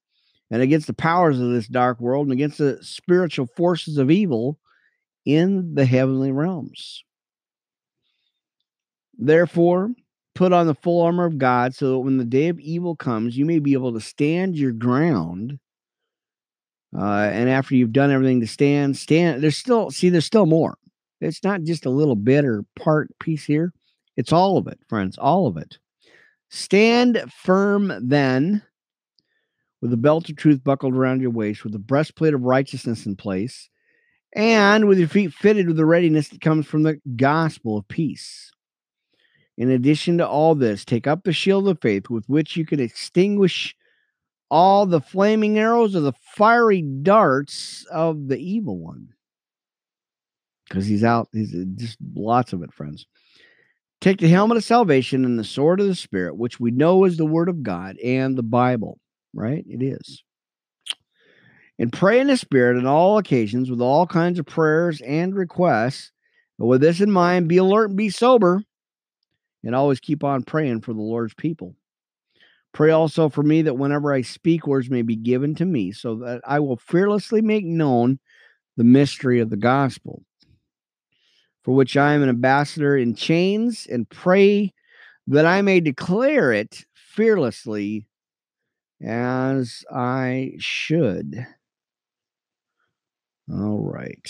and 0.49 0.63
against 0.63 0.87
the 0.87 0.93
powers 0.93 1.41
of 1.41 1.51
this 1.51 1.67
dark 1.67 1.99
world, 2.01 2.27
and 2.27 2.33
against 2.33 2.59
the 2.59 2.79
spiritual 2.83 3.49
forces 3.57 3.99
of 3.99 4.13
evil 4.13 4.57
in 5.27 5.75
the 5.75 5.87
heavenly 5.87 6.31
realms. 6.31 7.03
Therefore, 9.19 9.91
put 10.37 10.53
on 10.53 10.69
the 10.69 10.75
full 10.77 11.03
armor 11.03 11.25
of 11.25 11.37
God 11.37 11.75
so 11.75 11.91
that 11.91 11.99
when 11.99 12.17
the 12.17 12.25
day 12.25 12.47
of 12.47 12.61
evil 12.61 12.95
comes, 12.95 13.37
you 13.37 13.45
may 13.45 13.59
be 13.59 13.73
able 13.73 13.93
to 13.93 14.01
stand 14.01 14.55
your 14.55 14.71
ground. 14.71 15.59
Uh, 16.97 17.31
and 17.33 17.49
after 17.49 17.75
you've 17.75 17.93
done 17.93 18.11
everything 18.11 18.41
to 18.41 18.47
stand, 18.47 18.97
stand. 18.97 19.43
There's 19.43 19.57
still, 19.57 19.91
see, 19.91 20.09
there's 20.09 20.25
still 20.25 20.47
more. 20.47 20.77
It's 21.21 21.45
not 21.45 21.63
just 21.63 21.87
a 21.87 21.91
little 21.91 22.17
bit 22.17 22.45
or 22.45 22.65
part 22.77 23.11
piece 23.21 23.45
here. 23.45 23.73
It's 24.17 24.33
all 24.33 24.57
of 24.57 24.67
it, 24.67 24.81
friends, 24.89 25.17
all 25.19 25.47
of 25.47 25.57
it. 25.57 25.79
Stand 26.49 27.23
firm 27.33 27.93
then 28.03 28.63
with 29.81 29.91
the 29.91 29.97
belt 29.97 30.29
of 30.29 30.37
truth 30.37 30.63
buckled 30.65 30.95
around 30.95 31.21
your 31.21 31.31
waist, 31.31 31.63
with 31.63 31.73
the 31.73 31.79
breastplate 31.79 32.35
of 32.35 32.43
righteousness 32.43 33.07
in 33.07 33.17
place, 33.17 33.71
and 34.35 34.87
with 34.87 34.99
your 34.99 35.09
feet 35.09 35.33
fitted 35.33 35.67
with 35.67 35.77
the 35.77 35.87
readiness 35.87 36.29
that 36.29 36.41
comes 36.41 36.67
from 36.67 36.83
the 36.83 37.01
gospel 37.17 37.79
of 37.79 37.89
peace. 37.89 38.51
In 39.57 39.71
addition 39.71 40.19
to 40.19 40.27
all 40.27 40.55
this, 40.55 40.85
take 40.85 41.07
up 41.07 41.23
the 41.23 41.33
shield 41.33 41.69
of 41.69 41.81
faith 41.81 42.11
with 42.11 42.29
which 42.29 42.57
you 42.57 42.67
can 42.67 42.81
extinguish 42.81 43.75
all 44.51 44.87
the 44.87 45.01
flaming 45.01 45.59
arrows 45.59 45.95
of 45.95 46.03
the 46.03 46.13
fiery 46.35 46.83
darts 46.83 47.87
of 47.91 48.29
the 48.29 48.39
evil 48.39 48.79
one. 48.79 49.09
Because 50.69 50.87
he's 50.87 51.05
out, 51.05 51.29
he's 51.33 51.55
uh, 51.55 51.65
just 51.77 51.99
lots 52.15 52.53
of 52.53 52.63
it, 52.63 52.73
friends. 52.73 53.07
Take 54.01 54.19
the 54.19 54.29
helmet 54.29 54.57
of 54.57 54.65
salvation 54.65 55.25
and 55.25 55.39
the 55.39 55.45
sword 55.45 55.81
of 55.81 55.87
the 55.87 55.95
Spirit, 55.95 56.37
which 56.37 56.59
we 56.59 56.71
know 56.71 57.05
is 57.05 57.17
the 57.17 57.27
Word 57.27 57.49
of 57.49 57.63
God 57.63 57.99
and 57.99 58.37
the 58.37 58.43
Bible, 58.43 58.99
right? 59.35 59.65
It 59.69 59.83
is. 59.83 60.23
And 61.79 61.93
pray 61.93 62.21
in 62.21 62.29
the 62.29 62.37
Spirit 62.37 62.79
on 62.79 62.87
all 62.87 63.19
occasions 63.19 63.71
with 63.71 63.81
all 63.81 64.07
kinds 64.07 64.39
of 64.39 64.47
prayers 64.47 65.01
and 65.01 65.35
requests. 65.35 66.13
But 66.59 66.67
with 66.67 66.81
this 66.81 67.01
in 67.01 67.11
mind, 67.11 67.49
be 67.49 67.57
alert 67.57 67.91
and 67.91 67.97
be 67.97 68.11
sober, 68.11 68.63
and 69.65 69.75
always 69.75 70.01
keep 70.01 70.25
on 70.25 70.45
praying 70.45 70.83
for 70.83 70.93
the 70.93 71.01
Lord's 71.01 71.35
people. 71.35 71.75
Pray 72.73 72.91
also 72.91 73.29
for 73.29 73.43
me 73.43 73.63
that 73.63 73.79
whenever 73.79 74.13
I 74.13 74.23
speak, 74.23 74.67
words 74.67 74.91
may 74.91 75.03
be 75.03 75.17
given 75.17 75.55
to 75.57 75.65
me, 75.65 75.93
so 75.93 76.17
that 76.17 76.41
I 76.47 76.61
will 76.61 76.77
fearlessly 76.77 77.43
make 77.43 77.65
known 77.65 78.19
the 78.77 78.85
mystery 78.85 79.41
of 79.41 79.51
the 79.51 79.57
gospel 79.57 80.23
for 81.63 81.75
which 81.75 81.97
I 81.97 82.15
am 82.15 82.23
an 82.23 82.29
ambassador 82.29 82.97
in 82.97 83.15
chains, 83.15 83.87
and 83.91 84.09
pray 84.09 84.73
that 85.27 85.47
I 85.47 85.63
may 85.63 85.81
declare 85.81 86.53
it 86.53 86.85
fearlessly 86.95 88.07
as 89.03 89.85
I 89.91 90.53
should. 90.59 91.47
All 93.53 93.81
right. 93.81 94.29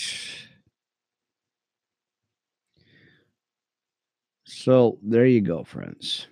So 4.45 4.99
there 5.01 5.25
you 5.25 5.41
go, 5.41 5.63
friends. 5.63 6.27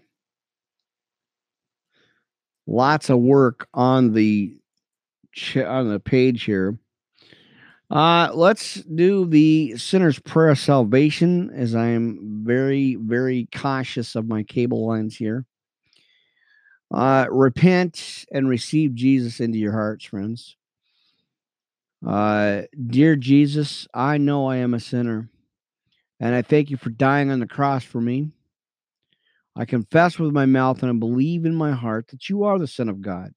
Lots 2.72 3.10
of 3.10 3.18
work 3.18 3.68
on 3.74 4.14
the 4.14 4.56
on 5.56 5.90
the 5.90 6.00
page 6.00 6.44
here. 6.44 6.78
Uh, 7.90 8.30
let's 8.32 8.76
do 8.76 9.26
the 9.26 9.76
sinner's 9.76 10.20
prayer 10.20 10.50
of 10.50 10.60
salvation 10.60 11.50
as 11.56 11.74
I 11.74 11.88
am 11.88 12.44
very, 12.46 12.94
very 12.94 13.48
cautious 13.52 14.14
of 14.14 14.28
my 14.28 14.44
cable 14.44 14.88
lines 14.88 15.18
here. 15.18 15.48
Uh, 16.94 17.26
repent 17.32 18.26
and 18.32 18.48
receive 18.48 18.94
Jesus 18.94 19.40
into 19.40 19.58
your 19.58 19.72
hearts, 19.72 20.06
friends. 20.06 20.56
Uh, 22.06 22.62
dear 22.86 23.16
Jesus, 23.16 23.88
I 23.96 24.20
know 24.20 24.46
I 24.46 24.58
am 24.58 24.76
a 24.76 24.80
sinner, 24.80 25.28
and 26.20 26.36
I 26.36 26.44
thank 26.44 26.70
you 26.70 26.78
for 26.78 26.92
dying 26.92 27.32
on 27.32 27.40
the 27.40 27.48
cross 27.48 27.84
for 27.84 28.00
me. 28.00 28.30
I 29.56 29.66
confess 29.66 30.18
with 30.18 30.32
my 30.32 30.46
mouth 30.46 30.82
and 30.82 30.92
I 30.92 30.96
believe 30.96 31.46
in 31.46 31.56
my 31.56 31.72
heart 31.72 32.08
that 32.10 32.30
you 32.30 32.44
are 32.44 32.58
the 32.58 32.68
Son 32.68 32.90
of 32.90 33.02
God 33.02 33.34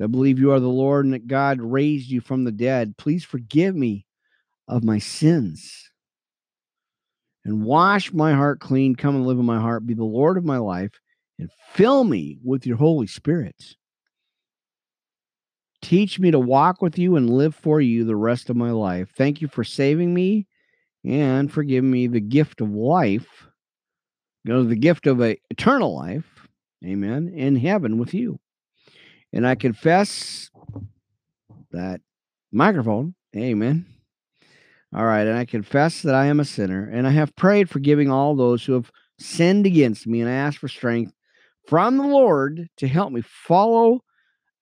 I 0.00 0.06
believe 0.06 0.38
you 0.38 0.52
are 0.52 0.60
the 0.60 0.68
Lord 0.68 1.04
and 1.04 1.12
that 1.12 1.26
God 1.26 1.60
raised 1.60 2.10
you 2.10 2.20
from 2.20 2.44
the 2.44 2.52
dead. 2.52 2.96
Please 2.96 3.24
forgive 3.24 3.76
me 3.76 4.06
of 4.68 4.84
my 4.84 4.98
sins 4.98 5.90
and 7.44 7.64
wash 7.64 8.12
my 8.12 8.32
heart 8.32 8.60
clean. 8.60 8.94
Come 8.94 9.16
and 9.16 9.26
live 9.26 9.38
in 9.38 9.44
my 9.44 9.60
heart. 9.60 9.86
Be 9.86 9.94
the 9.94 10.04
Lord 10.04 10.38
of 10.38 10.44
my 10.44 10.56
life 10.56 10.92
and 11.38 11.50
fill 11.72 12.04
me 12.04 12.38
with 12.42 12.66
your 12.66 12.78
Holy 12.78 13.06
Spirit. 13.06 13.76
Teach 15.82 16.18
me 16.18 16.30
to 16.30 16.38
walk 16.38 16.80
with 16.80 16.96
you 16.96 17.16
and 17.16 17.28
live 17.28 17.54
for 17.54 17.80
you 17.80 18.04
the 18.04 18.16
rest 18.16 18.48
of 18.48 18.56
my 18.56 18.70
life. 18.70 19.10
Thank 19.16 19.42
you 19.42 19.48
for 19.48 19.64
saving 19.64 20.14
me 20.14 20.46
and 21.04 21.52
for 21.52 21.64
giving 21.64 21.90
me 21.90 22.06
the 22.06 22.20
gift 22.20 22.60
of 22.60 22.70
life, 22.70 23.48
know, 24.44 24.64
the 24.64 24.76
gift 24.76 25.06
of 25.06 25.20
a 25.20 25.38
eternal 25.50 25.94
life, 25.94 26.48
amen, 26.84 27.32
in 27.34 27.56
heaven 27.56 27.98
with 27.98 28.14
you. 28.14 28.40
And 29.32 29.46
I 29.46 29.54
confess 29.54 30.50
that 31.70 32.00
microphone, 32.50 33.14
amen. 33.36 33.86
All 34.94 35.04
right. 35.04 35.26
And 35.26 35.38
I 35.38 35.44
confess 35.44 36.02
that 36.02 36.14
I 36.14 36.26
am 36.26 36.40
a 36.40 36.44
sinner, 36.44 36.88
and 36.92 37.06
I 37.06 37.10
have 37.10 37.34
prayed 37.34 37.70
forgiving 37.70 38.10
all 38.10 38.36
those 38.36 38.64
who 38.64 38.74
have 38.74 38.90
sinned 39.18 39.66
against 39.66 40.06
me, 40.06 40.20
and 40.20 40.28
I 40.28 40.34
ask 40.34 40.60
for 40.60 40.68
strength 40.68 41.12
from 41.66 41.96
the 41.96 42.06
Lord 42.06 42.68
to 42.78 42.88
help 42.88 43.12
me 43.12 43.22
follow 43.22 44.02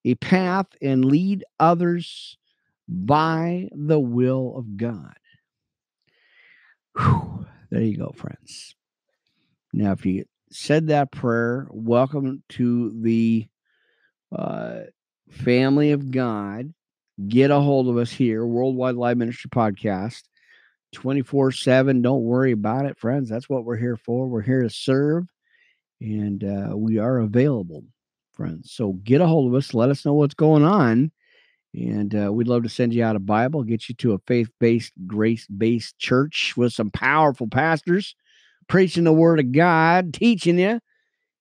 a 0.04 0.14
path 0.16 0.66
and 0.80 1.04
lead 1.04 1.44
others 1.58 2.36
by 2.88 3.68
the 3.72 3.98
will 3.98 4.54
of 4.56 4.76
God. 4.76 5.16
Whew. 6.96 7.46
There 7.70 7.82
you 7.82 7.96
go, 7.96 8.12
friends. 8.16 8.74
Now, 9.72 9.92
if 9.92 10.04
you 10.04 10.24
said 10.50 10.88
that 10.88 11.12
prayer, 11.12 11.68
welcome 11.70 12.42
to 12.50 12.90
the 13.00 13.46
uh, 14.36 14.80
family 15.30 15.92
of 15.92 16.10
God, 16.10 16.74
get 17.28 17.52
a 17.52 17.60
hold 17.60 17.88
of 17.88 17.96
us 17.96 18.10
here, 18.10 18.44
Worldwide 18.44 18.96
Live 18.96 19.16
Ministry 19.16 19.48
Podcast, 19.48 20.22
24 20.92 21.52
7. 21.52 22.02
Don't 22.02 22.24
worry 22.24 22.50
about 22.50 22.86
it, 22.86 22.98
friends. 22.98 23.28
That's 23.28 23.48
what 23.48 23.64
we're 23.64 23.76
here 23.76 23.96
for. 23.96 24.26
We're 24.26 24.42
here 24.42 24.62
to 24.62 24.70
serve, 24.70 25.26
and 26.00 26.42
uh, 26.42 26.76
we 26.76 26.98
are 26.98 27.20
available, 27.20 27.84
friends. 28.32 28.72
So 28.72 28.94
get 28.94 29.20
a 29.20 29.26
hold 29.26 29.46
of 29.46 29.54
us. 29.54 29.72
Let 29.72 29.90
us 29.90 30.04
know 30.04 30.14
what's 30.14 30.34
going 30.34 30.64
on. 30.64 31.12
And 31.72 32.12
uh, 32.16 32.32
we'd 32.32 32.48
love 32.48 32.64
to 32.64 32.68
send 32.68 32.92
you 32.92 33.04
out 33.04 33.14
a 33.14 33.20
Bible, 33.20 33.62
get 33.62 33.88
you 33.88 33.94
to 33.96 34.14
a 34.14 34.18
faith 34.26 34.50
based, 34.58 34.92
grace 35.06 35.46
based 35.46 35.96
church 36.00 36.54
with 36.56 36.72
some 36.72 36.90
powerful 36.90 37.46
pastors 37.46 38.16
preaching 38.70 39.04
the 39.04 39.12
word 39.12 39.40
of 39.40 39.52
God, 39.52 40.14
teaching 40.14 40.58
you, 40.58 40.80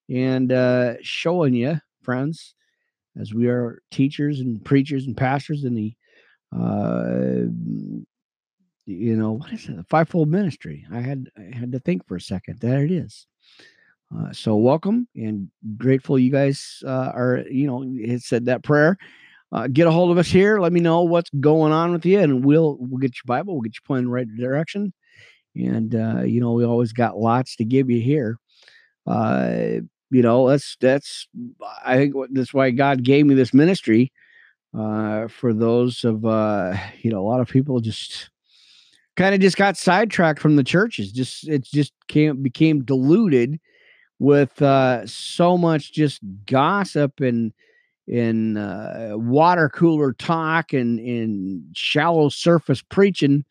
and 0.10 0.52
uh, 0.52 0.96
showing 1.02 1.54
you, 1.54 1.80
friends, 2.02 2.56
as 3.18 3.34
we 3.34 3.48
are 3.48 3.82
teachers 3.92 4.39
and 4.39 4.65
preachers 4.65 5.06
and 5.06 5.15
pastors 5.15 5.63
in 5.63 5.76
the, 5.76 5.94
uh, 6.52 7.46
you 8.86 9.15
know, 9.15 9.34
what 9.34 9.54
is 9.54 9.70
it? 9.70 9.78
The 9.78 9.84
fivefold 9.84 10.28
ministry. 10.28 10.86
I 10.92 11.00
had 11.00 11.30
I 11.38 11.56
had 11.56 11.72
to 11.74 11.80
think 11.80 12.08
for 12.08 12.15
a 12.15 12.22
second. 12.22 12.60
There 12.60 12.84
it 12.84 12.92
is. 12.92 13.28
Uh, 14.13 14.34
so 14.34 14.56
welcome 14.56 15.08
and 15.15 15.50
grateful 15.78 16.18
you 16.18 16.32
guys 16.32 16.82
uh, 16.84 17.12
are, 17.13 17.44
you 17.48 17.68
know, 17.68 17.84
it 17.86 18.24
said 18.24 18.46
that 18.46 18.63
prayer. 18.63 18.98
Uh, 19.52 19.68
get 19.68 19.86
a 19.86 19.92
hold 19.92 20.10
of 20.10 20.18
us 20.18 20.28
here. 20.28 20.60
Let 20.60 20.74
me 20.74 20.80
know 20.80 21.04
what's 21.04 21.30
going 21.39 21.72
on 21.74 21.92
with 21.92 22.06
you, 22.08 22.20
and 22.20 22.44
we'll 22.44 22.78
we'll 22.80 22.98
get 22.98 23.15
your 23.15 23.28
Bible. 23.28 23.54
We'll 23.54 23.62
get 23.62 23.76
you 23.76 23.82
pointed 23.86 24.06
in 24.06 24.06
the 24.06 24.12
right 24.12 24.36
direction. 24.36 24.94
And 25.56 25.96
uh, 25.96 26.24
you 26.24 26.40
know, 26.40 26.54
we 26.54 26.66
always 26.66 26.94
got 26.94 27.18
lots 27.18 27.56
to 27.58 27.66
give 27.66 27.90
you 27.90 28.02
here. 28.02 28.38
Uh, 29.08 29.82
you 30.12 30.22
know, 30.22 30.48
that's 30.48 30.78
that's 30.80 31.28
I 31.86 31.98
think 31.98 32.16
that's 32.32 32.54
why 32.54 32.72
God 32.72 33.04
gave 33.04 33.26
me 33.26 33.36
this 33.36 33.54
ministry. 33.54 34.12
Uh, 34.78 35.28
for 35.28 35.52
those 35.54 36.04
of 36.04 36.26
uh, 36.26 36.76
you 37.02 37.12
know, 37.12 37.20
a 37.20 37.28
lot 37.28 37.42
of 37.42 37.48
people 37.48 37.80
just 37.80 38.30
kind 39.16 39.36
of 39.36 39.42
just 39.42 39.58
got 39.58 39.78
sidetracked 39.78 40.40
from 40.40 40.56
the 40.56 40.64
churches. 40.64 41.12
Just 41.12 41.48
it 41.48 41.64
just 41.64 41.94
came 42.08 42.42
became 42.42 42.84
diluted 42.84 43.60
with 44.20 44.62
uh, 44.62 45.06
so 45.06 45.58
much 45.58 45.94
just 45.94 46.20
gossip 46.46 47.20
and 47.20 47.54
and 48.08 48.58
uh, 48.58 49.12
water 49.14 49.70
cooler 49.70 50.14
talk 50.14 50.74
and 50.74 51.00
in 51.00 51.64
shallow 51.76 52.30
surface 52.30 52.82
preaching. 52.82 53.46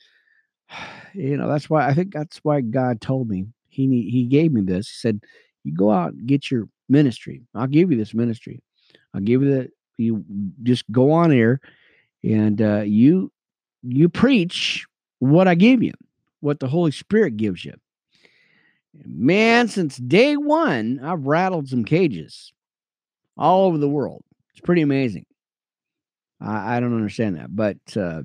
You 1.15 1.37
know, 1.37 1.49
that's 1.49 1.71
why 1.71 1.87
I 1.87 1.95
think 1.95 2.13
that's 2.13 2.39
why 2.39 2.61
God 2.61 3.01
told 3.01 3.29
me 3.29 3.47
he 3.69 4.09
he 4.11 4.25
gave 4.25 4.53
me 4.53 4.61
this. 4.61 4.89
He 4.89 4.97
said, 4.97 5.21
"You 5.65 5.75
go 5.75 5.91
out 5.91 6.13
and 6.13 6.27
get 6.27 6.51
your 6.51 6.69
ministry. 6.89 7.43
I'll 7.55 7.67
give 7.67 7.91
you 7.91 7.97
this 7.97 8.15
ministry. 8.15 8.63
I'll 9.15 9.21
give 9.21 9.43
you 9.43 9.55
that. 9.55 9.71
You 9.97 10.25
just 10.63 10.85
go 10.93 11.11
on 11.13 11.33
air, 11.33 11.61
and 12.23 12.61
uh, 12.61 12.83
you 12.85 13.33
you 13.83 14.09
preach 14.09 14.87
what 15.19 15.49
I 15.49 15.55
give 15.55 15.83
you, 15.83 15.93
what 16.41 16.61
the 16.61 16.69
Holy 16.69 16.91
Spirit 16.93 17.37
gives 17.37 17.65
you." 17.65 17.75
Man, 19.05 19.69
since 19.69 19.97
day 19.97 20.37
one, 20.37 21.01
I've 21.03 21.27
rattled 21.27 21.69
some 21.69 21.85
cages 21.85 22.53
all 23.37 23.67
over 23.67 23.79
the 23.79 23.89
world. 23.89 24.23
It's 24.51 24.61
pretty 24.61 24.83
amazing. 24.83 25.27
I, 26.41 26.77
I 26.77 26.81
don't 26.81 26.95
understand 26.95 27.37
that, 27.37 27.55
but 27.55 27.79
uh, 27.97 28.23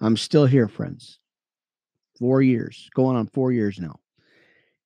I'm 0.00 0.16
still 0.16 0.46
here, 0.46 0.68
friends. 0.68 1.18
Four 2.18 2.42
years, 2.42 2.88
going 2.94 3.16
on 3.16 3.26
four 3.28 3.52
years 3.52 3.78
now. 3.78 4.00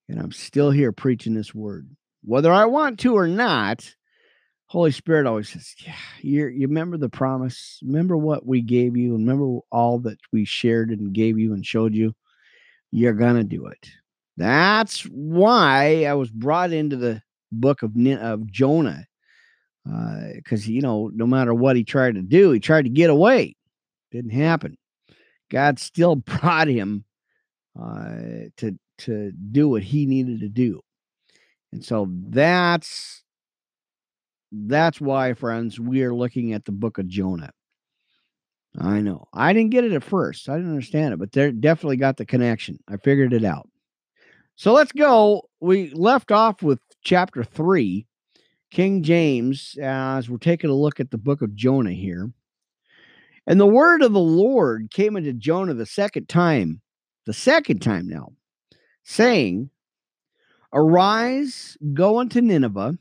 And 0.08 0.18
I'm 0.18 0.32
still 0.32 0.70
here 0.70 0.92
preaching 0.92 1.34
this 1.34 1.54
word. 1.54 1.88
Whether 2.24 2.52
I 2.52 2.66
want 2.66 2.98
to 3.00 3.14
or 3.14 3.28
not, 3.28 3.94
Holy 4.66 4.90
Spirit 4.90 5.26
always 5.26 5.48
says, 5.48 5.74
Yeah, 5.78 5.94
you 6.20 6.46
you 6.48 6.66
remember 6.66 6.96
the 6.96 7.08
promise. 7.08 7.78
Remember 7.84 8.16
what 8.16 8.46
we 8.46 8.60
gave 8.60 8.96
you. 8.96 9.12
Remember 9.12 9.60
all 9.70 10.00
that 10.00 10.18
we 10.32 10.44
shared 10.44 10.90
and 10.90 11.12
gave 11.12 11.38
you 11.38 11.54
and 11.54 11.64
showed 11.64 11.94
you 11.94 12.14
you're 12.90 13.12
going 13.12 13.36
to 13.36 13.44
do 13.44 13.66
it. 13.66 13.88
That's 14.36 15.02
why 15.02 16.04
I 16.04 16.14
was 16.14 16.30
brought 16.30 16.72
into 16.72 16.96
the 16.96 17.22
book 17.52 17.82
of, 17.82 17.92
of 17.96 18.50
Jonah. 18.50 19.06
Because, 19.84 20.66
uh, 20.66 20.70
you 20.70 20.82
know, 20.82 21.10
no 21.12 21.26
matter 21.26 21.54
what 21.54 21.76
he 21.76 21.84
tried 21.84 22.14
to 22.14 22.22
do, 22.22 22.52
he 22.52 22.60
tried 22.60 22.82
to 22.82 22.90
get 22.90 23.10
away. 23.10 23.56
Didn't 24.12 24.30
happen. 24.30 24.76
God 25.50 25.78
still 25.78 26.16
brought 26.16 26.68
him 26.68 27.04
uh, 27.80 28.48
to, 28.56 28.78
to 28.98 29.32
do 29.32 29.68
what 29.68 29.82
he 29.82 30.06
needed 30.06 30.40
to 30.40 30.48
do. 30.48 30.80
And 31.72 31.84
so 31.84 32.08
that's 32.28 33.22
that's 34.52 35.00
why, 35.00 35.34
friends, 35.34 35.78
we 35.78 36.02
are 36.02 36.14
looking 36.14 36.52
at 36.52 36.64
the 36.64 36.72
book 36.72 36.98
of 36.98 37.06
Jonah. 37.06 37.52
I 38.78 39.00
know. 39.00 39.26
I 39.32 39.52
didn't 39.52 39.70
get 39.70 39.84
it 39.84 39.92
at 39.92 40.04
first. 40.04 40.48
I 40.48 40.56
didn't 40.56 40.70
understand 40.70 41.14
it, 41.14 41.18
but 41.18 41.32
they 41.32 41.50
definitely 41.52 41.96
got 41.96 42.16
the 42.16 42.26
connection. 42.26 42.78
I 42.88 42.96
figured 42.96 43.32
it 43.32 43.44
out. 43.44 43.68
So 44.56 44.72
let's 44.72 44.92
go. 44.92 45.48
We 45.60 45.90
left 45.90 46.30
off 46.30 46.62
with 46.62 46.80
chapter 47.02 47.42
three, 47.42 48.06
King 48.70 49.02
James, 49.02 49.76
as 49.80 50.28
we're 50.28 50.38
taking 50.38 50.70
a 50.70 50.74
look 50.74 51.00
at 51.00 51.10
the 51.10 51.18
book 51.18 51.42
of 51.42 51.54
Jonah 51.54 51.92
here. 51.92 52.30
And 53.50 53.58
the 53.58 53.66
word 53.66 54.02
of 54.02 54.12
the 54.12 54.20
Lord 54.20 54.92
came 54.92 55.16
into 55.16 55.32
Jonah 55.32 55.74
the 55.74 55.84
second 55.84 56.28
time, 56.28 56.80
the 57.26 57.32
second 57.32 57.80
time 57.80 58.08
now, 58.08 58.28
saying, 59.02 59.70
Arise, 60.72 61.76
go 61.92 62.20
unto 62.20 62.40
Nineveh 62.40 62.96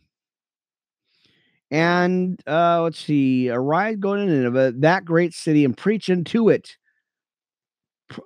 and 1.70 2.42
uh, 2.48 2.82
let's 2.82 3.00
see, 3.00 3.52
arise, 3.52 3.98
go 3.98 4.16
to 4.16 4.26
Nineveh, 4.26 4.74
that 4.78 5.06
great 5.06 5.36
city, 5.36 5.64
and 5.64 5.78
preach 5.78 6.10
unto 6.10 6.50
it, 6.50 6.78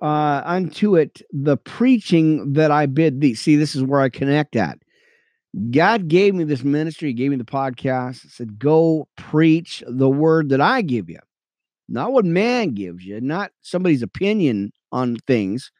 uh, 0.00 0.40
unto 0.46 0.96
it 0.96 1.20
the 1.30 1.58
preaching 1.58 2.54
that 2.54 2.70
I 2.70 2.86
bid 2.86 3.20
thee. 3.20 3.34
See, 3.34 3.56
this 3.56 3.76
is 3.76 3.82
where 3.82 4.00
I 4.00 4.08
connect 4.08 4.56
at. 4.56 4.78
God 5.70 6.08
gave 6.08 6.34
me 6.34 6.44
this 6.44 6.64
ministry, 6.64 7.10
He 7.10 7.14
gave 7.14 7.32
me 7.32 7.36
the 7.36 7.44
podcast, 7.44 8.30
said, 8.30 8.58
Go 8.58 9.08
preach 9.16 9.84
the 9.86 10.08
word 10.08 10.48
that 10.48 10.62
I 10.62 10.80
give 10.80 11.10
you, 11.10 11.20
not 11.88 12.12
what 12.12 12.24
man 12.24 12.70
gives 12.70 13.04
you, 13.04 13.20
not 13.20 13.50
somebody's 13.62 14.02
opinion 14.02 14.72
on 14.92 15.16
things, 15.26 15.70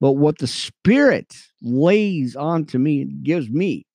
but 0.00 0.12
what 0.12 0.38
the 0.38 0.46
Spirit 0.46 1.36
lays 1.62 2.36
onto 2.36 2.78
me 2.78 3.02
and 3.02 3.22
gives 3.22 3.50
me. 3.50 3.86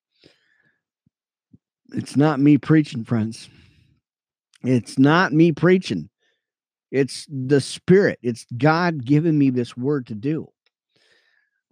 It's 1.94 2.18
not 2.18 2.40
me 2.40 2.58
preaching, 2.58 3.06
friends. 3.06 3.50
It's 4.64 4.98
not 4.98 5.32
me 5.32 5.52
preaching. 5.52 6.10
It's 6.92 7.28
the 7.30 7.62
Spirit. 7.62 8.20
It's 8.22 8.46
God 8.58 9.06
giving 9.06 9.38
me 9.38 9.50
this 9.50 9.78
word 9.78 10.08
to 10.08 10.16
do. 10.16 10.50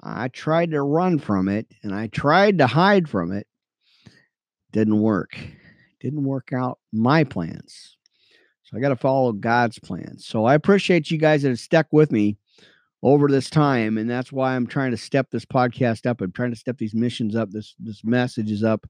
I 0.04 0.30
tried 0.30 0.71
to 0.71 0.82
run 0.82 1.19
from 1.19 1.47
it 1.47 1.67
and 1.84 1.93
I 1.93 2.08
tried 2.08 2.58
to 2.58 2.67
hide 2.67 3.08
from 3.08 3.32
it. 3.32 3.47
Didn't 4.71 4.99
work. 4.99 5.38
Didn't 5.99 6.23
work 6.23 6.54
out 6.54 6.80
my 6.91 7.23
plans. 7.23 7.97
So 8.71 8.77
I 8.77 8.81
got 8.81 8.89
to 8.89 8.95
follow 8.95 9.34
God's 9.34 9.79
plan. 9.79 10.17
So 10.17 10.45
I 10.45 10.53
appreciate 10.53 11.12
you 11.12 11.17
guys 11.17 11.41
that 11.41 11.49
have 11.49 11.60
stuck 11.60 11.88
with 11.91 12.12
me 12.12 12.38
over 13.03 13.27
this 13.27 13.49
time. 13.49 13.97
And 13.97 14.10
that's 14.10 14.31
why 14.31 14.55
I'm 14.55 14.67
trying 14.67 14.91
to 14.91 14.97
step 14.97 15.29
this 15.31 15.45
podcast 15.45 16.05
up. 16.05 16.21
I'm 16.21 16.31
trying 16.31 16.51
to 16.51 16.60
step 16.60 16.77
these 16.77 16.95
missions 16.95 17.36
up, 17.36 17.51
this 17.51 17.75
this 17.79 18.03
messages 18.03 18.63
up 18.63 18.86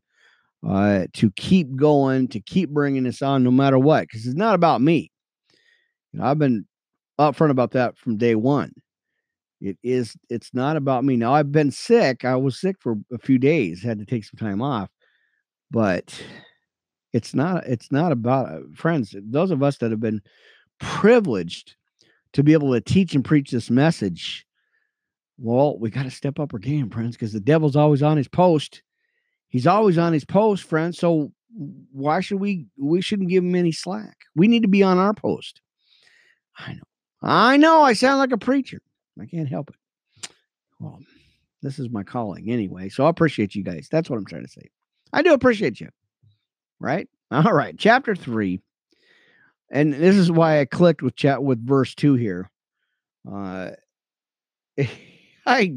uh, 0.67 1.05
to 1.13 1.31
keep 1.31 1.75
going, 1.75 2.27
to 2.29 2.39
keep 2.39 2.69
bringing 2.69 3.03
this 3.03 3.21
on 3.21 3.43
no 3.43 3.51
matter 3.51 3.79
what, 3.79 4.01
because 4.01 4.25
it's 4.25 4.35
not 4.35 4.53
about 4.53 4.81
me. 4.81 5.11
You 6.11 6.19
know, 6.19 6.25
I've 6.25 6.39
been 6.39 6.65
upfront 7.19 7.51
about 7.51 7.71
that 7.71 7.97
from 7.97 8.17
day 8.17 8.35
one. 8.35 8.73
It 9.61 9.77
is, 9.83 10.15
it's 10.29 10.53
not 10.53 10.75
about 10.75 11.03
me. 11.05 11.15
Now, 11.15 11.33
I've 11.33 11.51
been 11.51 11.71
sick. 11.71 12.25
I 12.25 12.35
was 12.35 12.59
sick 12.59 12.77
for 12.79 12.95
a 13.13 13.19
few 13.19 13.37
days, 13.37 13.83
had 13.83 13.99
to 13.99 14.05
take 14.05 14.25
some 14.25 14.37
time 14.37 14.61
off, 14.61 14.89
but 15.69 16.19
it's 17.13 17.33
not, 17.33 17.65
it's 17.65 17.91
not 17.91 18.11
about 18.11 18.49
uh, 18.49 18.59
friends. 18.75 19.15
Those 19.17 19.51
of 19.51 19.63
us 19.63 19.77
that 19.77 19.91
have 19.91 19.99
been 19.99 20.21
privileged 20.79 21.75
to 22.33 22.43
be 22.43 22.53
able 22.53 22.73
to 22.73 22.81
teach 22.81 23.13
and 23.15 23.25
preach 23.25 23.51
this 23.51 23.69
message. 23.69 24.45
Well, 25.37 25.77
we 25.79 25.89
got 25.89 26.03
to 26.03 26.11
step 26.11 26.39
up 26.39 26.53
our 26.53 26.59
game, 26.59 26.89
friends, 26.89 27.15
because 27.15 27.33
the 27.33 27.39
devil's 27.39 27.75
always 27.75 28.03
on 28.03 28.17
his 28.17 28.27
post 28.27 28.83
He's 29.51 29.67
always 29.67 29.97
on 29.97 30.13
his 30.13 30.23
post, 30.23 30.63
friends. 30.63 30.97
So 30.97 31.33
why 31.91 32.21
should 32.21 32.39
we 32.39 32.67
we 32.77 33.01
shouldn't 33.01 33.29
give 33.29 33.43
him 33.43 33.53
any 33.53 33.73
slack? 33.73 34.17
We 34.33 34.47
need 34.47 34.61
to 34.61 34.69
be 34.69 34.81
on 34.81 34.97
our 34.97 35.13
post. 35.13 35.61
I 36.57 36.73
know. 36.73 36.83
I 37.21 37.57
know 37.57 37.81
I 37.81 37.91
sound 37.93 38.19
like 38.19 38.31
a 38.31 38.37
preacher. 38.37 38.81
I 39.19 39.25
can't 39.25 39.49
help 39.49 39.69
it. 39.69 40.31
Well, 40.79 40.99
this 41.61 41.79
is 41.79 41.89
my 41.89 42.03
calling 42.03 42.49
anyway. 42.49 42.87
So 42.87 43.05
I 43.05 43.09
appreciate 43.09 43.53
you 43.53 43.63
guys. 43.63 43.89
That's 43.91 44.09
what 44.09 44.17
I'm 44.17 44.25
trying 44.25 44.45
to 44.45 44.51
say. 44.51 44.69
I 45.11 45.21
do 45.21 45.33
appreciate 45.33 45.81
you. 45.81 45.89
Right? 46.81 47.07
All 47.29 47.53
right. 47.53 47.75
Chapter 47.77 48.15
3. 48.15 48.59
And 49.71 49.93
this 49.93 50.17
is 50.17 50.31
why 50.31 50.59
I 50.59 50.65
clicked 50.65 51.03
with 51.03 51.15
chat 51.15 51.43
with 51.43 51.65
verse 51.65 51.95
2 51.95 52.15
here. 52.15 52.49
Uh 53.31 53.71
I 55.45 55.75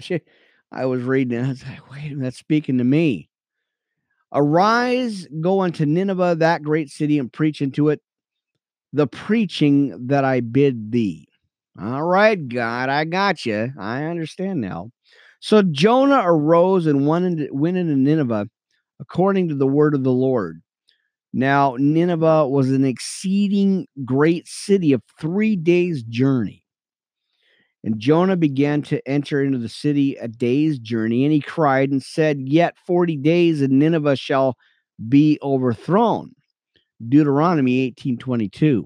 I 0.73 0.87
was 0.87 1.03
reading. 1.03 1.45
I 1.45 1.49
was 1.49 1.65
like, 1.65 1.91
wait 1.93 2.19
that's 2.19 2.39
speaking 2.39 2.79
to 2.79 2.85
me. 2.85 3.29
Arise, 4.33 5.29
go 5.41 5.61
unto 5.61 5.87
Nineveh, 5.87 6.37
that 6.41 6.63
great 6.63 6.91
city, 6.91 7.19
and 7.19 7.33
preach 7.33 7.63
into 7.63 7.91
it 7.91 8.01
the 8.93 9.07
preaching 9.07 10.07
that 10.09 10.25
I 10.25 10.41
bid 10.41 10.91
thee. 10.91 11.29
All 11.81 12.03
right, 12.03 12.49
God, 12.49 12.89
I 12.89 13.05
got 13.05 13.45
you. 13.45 13.73
I 13.79 14.05
understand 14.05 14.61
now. 14.61 14.91
So 15.41 15.63
Jonah 15.63 16.23
arose 16.25 16.87
and 16.87 17.07
went 17.07 17.27
into 17.27 17.97
Nineveh 17.97 18.49
according 19.01 19.49
to 19.49 19.55
the 19.55 19.67
word 19.67 19.95
of 19.95 20.05
the 20.05 20.13
Lord. 20.13 20.63
Now, 21.37 21.75
Nineveh 21.81 22.47
was 22.47 22.71
an 22.71 22.85
exceeding 22.85 23.89
great 24.05 24.47
city 24.47 24.93
of 24.93 25.03
three 25.21 25.57
days' 25.57 26.05
journey. 26.05 26.63
And 27.83 27.99
Jonah 27.99 28.37
began 28.37 28.83
to 28.83 29.07
enter 29.07 29.43
into 29.43 29.59
the 29.59 29.69
city 29.69 30.15
a 30.15 30.29
day's 30.29 30.79
journey, 30.79 31.25
and 31.25 31.33
he 31.33 31.41
cried 31.41 31.91
and 31.91 32.01
said, 32.01 32.39
Yet 32.49 32.77
40 32.87 33.17
days, 33.17 33.63
and 33.63 33.81
Nineveh 33.81 34.15
shall 34.15 34.57
be 35.09 35.41
overthrown. 35.43 36.37
Deuteronomy 37.07 37.93
18:22. 37.93 38.85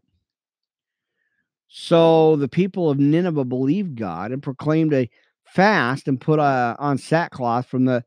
So 1.69 2.37
the 2.37 2.49
people 2.49 2.89
of 2.89 2.99
Nineveh 2.99 3.45
believed 3.45 3.95
God 3.95 4.33
and 4.33 4.43
proclaimed 4.43 4.95
a 4.95 5.11
fast 5.45 6.09
and 6.09 6.19
put 6.19 6.39
uh, 6.39 6.77
on 6.79 6.97
sackcloth 6.97 7.67
from 7.67 7.85
the 7.85 8.05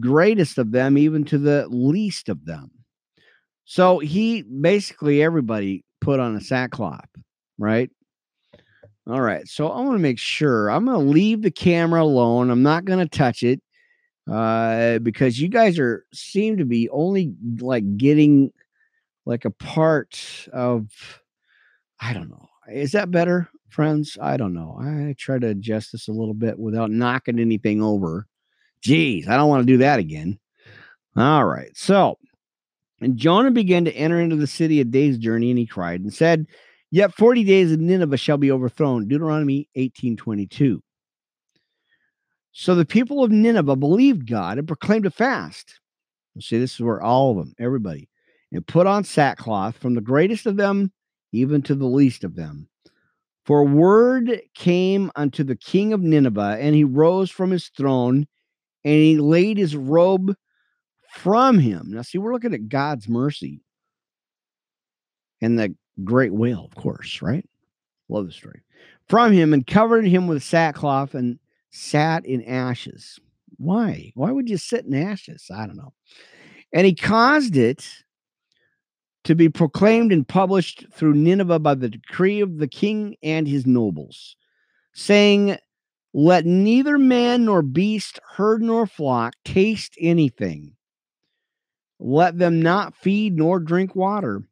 greatest 0.00 0.58
of 0.58 0.72
them 0.72 0.98
even 0.98 1.24
to 1.26 1.38
the 1.38 1.68
least 1.68 2.28
of 2.28 2.44
them. 2.44 2.73
So 3.64 3.98
he 3.98 4.42
basically 4.42 5.22
everybody 5.22 5.84
put 6.00 6.20
on 6.20 6.36
a 6.36 6.40
sackcloth, 6.40 7.08
right? 7.58 7.90
All 9.06 9.20
right. 9.20 9.46
So 9.46 9.68
I 9.68 9.80
want 9.80 9.96
to 9.96 10.02
make 10.02 10.18
sure 10.18 10.70
I'm 10.70 10.86
going 10.86 10.98
to 10.98 11.12
leave 11.12 11.42
the 11.42 11.50
camera 11.50 12.02
alone. 12.02 12.50
I'm 12.50 12.62
not 12.62 12.84
going 12.84 13.00
to 13.00 13.18
touch 13.18 13.42
it 13.42 13.60
uh, 14.30 14.98
because 15.00 15.40
you 15.40 15.48
guys 15.48 15.78
are 15.78 16.06
seem 16.12 16.56
to 16.56 16.64
be 16.64 16.88
only 16.88 17.34
like 17.60 17.96
getting 17.96 18.50
like 19.26 19.44
a 19.44 19.50
part 19.50 20.48
of 20.52 20.88
I 22.00 22.12
don't 22.12 22.30
know. 22.30 22.48
Is 22.70 22.92
that 22.92 23.10
better, 23.10 23.48
friends? 23.68 24.16
I 24.20 24.36
don't 24.36 24.54
know. 24.54 24.78
I 24.80 25.14
try 25.18 25.38
to 25.38 25.48
adjust 25.48 25.92
this 25.92 26.08
a 26.08 26.12
little 26.12 26.34
bit 26.34 26.58
without 26.58 26.90
knocking 26.90 27.38
anything 27.38 27.82
over. 27.82 28.26
Jeez, 28.82 29.28
I 29.28 29.36
don't 29.36 29.48
want 29.48 29.62
to 29.62 29.72
do 29.72 29.78
that 29.78 29.98
again. 29.98 30.38
All 31.16 31.44
right. 31.44 31.70
So, 31.76 32.18
and 33.04 33.16
Jonah 33.16 33.50
began 33.50 33.84
to 33.84 33.94
enter 33.94 34.18
into 34.20 34.36
the 34.36 34.46
city 34.46 34.80
a 34.80 34.84
day's 34.84 35.18
journey, 35.18 35.50
and 35.50 35.58
he 35.58 35.66
cried 35.66 36.00
and 36.00 36.12
said, 36.12 36.46
Yet 36.90 37.14
40 37.14 37.44
days 37.44 37.72
in 37.72 37.86
Nineveh 37.86 38.16
shall 38.16 38.38
be 38.38 38.50
overthrown. 38.50 39.08
Deuteronomy 39.08 39.68
18:22. 39.76 40.80
So 42.52 42.74
the 42.74 42.84
people 42.84 43.22
of 43.22 43.32
Nineveh 43.32 43.76
believed 43.76 44.28
God 44.28 44.58
and 44.58 44.66
proclaimed 44.66 45.06
a 45.06 45.10
fast. 45.10 45.80
See, 46.40 46.58
this 46.58 46.74
is 46.74 46.80
where 46.80 47.02
all 47.02 47.32
of 47.32 47.36
them, 47.36 47.54
everybody, 47.58 48.08
and 48.52 48.66
put 48.66 48.86
on 48.86 49.04
sackcloth 49.04 49.76
from 49.76 49.94
the 49.94 50.00
greatest 50.00 50.46
of 50.46 50.56
them 50.56 50.92
even 51.32 51.62
to 51.62 51.74
the 51.74 51.86
least 51.86 52.22
of 52.22 52.36
them. 52.36 52.68
For 53.44 53.64
word 53.64 54.40
came 54.54 55.10
unto 55.16 55.44
the 55.44 55.56
king 55.56 55.92
of 55.92 56.00
Nineveh, 56.00 56.58
and 56.60 56.74
he 56.74 56.84
rose 56.84 57.30
from 57.30 57.50
his 57.50 57.68
throne, 57.76 58.26
and 58.84 58.94
he 58.94 59.18
laid 59.18 59.58
his 59.58 59.76
robe 59.76 60.34
from 61.14 61.58
him. 61.58 61.86
Now, 61.90 62.02
see, 62.02 62.18
we're 62.18 62.32
looking 62.32 62.54
at 62.54 62.68
God's 62.68 63.08
mercy 63.08 63.60
and 65.40 65.58
the 65.58 65.74
great 66.02 66.32
whale, 66.32 66.64
of 66.64 66.74
course, 66.74 67.22
right? 67.22 67.48
Love 68.08 68.26
the 68.26 68.32
story. 68.32 68.62
From 69.08 69.32
him 69.32 69.52
and 69.52 69.66
covered 69.66 70.06
him 70.06 70.26
with 70.26 70.42
sackcloth 70.42 71.14
and 71.14 71.38
sat 71.70 72.26
in 72.26 72.42
ashes. 72.42 73.20
Why? 73.58 74.10
Why 74.14 74.32
would 74.32 74.48
you 74.48 74.56
sit 74.56 74.86
in 74.86 74.94
ashes? 74.94 75.50
I 75.54 75.66
don't 75.66 75.76
know. 75.76 75.92
And 76.72 76.84
he 76.86 76.94
caused 76.94 77.56
it 77.56 77.86
to 79.22 79.34
be 79.34 79.48
proclaimed 79.48 80.12
and 80.12 80.26
published 80.26 80.86
through 80.92 81.14
Nineveh 81.14 81.60
by 81.60 81.74
the 81.74 81.88
decree 81.88 82.40
of 82.40 82.58
the 82.58 82.68
king 82.68 83.16
and 83.22 83.46
his 83.46 83.66
nobles, 83.66 84.36
saying, 84.94 85.56
Let 86.12 86.44
neither 86.44 86.98
man 86.98 87.44
nor 87.44 87.62
beast, 87.62 88.18
herd 88.32 88.62
nor 88.62 88.86
flock 88.86 89.34
taste 89.44 89.94
anything. 90.00 90.74
Let 92.06 92.36
them 92.38 92.60
not 92.60 92.94
feed 92.94 93.34
nor 93.34 93.58
drink 93.58 93.96
water, 93.96 94.42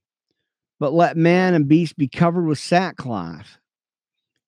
but 0.81 0.95
let 0.95 1.19
man 1.19 1.53
and 1.53 1.69
beast 1.69 1.99
be 1.99 2.09
covered 2.09 2.47
with 2.47 2.59
sackcloth 2.59 3.59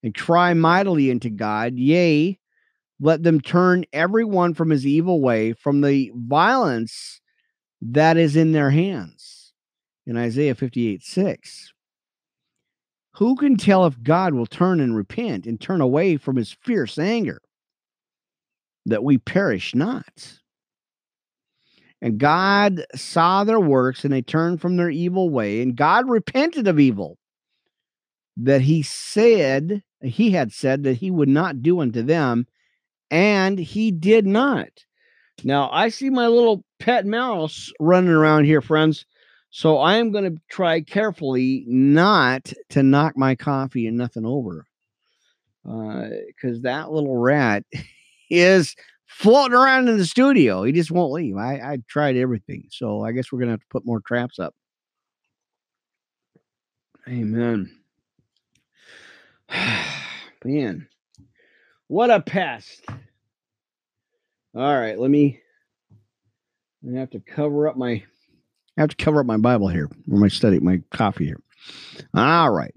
and 0.03 0.15
cry 0.15 0.55
mightily 0.55 1.11
unto 1.11 1.29
God. 1.29 1.75
Yea, 1.75 2.39
let 2.99 3.23
them 3.23 3.43
turn 3.43 3.85
every 3.93 4.25
one 4.25 4.55
from 4.55 4.71
his 4.71 4.87
evil 4.87 5.21
way, 5.21 5.53
from 5.53 5.83
the 5.83 6.13
violence 6.15 7.21
that 7.83 8.17
is 8.17 8.37
in 8.37 8.53
their 8.53 8.71
hands 8.71 9.53
in 10.07 10.17
Isaiah 10.17 10.55
58 10.55 11.03
6. 11.03 11.75
Who 13.17 13.37
can 13.37 13.59
tell 13.59 13.85
if 13.85 14.03
God 14.03 14.33
will 14.33 14.47
turn 14.47 14.81
and 14.81 14.97
repent 14.97 15.45
and 15.47 15.61
turn 15.61 15.83
away 15.83 16.17
from 16.17 16.37
his 16.37 16.57
fierce 16.63 16.99
anger 16.99 17.43
that 18.87 19.05
we 19.05 19.19
perish 19.19 19.75
not? 19.75 20.41
And 22.05 22.19
God 22.19 22.85
saw 22.95 23.45
their 23.45 23.59
works 23.59 24.05
and 24.05 24.13
they 24.13 24.21
turned 24.21 24.61
from 24.61 24.77
their 24.77 24.91
evil 24.91 25.31
way, 25.31 25.63
and 25.63 25.75
God 25.75 26.07
repented 26.07 26.69
of 26.69 26.79
evil 26.79 27.17
that 28.37 28.61
he 28.61 28.83
said, 28.83 29.83
he 30.03 30.31
had 30.31 30.53
said 30.53 30.83
that 30.83 30.99
he 30.99 31.11
would 31.11 31.31
not 31.31 31.63
do 31.63 31.81
unto 31.81 32.03
them, 32.03 32.47
and 33.11 33.59
he 33.59 33.91
did 33.91 34.27
not. 34.27 34.69
Now, 35.45 35.71
I 35.73 35.89
see 35.89 36.11
my 36.11 36.27
little 36.27 36.63
pet 36.79 37.07
mouse 37.07 37.73
running 37.81 38.11
around 38.11 38.45
here, 38.45 38.61
friends. 38.61 39.07
So 39.49 39.79
I 39.79 39.95
am 39.95 40.13
going 40.13 40.31
to 40.31 40.43
try 40.51 40.83
carefully 40.83 41.65
not 41.67 42.53
to 42.69 42.83
knock 42.83 43.17
my 43.17 43.35
coffee 43.35 43.87
and 43.87 43.97
nothing 43.97 44.27
over. 44.27 44.67
Because 45.63 46.59
uh, 46.59 46.65
that 46.65 46.93
little 46.93 47.17
rat 47.17 47.65
is 48.29 48.77
floating 49.15 49.57
around 49.57 49.89
in 49.89 49.97
the 49.97 50.05
studio. 50.05 50.65
He 50.65 50.73
just 50.73 50.91
won't 50.91 51.13
leave. 51.13 51.37
I, 51.37 51.55
I 51.55 51.79
tried 51.89 52.17
everything. 52.17 52.67
So 52.71 53.03
I 53.03 53.13
guess 53.13 53.31
we're 53.31 53.39
going 53.39 53.49
to 53.49 53.53
have 53.53 53.61
to 53.61 53.67
put 53.71 53.87
more 53.87 54.01
traps 54.01 54.39
up. 54.39 54.55
Amen. 57.09 57.71
Man, 60.45 60.89
what 61.87 62.11
a 62.11 62.21
pest. 62.21 62.85
All 64.55 64.79
right, 64.79 64.99
let 64.99 65.11
me. 65.11 65.41
I 66.87 66.99
have 66.99 67.11
to 67.11 67.21
cover 67.21 67.67
up 67.67 67.77
my 67.77 68.05
I 68.77 68.81
have 68.81 68.91
to 68.91 68.97
cover 68.97 69.21
up 69.21 69.27
my 69.27 69.37
Bible 69.37 69.69
here, 69.69 69.89
or 70.11 70.19
my 70.19 70.29
study, 70.29 70.59
my 70.59 70.83
coffee 70.91 71.27
here. 71.27 71.41
All 72.15 72.51
right. 72.51 72.75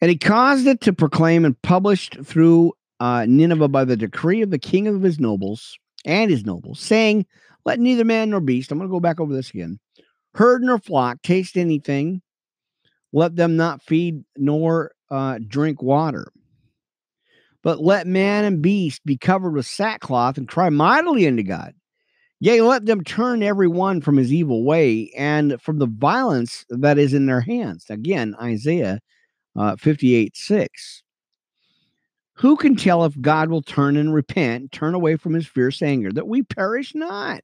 And 0.00 0.10
he 0.10 0.18
caused 0.18 0.66
it 0.66 0.80
to 0.82 0.92
proclaim 0.92 1.44
and 1.44 1.60
published 1.62 2.18
through 2.24 2.74
uh, 3.00 3.26
Nineveh 3.28 3.68
by 3.68 3.84
the 3.84 3.96
decree 3.96 4.42
of 4.42 4.50
the 4.50 4.58
king 4.58 4.86
of 4.86 5.02
his 5.02 5.18
nobles 5.18 5.78
and 6.04 6.30
his 6.30 6.44
nobles, 6.44 6.80
saying, 6.80 7.26
Let 7.64 7.80
neither 7.80 8.04
man 8.04 8.30
nor 8.30 8.40
beast, 8.40 8.70
I'm 8.70 8.78
going 8.78 8.88
to 8.88 8.92
go 8.92 9.00
back 9.00 9.20
over 9.20 9.34
this 9.34 9.50
again, 9.50 9.78
herd 10.34 10.62
nor 10.62 10.78
flock 10.78 11.22
taste 11.22 11.56
anything, 11.56 12.22
let 13.12 13.36
them 13.36 13.56
not 13.56 13.82
feed 13.82 14.24
nor 14.36 14.92
uh, 15.10 15.38
drink 15.46 15.82
water. 15.82 16.32
But 17.62 17.80
let 17.80 18.06
man 18.06 18.44
and 18.44 18.62
beast 18.62 19.04
be 19.04 19.16
covered 19.16 19.54
with 19.54 19.66
sackcloth 19.66 20.38
and 20.38 20.48
cry 20.48 20.70
mightily 20.70 21.26
unto 21.26 21.42
God. 21.42 21.74
Yea, 22.40 22.60
let 22.60 22.86
them 22.86 23.02
turn 23.02 23.42
every 23.42 23.66
one 23.66 24.00
from 24.00 24.16
his 24.16 24.32
evil 24.32 24.62
way 24.64 25.10
and 25.16 25.60
from 25.60 25.78
the 25.78 25.88
violence 25.88 26.64
that 26.68 26.96
is 26.96 27.12
in 27.12 27.26
their 27.26 27.40
hands. 27.40 27.86
Again, 27.90 28.36
Isaiah 28.40 29.00
uh, 29.56 29.74
58 29.74 30.36
6. 30.36 31.02
Who 32.38 32.56
can 32.56 32.76
tell 32.76 33.04
if 33.04 33.20
God 33.20 33.50
will 33.50 33.62
turn 33.62 33.96
and 33.96 34.14
repent, 34.14 34.70
turn 34.70 34.94
away 34.94 35.16
from 35.16 35.34
his 35.34 35.46
fierce 35.46 35.82
anger, 35.82 36.12
that 36.12 36.28
we 36.28 36.42
perish 36.42 36.94
not? 36.94 37.42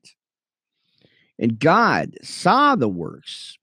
And 1.38 1.59
God 1.59 2.14
saw 2.22 2.76
the 2.76 2.88
works, 2.88 3.59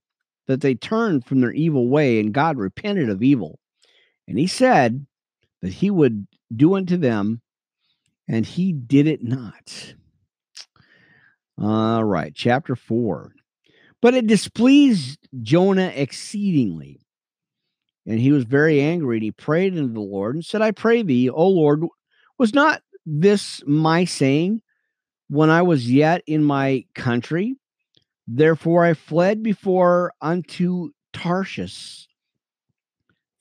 that 0.47 0.59
they 0.59 0.75
turned 0.75 1.25
from 1.25 1.39
their 1.39 1.53
evil 1.53 1.87
way, 1.87 2.19
and 2.19 2.33
God 2.33 2.57
repented 2.57 3.09
of 3.09 3.23
evil. 3.23 3.59
And 4.27 4.37
he 4.37 4.47
said 4.47 5.05
that 5.61 5.71
he 5.71 5.89
would 5.89 6.27
do 6.53 6.75
unto 6.75 6.97
them, 6.97 7.41
and 8.27 8.45
he 8.45 8.73
did 8.73 9.07
it 9.07 9.23
not. 9.23 9.95
All 11.57 12.03
right, 12.03 12.33
chapter 12.35 12.75
4. 12.75 13.33
But 14.01 14.15
it 14.15 14.27
displeased 14.27 15.19
Jonah 15.41 15.93
exceedingly. 15.95 17.00
And 18.05 18.19
he 18.19 18.31
was 18.31 18.45
very 18.45 18.81
angry, 18.81 19.17
and 19.17 19.23
he 19.23 19.31
prayed 19.31 19.77
unto 19.77 19.93
the 19.93 19.99
Lord 19.99 20.35
and 20.35 20.43
said, 20.43 20.61
I 20.61 20.71
pray 20.71 21.03
thee, 21.03 21.29
O 21.29 21.47
Lord, 21.47 21.83
was 22.37 22.53
not 22.53 22.81
this 23.05 23.61
my 23.67 24.05
saying 24.05 24.61
when 25.29 25.49
I 25.49 25.61
was 25.61 25.91
yet 25.91 26.23
in 26.25 26.43
my 26.43 26.85
country? 26.95 27.55
Therefore 28.27 28.83
I 28.83 28.93
fled 28.93 29.43
before 29.43 30.13
unto 30.21 30.91
Tarshish. 31.13 32.07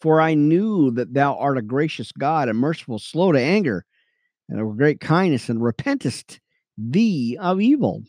For 0.01 0.21
I 0.21 0.35
knew 0.35 0.91
that 0.93 1.13
thou 1.13 1.37
art 1.37 1.59
a 1.59 1.63
gracious 1.63 2.11
God 2.13 2.49
and 2.49 2.59
merciful, 2.59 2.99
slow 2.99 3.33
to 3.33 3.41
anger, 3.41 3.85
and 4.49 4.61
of 4.61 4.77
great 4.77 5.01
kindness, 5.01 5.49
and 5.49 5.61
repentest 5.61 6.41
thee 6.77 7.37
of 7.39 7.61
evil. 7.61 8.03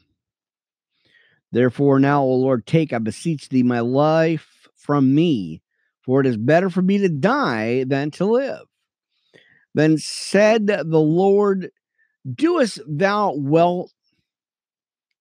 Therefore, 1.51 1.99
now, 1.99 2.23
O 2.23 2.35
Lord, 2.35 2.65
take, 2.65 2.93
I 2.93 2.97
beseech 2.99 3.49
thee, 3.49 3.63
my 3.63 3.81
life 3.81 4.69
from 4.75 5.13
me, 5.13 5.61
for 6.03 6.21
it 6.21 6.27
is 6.27 6.37
better 6.37 6.69
for 6.69 6.81
me 6.81 6.97
to 6.99 7.09
die 7.09 7.83
than 7.85 8.11
to 8.11 8.25
live. 8.25 8.65
Then 9.73 9.97
said 9.97 10.67
the 10.67 10.83
Lord, 10.83 11.71
Doest 12.31 12.81
thou 12.87 13.33
well 13.35 13.89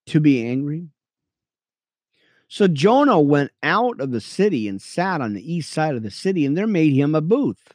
to 0.07 0.19
be 0.19 0.45
angry? 0.45 0.87
So 2.47 2.67
Jonah 2.67 3.19
went 3.19 3.51
out 3.63 4.01
of 4.01 4.11
the 4.11 4.19
city 4.19 4.67
and 4.67 4.81
sat 4.81 5.21
on 5.21 5.33
the 5.33 5.53
east 5.53 5.71
side 5.71 5.95
of 5.95 6.03
the 6.03 6.11
city, 6.11 6.45
and 6.45 6.57
there 6.57 6.67
made 6.67 6.93
him 6.93 7.15
a 7.15 7.21
booth 7.21 7.73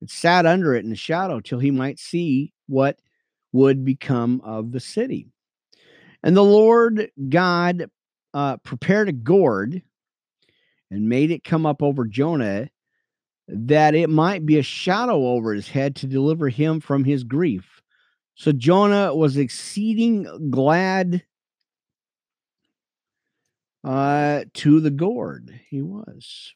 it 0.00 0.10
sat 0.10 0.46
under 0.46 0.74
it 0.74 0.84
in 0.84 0.90
the 0.90 0.96
shadow 0.96 1.40
till 1.40 1.58
he 1.58 1.70
might 1.70 1.98
see 1.98 2.52
what 2.66 2.98
would 3.52 3.84
become 3.84 4.40
of 4.44 4.72
the 4.72 4.80
city. 4.80 5.26
And 6.22 6.36
the 6.36 6.44
Lord 6.44 7.10
God 7.28 7.90
uh, 8.34 8.58
prepared 8.58 9.08
a 9.08 9.12
gourd 9.12 9.82
and 10.90 11.08
made 11.08 11.30
it 11.30 11.44
come 11.44 11.66
up 11.66 11.82
over 11.82 12.04
Jonah 12.04 12.70
that 13.48 13.94
it 13.94 14.10
might 14.10 14.44
be 14.44 14.58
a 14.58 14.62
shadow 14.62 15.26
over 15.28 15.54
his 15.54 15.68
head 15.68 15.96
to 15.96 16.06
deliver 16.06 16.48
him 16.48 16.80
from 16.80 17.04
his 17.04 17.24
grief. 17.24 17.82
So 18.34 18.52
Jonah 18.52 19.14
was 19.14 19.36
exceeding 19.36 20.50
glad 20.50 21.24
uh, 23.84 24.44
to 24.54 24.80
the 24.80 24.90
gourd. 24.90 25.58
He 25.68 25.82
was. 25.82 26.54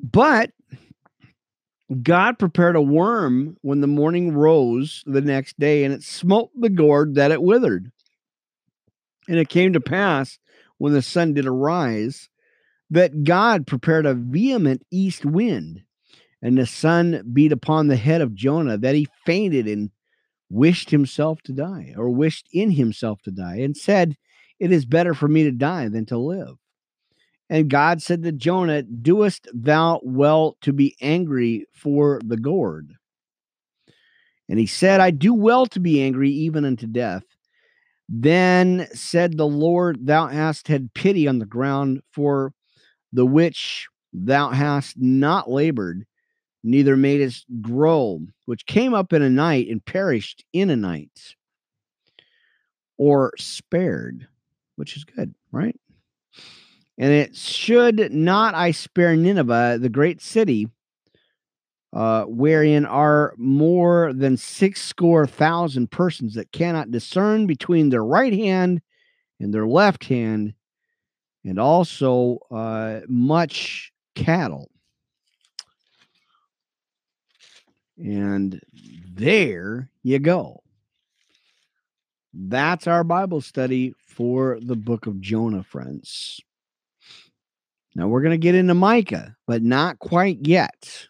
But 0.00 0.52
God 2.02 2.38
prepared 2.38 2.76
a 2.76 2.80
worm 2.80 3.56
when 3.62 3.80
the 3.80 3.86
morning 3.86 4.32
rose 4.32 5.02
the 5.06 5.20
next 5.20 5.58
day, 5.58 5.84
and 5.84 5.92
it 5.92 6.02
smote 6.02 6.50
the 6.58 6.70
gourd 6.70 7.16
that 7.16 7.32
it 7.32 7.42
withered. 7.42 7.90
And 9.28 9.38
it 9.38 9.48
came 9.48 9.72
to 9.72 9.80
pass 9.80 10.38
when 10.80 10.94
the 10.94 11.02
sun 11.02 11.34
did 11.34 11.44
arise 11.44 12.30
that 12.88 13.22
God 13.22 13.66
prepared 13.66 14.06
a 14.06 14.14
vehement 14.14 14.82
east 14.90 15.26
wind, 15.26 15.82
and 16.40 16.56
the 16.56 16.64
sun 16.64 17.22
beat 17.34 17.52
upon 17.52 17.86
the 17.86 17.96
head 17.96 18.22
of 18.22 18.34
Jonah, 18.34 18.78
that 18.78 18.94
he 18.94 19.06
fainted 19.26 19.68
and 19.68 19.90
wished 20.48 20.88
himself 20.88 21.42
to 21.42 21.52
die, 21.52 21.92
or 21.98 22.08
wished 22.08 22.48
in 22.54 22.70
himself 22.70 23.20
to 23.24 23.30
die, 23.30 23.58
and 23.58 23.76
said, 23.76 24.16
It 24.58 24.72
is 24.72 24.86
better 24.86 25.12
for 25.12 25.28
me 25.28 25.44
to 25.44 25.52
die 25.52 25.88
than 25.88 26.06
to 26.06 26.16
live. 26.16 26.56
And 27.50 27.68
God 27.68 28.00
said 28.00 28.22
to 28.22 28.32
Jonah, 28.32 28.82
Doest 28.82 29.48
thou 29.52 30.00
well 30.02 30.56
to 30.62 30.72
be 30.72 30.96
angry 31.02 31.66
for 31.74 32.22
the 32.24 32.38
gourd? 32.38 32.94
And 34.48 34.58
he 34.58 34.66
said, 34.66 35.00
I 35.00 35.10
do 35.10 35.34
well 35.34 35.66
to 35.66 35.78
be 35.78 36.02
angry 36.02 36.30
even 36.30 36.64
unto 36.64 36.86
death. 36.86 37.24
Then 38.12 38.88
said 38.92 39.36
the 39.36 39.46
Lord, 39.46 40.06
Thou 40.06 40.26
hast 40.26 40.66
had 40.66 40.92
pity 40.94 41.28
on 41.28 41.38
the 41.38 41.46
ground 41.46 42.02
for 42.12 42.52
the 43.12 43.24
which 43.24 43.86
thou 44.12 44.50
hast 44.50 44.98
not 44.98 45.48
labored, 45.48 46.04
neither 46.64 46.96
madest 46.96 47.46
grow, 47.62 48.26
which 48.46 48.66
came 48.66 48.94
up 48.94 49.12
in 49.12 49.22
a 49.22 49.30
night 49.30 49.68
and 49.68 49.84
perished 49.84 50.44
in 50.52 50.70
a 50.70 50.76
night, 50.76 51.36
or 52.98 53.32
spared, 53.38 54.26
which 54.74 54.96
is 54.96 55.04
good, 55.04 55.32
right? 55.52 55.78
And 56.98 57.12
it 57.12 57.36
should 57.36 58.12
not 58.12 58.54
I 58.56 58.72
spare 58.72 59.14
Nineveh, 59.14 59.78
the 59.80 59.88
great 59.88 60.20
city, 60.20 60.68
uh, 61.92 62.24
wherein 62.24 62.86
are 62.86 63.34
more 63.36 64.12
than 64.12 64.36
six 64.36 64.82
score 64.82 65.26
thousand 65.26 65.90
persons 65.90 66.34
that 66.34 66.52
cannot 66.52 66.90
discern 66.90 67.46
between 67.46 67.88
their 67.88 68.04
right 68.04 68.32
hand 68.32 68.80
and 69.40 69.52
their 69.52 69.66
left 69.66 70.04
hand, 70.04 70.54
and 71.44 71.58
also 71.58 72.38
uh, 72.50 73.00
much 73.08 73.92
cattle. 74.14 74.70
And 77.96 78.60
there 79.12 79.90
you 80.02 80.18
go. 80.18 80.62
That's 82.32 82.86
our 82.86 83.02
Bible 83.02 83.40
study 83.40 83.94
for 84.06 84.58
the 84.62 84.76
book 84.76 85.06
of 85.06 85.20
Jonah, 85.20 85.64
friends. 85.64 86.40
Now 87.96 88.06
we're 88.06 88.22
going 88.22 88.30
to 88.32 88.38
get 88.38 88.54
into 88.54 88.74
Micah, 88.74 89.36
but 89.46 89.62
not 89.62 89.98
quite 89.98 90.46
yet. 90.46 91.08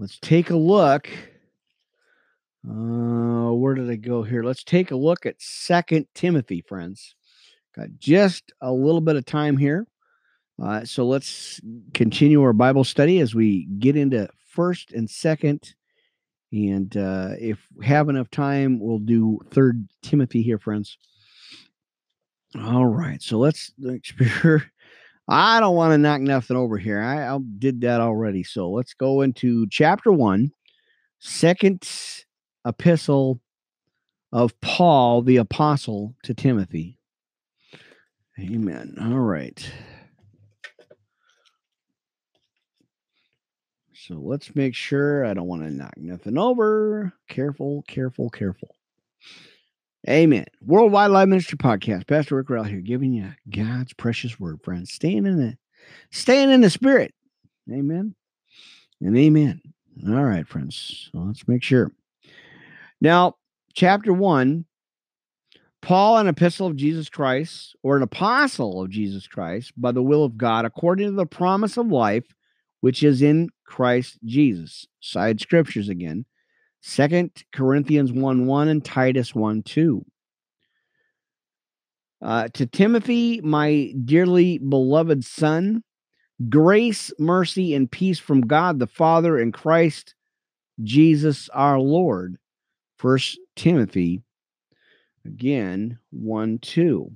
Let's 0.00 0.18
take 0.18 0.48
a 0.48 0.56
look. 0.56 1.10
Uh, 2.66 3.52
where 3.52 3.74
did 3.74 3.90
I 3.90 3.96
go 3.96 4.22
here? 4.22 4.42
Let's 4.42 4.64
take 4.64 4.92
a 4.92 4.96
look 4.96 5.26
at 5.26 5.34
Second 5.42 6.06
Timothy, 6.14 6.64
friends. 6.66 7.14
Got 7.76 7.88
just 7.98 8.50
a 8.62 8.72
little 8.72 9.02
bit 9.02 9.16
of 9.16 9.26
time 9.26 9.58
here. 9.58 9.86
Uh, 10.60 10.86
so 10.86 11.04
let's 11.06 11.60
continue 11.92 12.40
our 12.40 12.54
Bible 12.54 12.82
study 12.82 13.20
as 13.20 13.34
we 13.34 13.66
get 13.78 13.94
into 13.94 14.26
first 14.48 14.92
and 14.92 15.08
second. 15.08 15.74
And 16.50 16.96
uh, 16.96 17.32
if 17.38 17.58
we 17.76 17.84
have 17.84 18.08
enough 18.08 18.30
time, 18.30 18.80
we'll 18.80 19.00
do 19.00 19.38
third 19.50 19.86
Timothy 20.00 20.40
here, 20.40 20.58
friends. 20.58 20.96
All 22.58 22.86
right. 22.86 23.20
So 23.20 23.36
let's 23.36 23.70
I 25.32 25.60
don't 25.60 25.76
want 25.76 25.92
to 25.92 25.98
knock 25.98 26.20
nothing 26.20 26.56
over 26.56 26.76
here. 26.76 27.00
I, 27.00 27.32
I 27.32 27.38
did 27.58 27.82
that 27.82 28.00
already. 28.00 28.42
So 28.42 28.68
let's 28.68 28.94
go 28.94 29.20
into 29.20 29.68
chapter 29.70 30.10
one, 30.10 30.50
second 31.20 31.88
epistle 32.66 33.40
of 34.32 34.60
Paul 34.60 35.22
the 35.22 35.36
apostle 35.36 36.16
to 36.24 36.34
Timothy. 36.34 36.98
Amen. 38.40 38.96
All 39.00 39.20
right. 39.20 39.72
So 43.94 44.14
let's 44.14 44.56
make 44.56 44.74
sure 44.74 45.24
I 45.24 45.34
don't 45.34 45.46
want 45.46 45.62
to 45.62 45.70
knock 45.70 45.96
nothing 45.96 46.38
over. 46.38 47.12
Careful, 47.28 47.84
careful, 47.86 48.30
careful. 48.30 48.74
Amen. 50.08 50.46
Worldwide 50.64 51.10
Live 51.10 51.28
Ministry 51.28 51.58
Podcast. 51.58 52.06
Pastor 52.06 52.36
Rick 52.36 52.48
Rell 52.48 52.64
here, 52.64 52.80
giving 52.80 53.12
you 53.12 53.32
God's 53.50 53.92
precious 53.92 54.40
word, 54.40 54.60
friends. 54.62 54.92
Staying 54.92 55.26
in 55.26 55.36
the 55.36 55.58
staying 56.10 56.50
in 56.50 56.62
the 56.62 56.70
spirit. 56.70 57.12
Amen. 57.70 58.14
And 59.02 59.16
amen. 59.16 59.60
All 60.08 60.24
right, 60.24 60.48
friends. 60.48 61.10
Let's 61.12 61.46
make 61.46 61.62
sure. 61.62 61.92
Now, 63.02 63.36
chapter 63.74 64.12
one, 64.12 64.64
Paul, 65.82 66.16
an 66.16 66.28
epistle 66.28 66.66
of 66.66 66.76
Jesus 66.76 67.10
Christ, 67.10 67.76
or 67.82 67.96
an 67.96 68.02
apostle 68.02 68.82
of 68.82 68.90
Jesus 68.90 69.26
Christ, 69.26 69.72
by 69.76 69.92
the 69.92 70.02
will 70.02 70.24
of 70.24 70.38
God, 70.38 70.64
according 70.64 71.08
to 71.08 71.12
the 71.12 71.26
promise 71.26 71.76
of 71.76 71.88
life, 71.88 72.34
which 72.80 73.02
is 73.02 73.20
in 73.20 73.50
Christ 73.66 74.18
Jesus. 74.24 74.86
Side 75.00 75.40
scriptures 75.40 75.90
again. 75.90 76.24
Second 76.80 77.44
Corinthians 77.52 78.12
1 78.12 78.46
1 78.46 78.68
and 78.68 78.84
Titus 78.84 79.34
1 79.34 79.62
2. 79.62 80.04
Uh, 82.22 82.48
to 82.48 82.66
Timothy, 82.66 83.40
my 83.40 83.94
dearly 84.04 84.58
beloved 84.58 85.24
son, 85.24 85.82
grace, 86.48 87.12
mercy, 87.18 87.74
and 87.74 87.90
peace 87.90 88.18
from 88.18 88.42
God 88.42 88.78
the 88.78 88.86
Father 88.86 89.38
and 89.38 89.54
Christ 89.54 90.14
Jesus 90.82 91.48
our 91.50 91.78
Lord. 91.78 92.36
First 92.96 93.38
Timothy, 93.56 94.22
again, 95.24 95.98
1 96.10 96.58
2. 96.58 97.10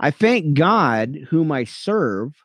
I 0.00 0.10
thank 0.12 0.54
God, 0.54 1.16
whom 1.30 1.50
I 1.50 1.64
serve 1.64 2.44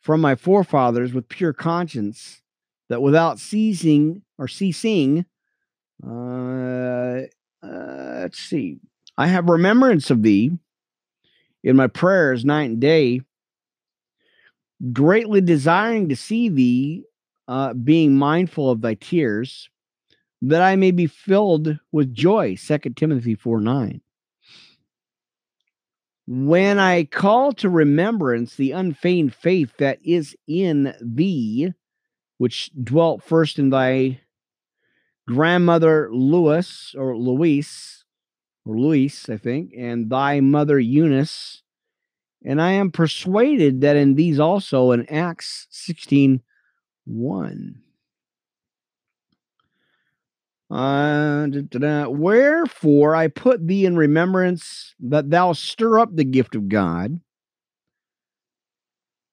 from 0.00 0.20
my 0.20 0.36
forefathers 0.36 1.12
with 1.12 1.28
pure 1.28 1.52
conscience 1.52 2.40
that 2.88 3.02
without 3.02 3.38
ceasing 3.38 4.22
or 4.38 4.48
ceasing, 4.48 5.24
uh, 6.06 7.22
uh, 7.62 8.20
let's 8.22 8.38
see, 8.38 8.78
I 9.16 9.26
have 9.26 9.48
remembrance 9.48 10.10
of 10.10 10.22
thee 10.22 10.52
in 11.64 11.76
my 11.76 11.86
prayers 11.86 12.44
night 12.44 12.70
and 12.70 12.80
day, 12.80 13.22
greatly 14.92 15.40
desiring 15.40 16.08
to 16.08 16.16
see 16.16 16.48
thee, 16.48 17.04
uh, 17.48 17.74
being 17.74 18.16
mindful 18.16 18.70
of 18.70 18.80
thy 18.80 18.94
tears, 18.94 19.68
that 20.42 20.62
I 20.62 20.76
may 20.76 20.92
be 20.92 21.06
filled 21.06 21.78
with 21.90 22.14
joy. 22.14 22.54
Second 22.54 22.96
Timothy 22.96 23.34
4 23.34 23.60
9. 23.60 24.00
When 26.30 26.78
I 26.78 27.04
call 27.04 27.52
to 27.54 27.70
remembrance 27.70 28.54
the 28.54 28.72
unfeigned 28.72 29.34
faith 29.34 29.72
that 29.78 29.98
is 30.04 30.36
in 30.46 30.94
thee, 31.00 31.72
which 32.38 32.70
dwelt 32.82 33.22
first 33.22 33.58
in 33.58 33.70
thy 33.70 34.20
grandmother 35.26 36.08
Louis 36.10 36.94
or 36.96 37.16
Louise 37.16 38.04
or 38.64 38.78
Louis, 38.78 39.28
I 39.28 39.36
think, 39.36 39.72
and 39.76 40.08
thy 40.08 40.40
mother 40.40 40.78
Eunice. 40.78 41.62
And 42.44 42.62
I 42.62 42.72
am 42.72 42.90
persuaded 42.90 43.80
that 43.80 43.96
in 43.96 44.14
these 44.14 44.38
also 44.40 44.92
in 44.92 45.06
Acts 45.10 45.66
16 45.70 46.40
1. 47.06 47.82
Uh, 50.70 51.46
da, 51.46 51.60
da, 51.62 51.78
da. 51.78 52.08
Wherefore 52.08 53.16
I 53.16 53.28
put 53.28 53.66
thee 53.66 53.86
in 53.86 53.96
remembrance 53.96 54.94
that 55.00 55.30
thou 55.30 55.54
stir 55.54 55.98
up 55.98 56.14
the 56.14 56.24
gift 56.24 56.54
of 56.54 56.68
God, 56.68 57.20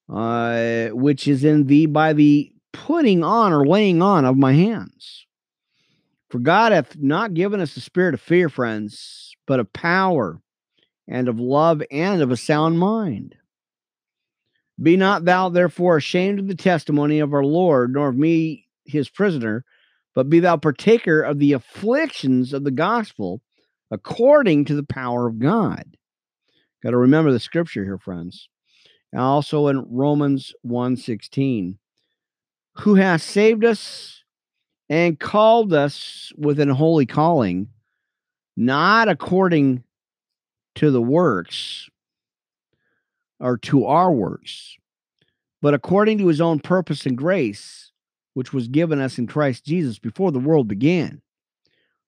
uh, 0.07 0.87
which 0.89 1.27
is 1.27 1.43
in 1.43 1.67
thee 1.67 1.87
by 1.87 2.13
the 2.13 2.54
putting 2.75 3.23
on 3.23 3.53
or 3.53 3.65
laying 3.65 4.01
on 4.01 4.25
of 4.25 4.35
my 4.35 4.51
hands. 4.51 5.25
For 6.29 6.39
God 6.39 6.73
hath 6.73 6.97
not 6.97 7.33
given 7.33 7.61
us 7.61 7.77
a 7.77 7.81
spirit 7.81 8.13
of 8.13 8.19
fear, 8.19 8.49
friends, 8.49 9.33
but 9.47 9.61
of 9.61 9.71
power 9.71 10.41
and 11.07 11.29
of 11.29 11.39
love 11.39 11.81
and 11.89 12.21
of 12.21 12.31
a 12.31 12.37
sound 12.37 12.77
mind. 12.77 13.35
Be 14.81 14.97
not 14.97 15.23
thou 15.23 15.47
therefore 15.47 15.95
ashamed 15.95 16.39
of 16.39 16.47
the 16.49 16.55
testimony 16.55 17.19
of 17.19 17.33
our 17.33 17.45
Lord, 17.45 17.93
nor 17.93 18.09
of 18.09 18.17
me 18.17 18.67
his 18.83 19.09
prisoner, 19.09 19.63
but 20.13 20.29
be 20.29 20.41
thou 20.41 20.57
partaker 20.57 21.21
of 21.21 21.39
the 21.39 21.53
afflictions 21.53 22.51
of 22.51 22.65
the 22.65 22.71
gospel 22.71 23.41
according 23.89 24.65
to 24.65 24.75
the 24.75 24.83
power 24.83 25.27
of 25.27 25.39
God. 25.39 25.95
Got 26.83 26.91
to 26.91 26.97
remember 26.97 27.31
the 27.31 27.39
scripture 27.39 27.85
here, 27.85 27.97
friends. 27.97 28.49
And 29.13 29.21
also 29.21 29.67
in 29.67 29.85
Romans 29.89 30.51
1:16, 30.65 31.77
who 32.79 32.95
has 32.95 33.23
saved 33.23 33.63
us 33.63 34.23
and 34.89 35.19
called 35.19 35.73
us 35.73 36.31
with 36.37 36.59
an 36.59 36.69
holy 36.69 37.05
calling, 37.05 37.69
not 38.55 39.07
according 39.07 39.83
to 40.75 40.91
the 40.91 41.01
works 41.01 41.89
or 43.39 43.57
to 43.57 43.85
our 43.85 44.11
works, 44.11 44.75
but 45.61 45.73
according 45.73 46.17
to 46.17 46.27
his 46.27 46.41
own 46.41 46.59
purpose 46.59 47.05
and 47.05 47.17
grace, 47.17 47.91
which 48.33 48.53
was 48.53 48.67
given 48.67 48.99
us 48.99 49.17
in 49.17 49.27
Christ 49.27 49.65
Jesus 49.65 49.97
before 49.97 50.31
the 50.31 50.39
world 50.39 50.67
began. 50.67 51.21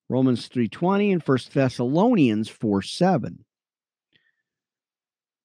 Romans 0.09 0.47
3:20 0.47 1.11
and 1.11 1.24
1 1.24 1.53
Thessalonians 1.53 2.49
4:7. 2.49 3.45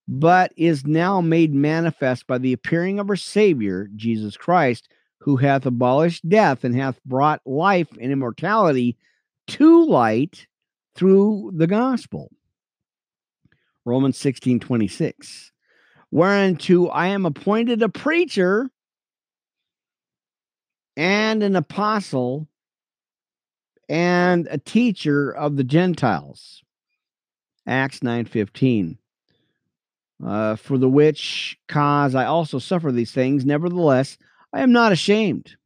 But 0.05 0.51
is 0.57 0.85
now 0.85 1.21
made 1.21 1.53
manifest 1.53 2.27
by 2.27 2.37
the 2.37 2.53
appearing 2.53 2.99
of 2.99 3.09
our 3.09 3.15
Savior, 3.15 3.89
Jesus 3.95 4.35
Christ, 4.35 4.89
who 5.23 5.37
hath 5.37 5.65
abolished 5.65 6.27
death 6.27 6.65
and 6.65 6.75
hath 6.75 7.01
brought 7.05 7.41
life 7.45 7.87
and 7.99 8.11
immortality 8.11 8.97
to 9.47 9.85
light 9.85 10.47
through 10.95 11.49
the 11.55 11.67
gospel. 11.67 12.29
Romans 13.85 14.17
16 14.17 14.59
26. 14.59 15.51
Whereunto 16.11 16.87
I 16.87 17.07
am 17.07 17.25
appointed 17.25 17.81
a 17.81 17.89
preacher 17.89 18.69
and 20.97 21.41
an 21.41 21.55
apostle 21.55 22.49
and 23.87 24.47
a 24.51 24.57
teacher 24.57 25.31
of 25.31 25.55
the 25.55 25.63
Gentiles. 25.63 26.63
Acts 27.65 28.03
9 28.03 28.25
15. 28.25 28.97
Uh, 30.25 30.57
for 30.57 30.77
the 30.77 30.89
which 30.89 31.57
cause 31.69 32.13
I 32.13 32.25
also 32.25 32.59
suffer 32.59 32.91
these 32.91 33.11
things. 33.13 33.45
Nevertheless, 33.45 34.17
I 34.53 34.61
am 34.61 34.71
not 34.71 34.91
ashamed. 34.91 35.57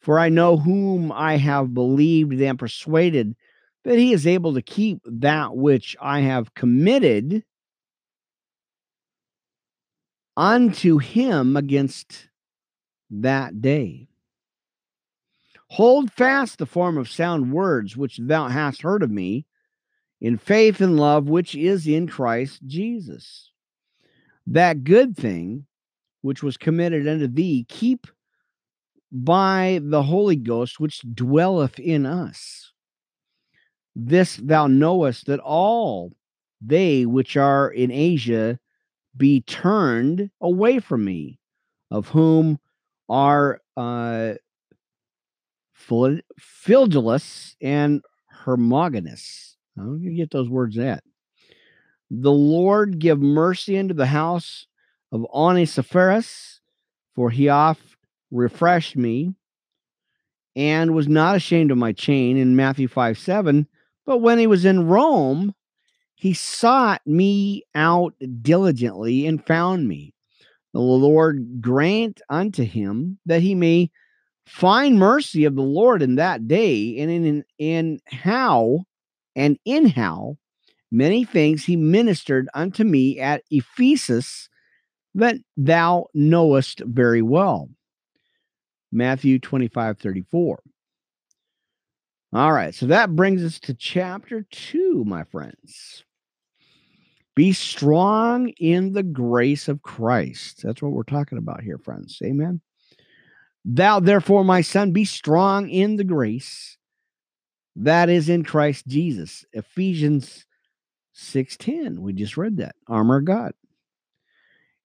For 0.00 0.18
I 0.18 0.28
know 0.28 0.56
whom 0.56 1.10
I 1.10 1.36
have 1.36 1.74
believed 1.74 2.40
and 2.40 2.58
persuaded 2.58 3.34
that 3.84 3.98
he 3.98 4.12
is 4.12 4.26
able 4.26 4.54
to 4.54 4.62
keep 4.62 5.00
that 5.04 5.56
which 5.56 5.96
I 6.00 6.20
have 6.20 6.54
committed 6.54 7.44
unto 10.36 10.98
him 10.98 11.56
against 11.56 12.28
that 13.10 13.60
day. 13.60 14.08
Hold 15.70 16.12
fast 16.12 16.58
the 16.58 16.66
form 16.66 16.96
of 16.96 17.10
sound 17.10 17.52
words 17.52 17.96
which 17.96 18.18
thou 18.18 18.48
hast 18.48 18.82
heard 18.82 19.02
of 19.02 19.10
me 19.10 19.46
in 20.20 20.38
faith 20.38 20.80
and 20.80 20.96
love 20.96 21.28
which 21.28 21.54
is 21.54 21.86
in 21.86 22.06
Christ 22.06 22.60
Jesus. 22.66 23.50
That 24.46 24.84
good 24.84 25.16
thing 25.16 25.66
which 26.28 26.42
was 26.42 26.58
committed 26.58 27.08
unto 27.08 27.26
thee, 27.26 27.64
keep 27.70 28.06
by 29.10 29.80
the 29.82 30.02
Holy 30.02 30.36
Ghost 30.36 30.78
which 30.78 31.00
dwelleth 31.14 31.78
in 31.78 32.04
us. 32.04 32.70
This 33.96 34.36
thou 34.36 34.66
knowest 34.66 35.24
that 35.24 35.40
all 35.40 36.12
they 36.60 37.06
which 37.06 37.38
are 37.38 37.70
in 37.70 37.90
Asia 37.90 38.58
be 39.16 39.40
turned 39.40 40.30
away 40.42 40.80
from 40.80 41.06
me, 41.06 41.38
of 41.90 42.08
whom 42.08 42.60
are 43.08 43.62
uh, 43.78 44.34
Phygellus 45.74 47.54
and 47.62 48.02
Hermogenes. 48.44 49.56
How 49.78 49.94
do 49.94 49.98
you 49.98 50.14
get 50.14 50.30
those 50.30 50.50
words 50.50 50.76
at? 50.76 51.02
The 52.10 52.30
Lord 52.30 52.98
give 52.98 53.18
mercy 53.18 53.78
unto 53.78 53.94
the 53.94 54.06
house 54.06 54.66
of 55.12 55.26
Onesiphorus, 55.32 56.60
for 57.14 57.30
he 57.30 57.48
oft 57.48 57.82
refreshed 58.30 58.96
me 58.96 59.34
and 60.54 60.94
was 60.94 61.08
not 61.08 61.36
ashamed 61.36 61.70
of 61.70 61.78
my 61.78 61.92
chain 61.92 62.36
in 62.36 62.56
Matthew 62.56 62.88
5 62.88 63.18
7. 63.18 63.66
But 64.04 64.18
when 64.18 64.38
he 64.38 64.46
was 64.46 64.64
in 64.64 64.86
Rome, 64.86 65.54
he 66.14 66.34
sought 66.34 67.00
me 67.06 67.64
out 67.74 68.14
diligently 68.42 69.26
and 69.26 69.46
found 69.46 69.86
me. 69.86 70.14
The 70.72 70.80
Lord 70.80 71.60
grant 71.60 72.20
unto 72.28 72.64
him 72.64 73.18
that 73.26 73.42
he 73.42 73.54
may 73.54 73.90
find 74.46 74.98
mercy 74.98 75.44
of 75.44 75.54
the 75.54 75.62
Lord 75.62 76.02
in 76.02 76.16
that 76.16 76.48
day, 76.48 76.98
and 76.98 77.10
in, 77.10 77.24
in, 77.24 77.44
in 77.58 78.00
how 78.06 78.84
and 79.36 79.58
in 79.64 79.86
how 79.86 80.38
many 80.90 81.24
things 81.24 81.64
he 81.64 81.76
ministered 81.76 82.48
unto 82.54 82.82
me 82.82 83.20
at 83.20 83.44
Ephesus 83.50 84.48
that 85.18 85.36
thou 85.56 86.06
knowest 86.14 86.80
very 86.84 87.22
well. 87.22 87.68
Matthew 88.90 89.38
25 89.38 89.98
34. 89.98 90.62
All 92.34 92.52
right, 92.52 92.74
so 92.74 92.86
that 92.86 93.16
brings 93.16 93.42
us 93.42 93.58
to 93.60 93.74
chapter 93.74 94.46
2, 94.50 95.04
my 95.06 95.24
friends. 95.24 96.04
Be 97.34 97.52
strong 97.52 98.48
in 98.58 98.92
the 98.92 99.02
grace 99.02 99.68
of 99.68 99.82
Christ. 99.82 100.62
That's 100.62 100.82
what 100.82 100.92
we're 100.92 101.04
talking 101.04 101.38
about 101.38 101.62
here, 101.62 101.78
friends. 101.78 102.18
Amen. 102.24 102.60
Thou, 103.64 104.00
therefore, 104.00 104.44
my 104.44 104.60
son, 104.60 104.92
be 104.92 105.04
strong 105.04 105.68
in 105.68 105.96
the 105.96 106.04
grace 106.04 106.78
that 107.76 108.08
is 108.08 108.28
in 108.28 108.42
Christ 108.42 108.86
Jesus. 108.86 109.44
Ephesians 109.52 110.46
6:10. 111.12 112.00
We 112.00 112.12
just 112.12 112.36
read 112.36 112.56
that. 112.56 112.74
Armor 112.88 113.18
of 113.18 113.24
God. 113.24 113.52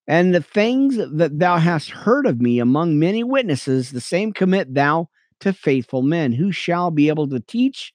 And 0.06 0.34
the 0.34 0.42
things 0.42 0.96
that 0.96 1.38
thou 1.38 1.58
hast 1.58 1.90
heard 1.90 2.26
of 2.26 2.40
me 2.40 2.58
among 2.58 2.98
many 2.98 3.24
witnesses, 3.24 3.90
the 3.90 4.00
same 4.00 4.32
commit 4.32 4.74
thou 4.74 5.08
to 5.40 5.52
faithful 5.52 6.02
men 6.02 6.32
who 6.32 6.52
shall 6.52 6.90
be 6.90 7.08
able 7.08 7.28
to 7.28 7.40
teach 7.40 7.92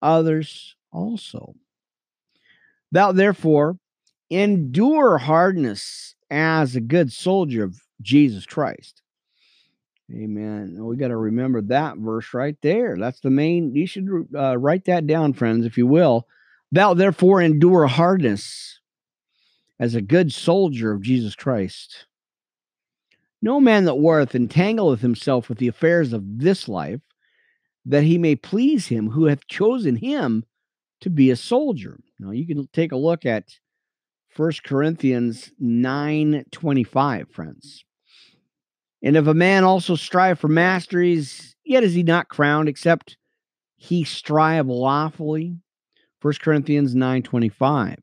others 0.00 0.74
also. 0.92 1.54
Thou 2.90 3.12
therefore 3.12 3.78
endure 4.28 5.18
hardness 5.18 6.14
as 6.30 6.74
a 6.74 6.80
good 6.80 7.12
soldier 7.12 7.64
of 7.64 7.80
Jesus 8.00 8.44
Christ. 8.44 9.02
Amen. 10.12 10.76
We 10.80 10.96
got 10.96 11.08
to 11.08 11.16
remember 11.16 11.62
that 11.62 11.96
verse 11.96 12.34
right 12.34 12.56
there. 12.60 12.96
That's 12.98 13.20
the 13.20 13.30
main. 13.30 13.74
You 13.74 13.86
should 13.86 14.08
uh, 14.34 14.58
write 14.58 14.84
that 14.86 15.06
down, 15.06 15.32
friends, 15.32 15.64
if 15.64 15.78
you 15.78 15.86
will. 15.86 16.26
Thou 16.70 16.94
therefore 16.94 17.40
endure 17.40 17.86
hardness 17.86 18.80
as 19.82 19.96
a 19.96 20.00
good 20.00 20.32
soldier 20.32 20.92
of 20.92 21.02
Jesus 21.02 21.34
Christ. 21.34 22.06
No 23.42 23.58
man 23.58 23.84
that 23.86 23.96
warreth 23.96 24.30
entangleth 24.30 25.00
himself 25.00 25.48
with 25.48 25.58
the 25.58 25.66
affairs 25.66 26.12
of 26.12 26.22
this 26.38 26.68
life, 26.68 27.00
that 27.84 28.04
he 28.04 28.16
may 28.16 28.36
please 28.36 28.86
him 28.86 29.10
who 29.10 29.24
hath 29.24 29.48
chosen 29.48 29.96
him 29.96 30.44
to 31.00 31.10
be 31.10 31.32
a 31.32 31.36
soldier. 31.36 31.98
Now 32.20 32.30
you 32.30 32.46
can 32.46 32.68
take 32.72 32.92
a 32.92 32.96
look 32.96 33.26
at 33.26 33.58
1 34.36 34.52
Corinthians 34.64 35.50
9 35.58 36.44
25, 36.52 37.28
friends. 37.32 37.84
And 39.02 39.16
if 39.16 39.26
a 39.26 39.34
man 39.34 39.64
also 39.64 39.96
strive 39.96 40.38
for 40.38 40.46
masteries, 40.46 41.56
yet 41.64 41.82
is 41.82 41.92
he 41.92 42.04
not 42.04 42.28
crowned, 42.28 42.68
except 42.68 43.16
he 43.74 44.04
strive 44.04 44.68
lawfully. 44.68 45.56
1 46.20 46.34
Corinthians 46.40 46.94
9 46.94 47.24
25. 47.24 47.98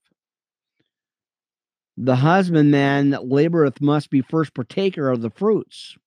The 2.02 2.16
husbandman 2.16 3.10
that 3.10 3.24
laboreth 3.24 3.82
must 3.82 4.10
be 4.10 4.22
first 4.22 4.54
partaker 4.54 5.10
of 5.10 5.22
the 5.22 5.30
fruits. 5.30 5.98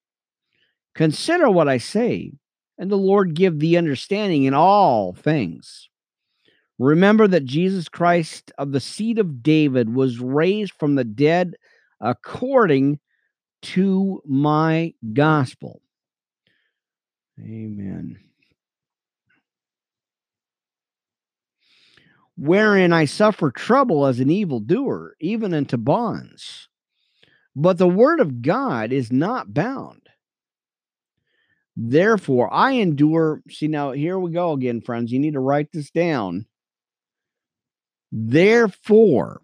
Consider 0.95 1.51
what 1.51 1.69
I 1.69 1.77
say, 1.77 2.33
and 2.79 2.91
the 2.91 2.97
Lord 2.97 3.35
give 3.35 3.59
thee 3.59 3.77
understanding 3.77 4.45
in 4.45 4.55
all 4.55 5.13
things. 5.13 5.91
Remember 6.79 7.29
that 7.29 7.45
Jesus 7.45 7.91
Christ 7.91 8.53
of 8.57 8.73
the 8.73 8.81
seed 8.81 9.19
of 9.19 9.43
David 9.43 9.95
was 9.95 10.19
raised 10.19 10.73
from 10.79 10.95
the 10.95 11.05
dead 11.05 11.57
according 12.01 12.99
to 13.61 14.23
my 14.25 14.95
gospel. 15.13 15.83
Amen. 17.39 18.19
Wherein 22.43 22.93
I 22.93 23.05
suffer 23.05 23.53
trouble 23.53 24.05
as 24.05 24.19
an 24.19 24.29
evildoer, 24.29 25.15
even 25.21 25.55
unto 25.55 25.77
bonds. 25.77 26.69
But 27.55 27.79
the 27.79 27.87
word 27.87 28.19
of 28.19 28.43
God 28.43 28.93
is 28.93 29.13
not 29.13 29.55
bound. 29.55 30.09
Therefore, 31.77 32.53
I 32.53 32.73
endure. 32.73 33.43
See, 33.49 33.69
now 33.69 33.93
here 33.93 34.19
we 34.19 34.33
go 34.33 34.51
again, 34.53 34.81
friends. 34.81 35.13
You 35.13 35.21
need 35.21 35.35
to 35.35 35.41
write 35.41 35.71
this 35.73 35.93
down. 35.93 36.47
Therefore, 38.11 39.41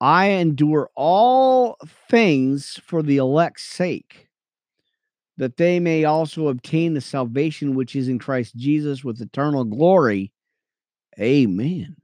I 0.00 0.26
endure 0.28 0.90
all 0.94 1.78
things 2.08 2.80
for 2.86 3.02
the 3.02 3.16
elect's 3.16 3.64
sake, 3.64 4.28
that 5.36 5.56
they 5.56 5.80
may 5.80 6.04
also 6.04 6.46
obtain 6.46 6.94
the 6.94 7.00
salvation 7.00 7.74
which 7.74 7.96
is 7.96 8.06
in 8.06 8.20
Christ 8.20 8.54
Jesus 8.54 9.02
with 9.02 9.20
eternal 9.20 9.64
glory. 9.64 10.32
Amen. 11.20 11.96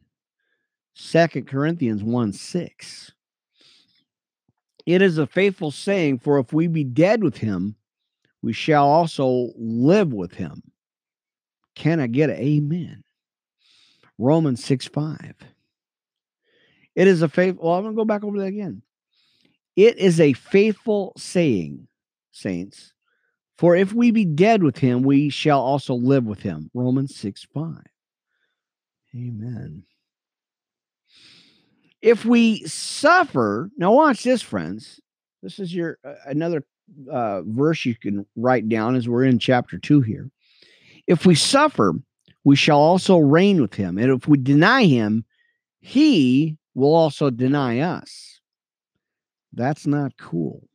Second 0.95 1.47
Corinthians 1.47 2.03
1 2.03 2.33
6. 2.33 3.13
It 4.87 5.03
is 5.03 5.19
a 5.19 5.27
faithful 5.27 5.71
saying, 5.71 6.19
for 6.19 6.39
if 6.39 6.53
we 6.53 6.67
be 6.67 6.85
dead 6.85 7.23
with 7.23 7.37
him, 7.37 7.77
we 8.43 8.53
shall 8.53 8.87
also 8.87 9.51
live 9.57 10.13
with 10.13 10.35
him. 10.35 10.63
Can 11.75 12.01
I 12.01 12.07
get 12.07 12.31
an 12.31 12.37
amen? 12.37 13.03
Romans 14.19 14.63
6 14.65 14.87
5. 14.87 15.35
It 16.95 17.09
is 17.09 17.23
a 17.23 17.29
faithful, 17.29 17.67
Well, 17.67 17.79
I'm 17.79 17.85
going 17.85 17.95
to 17.95 18.01
go 18.01 18.05
back 18.05 18.23
over 18.23 18.39
that 18.39 18.47
again. 18.47 18.83
It 19.75 19.99
is 19.99 20.21
a 20.21 20.35
faithful 20.35 21.13
saying, 21.17 21.89
saints. 22.31 22.93
For 23.57 23.75
if 23.75 23.93
we 23.93 24.11
be 24.11 24.25
dead 24.25 24.63
with 24.63 24.79
him, 24.79 25.03
we 25.03 25.31
shall 25.31 25.61
also 25.61 25.95
live 25.95 26.25
with 26.25 26.43
him. 26.43 26.71
Romans 26.75 27.17
6 27.17 27.47
5. 27.53 27.75
Amen. 29.15 29.85
If 32.03 32.25
we 32.25 32.65
suffer, 32.67 33.71
now 33.77 33.93
watch 33.93 34.25
this, 34.25 34.43
friends. 34.43 35.01
This 35.43 35.59
is 35.59 35.75
your 35.75 35.99
uh, 36.05 36.15
another 36.27 36.65
uh, 37.11 37.43
verse 37.43 37.85
you 37.85 37.95
can 37.95 38.27
write 38.37 38.69
down 38.69 38.95
as 38.95 39.09
we're 39.09 39.25
in 39.25 39.39
chapter 39.39 39.79
2 39.79 40.01
here. 40.01 40.31
If 41.07 41.27
we 41.27 41.35
suffer, 41.35 41.95
we 42.45 42.57
shall 42.57 42.79
also 42.79 43.19
reign 43.19 43.61
with 43.61 43.75
him. 43.75 43.99
And 43.99 44.11
if 44.11 44.29
we 44.29 44.39
deny 44.39 44.85
him, 44.85 45.25
he 45.81 46.57
will 46.75 46.95
also 46.95 47.31
deny 47.31 47.81
us. 47.81 48.41
That's 49.53 49.87
not 49.87 50.17
cool. 50.19 50.69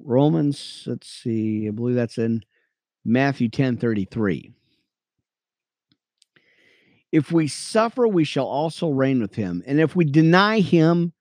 Romans, 0.00 0.84
let's 0.86 1.08
see, 1.08 1.66
I 1.68 1.70
believe 1.70 1.96
that's 1.96 2.18
in 2.18 2.42
Matthew 3.04 3.48
10 3.48 3.76
33. 3.76 4.52
If 7.14 7.30
we 7.30 7.46
suffer, 7.46 8.08
we 8.08 8.24
shall 8.24 8.46
also 8.46 8.88
reign 8.88 9.20
with 9.20 9.36
him. 9.36 9.62
And 9.68 9.78
if 9.78 9.94
we 9.94 10.04
deny 10.04 10.58
him, 10.58 11.12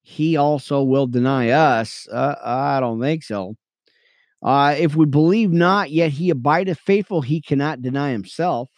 he 0.00 0.38
also 0.38 0.82
will 0.82 1.06
deny 1.06 1.50
us. 1.50 2.08
Uh, 2.10 2.36
I 2.42 2.80
don't 2.80 3.02
think 3.02 3.22
so. 3.22 3.54
Uh, 4.42 4.76
if 4.78 4.96
we 4.96 5.04
believe 5.04 5.52
not, 5.52 5.90
yet 5.90 6.10
he 6.12 6.30
abideth 6.30 6.78
faithful, 6.78 7.20
he 7.20 7.42
cannot 7.42 7.82
deny 7.82 8.12
himself. 8.12 8.70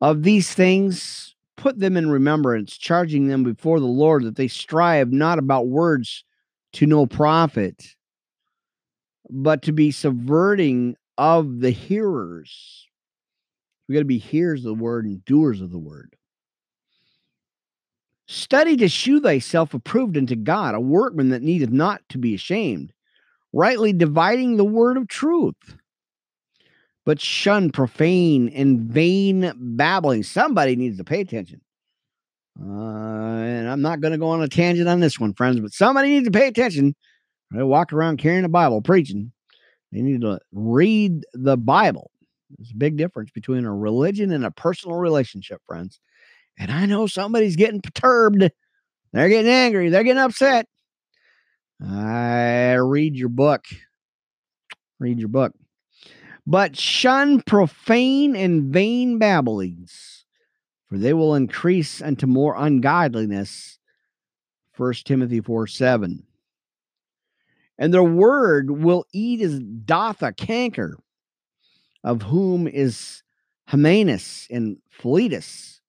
Of 0.00 0.24
these 0.24 0.52
things, 0.52 1.36
put 1.56 1.78
them 1.78 1.96
in 1.96 2.10
remembrance, 2.10 2.76
charging 2.76 3.28
them 3.28 3.44
before 3.44 3.78
the 3.78 3.86
Lord 3.86 4.24
that 4.24 4.34
they 4.34 4.48
strive 4.48 5.12
not 5.12 5.38
about 5.38 5.68
words 5.68 6.24
to 6.72 6.86
no 6.86 7.06
profit, 7.06 7.84
but 9.30 9.62
to 9.62 9.70
be 9.70 9.92
subverting 9.92 10.96
of 11.16 11.60
the 11.60 11.70
hearers. 11.70 12.88
We 13.88 13.94
got 13.94 14.00
to 14.00 14.04
be 14.04 14.18
hearers 14.18 14.64
of 14.64 14.76
the 14.76 14.82
word 14.82 15.04
and 15.04 15.24
doers 15.24 15.60
of 15.60 15.70
the 15.70 15.78
word. 15.78 16.16
Study 18.28 18.76
to 18.78 18.88
shew 18.88 19.20
thyself 19.20 19.72
approved 19.72 20.16
unto 20.16 20.34
God, 20.34 20.74
a 20.74 20.80
workman 20.80 21.28
that 21.28 21.42
needeth 21.42 21.70
not 21.70 22.02
to 22.08 22.18
be 22.18 22.34
ashamed, 22.34 22.92
rightly 23.52 23.92
dividing 23.92 24.56
the 24.56 24.64
word 24.64 24.96
of 24.96 25.06
truth. 25.06 25.76
But 27.04 27.20
shun 27.20 27.70
profane 27.70 28.48
and 28.48 28.80
vain 28.80 29.52
babbling. 29.56 30.24
Somebody 30.24 30.74
needs 30.74 30.98
to 30.98 31.04
pay 31.04 31.20
attention. 31.20 31.60
Uh, 32.60 32.64
and 32.64 33.68
I'm 33.68 33.82
not 33.82 34.00
going 34.00 34.10
to 34.12 34.18
go 34.18 34.28
on 34.28 34.42
a 34.42 34.48
tangent 34.48 34.88
on 34.88 34.98
this 34.98 35.20
one, 35.20 35.34
friends, 35.34 35.60
but 35.60 35.72
somebody 35.72 36.08
needs 36.08 36.26
to 36.26 36.32
pay 36.32 36.48
attention. 36.48 36.96
They 37.52 37.62
walk 37.62 37.92
around 37.92 38.16
carrying 38.16 38.44
a 38.44 38.48
Bible, 38.48 38.82
preaching. 38.82 39.30
They 39.92 40.02
need 40.02 40.22
to 40.22 40.40
read 40.52 41.24
the 41.32 41.56
Bible. 41.56 42.10
There's 42.50 42.70
a 42.70 42.76
big 42.76 42.96
difference 42.96 43.30
between 43.30 43.64
a 43.64 43.74
religion 43.74 44.32
and 44.32 44.44
a 44.44 44.50
personal 44.50 44.96
relationship, 44.96 45.60
friends. 45.66 46.00
And 46.58 46.70
I 46.70 46.86
know 46.86 47.06
somebody's 47.06 47.56
getting 47.56 47.80
perturbed. 47.80 48.50
They're 49.12 49.28
getting 49.28 49.50
angry. 49.50 49.88
They're 49.88 50.04
getting 50.04 50.22
upset. 50.22 50.66
I 51.84 52.74
read 52.74 53.16
your 53.16 53.28
book. 53.28 53.64
Read 54.98 55.18
your 55.18 55.28
book. 55.28 55.52
But 56.46 56.76
shun 56.76 57.42
profane 57.42 58.36
and 58.36 58.72
vain 58.72 59.18
babblings, 59.18 60.24
for 60.88 60.96
they 60.96 61.12
will 61.12 61.34
increase 61.34 62.00
unto 62.00 62.26
more 62.26 62.54
ungodliness. 62.56 63.78
1 64.76 64.92
Timothy 65.04 65.40
4 65.40 65.66
7. 65.66 66.22
And 67.78 67.92
their 67.92 68.02
word 68.02 68.70
will 68.70 69.04
eat 69.12 69.42
as 69.42 69.58
doth 69.58 70.22
a 70.22 70.32
canker, 70.32 70.98
of 72.06 72.22
whom 72.22 72.68
is 72.68 73.22
Hymenaeus 73.68 74.46
and 74.50 74.78
Philetus, 74.88 75.80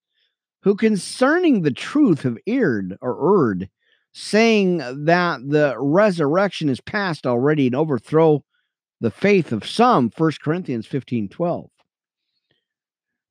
who 0.62 0.74
concerning 0.74 1.62
the 1.62 1.70
truth 1.70 2.22
have 2.22 2.36
erred 2.46 2.98
or 3.00 3.46
erred, 3.46 3.70
saying 4.12 4.78
that 4.78 5.40
the 5.48 5.76
resurrection 5.78 6.68
is 6.68 6.80
past 6.80 7.26
already 7.26 7.66
and 7.66 7.76
overthrow 7.76 8.44
the 9.00 9.12
faith 9.12 9.52
of 9.52 9.64
some 9.64 10.10
1 10.16 10.32
corinthians 10.42 10.84
15 10.84 11.28
12 11.28 11.70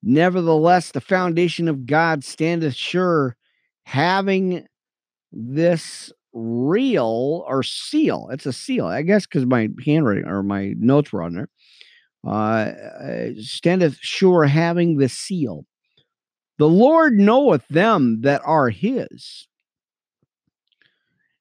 nevertheless 0.02 0.92
the 0.92 1.02
foundation 1.02 1.68
of 1.68 1.86
god 1.86 2.24
standeth 2.24 2.74
sure 2.74 3.36
having 3.84 4.66
this 5.34 6.12
real 6.34 7.44
or 7.48 7.64
seal. 7.64 8.30
It's 8.32 8.46
a 8.46 8.54
seal. 8.54 8.86
I 8.86 9.02
guess 9.02 9.26
because 9.26 9.46
my 9.46 9.70
handwriting 9.86 10.26
or 10.26 10.44
my 10.44 10.74
notes 10.78 11.12
were 11.12 11.24
on 11.24 11.34
there 11.34 11.50
uh, 12.28 13.30
standeth 13.40 13.98
sure 14.02 14.46
having 14.46 14.98
the 14.98 15.10
seal 15.10 15.66
the 16.58 16.68
lord 16.68 17.18
knoweth 17.18 17.68
them 17.70 18.22
that 18.22 18.42
are 18.44 18.70
his 18.70 19.48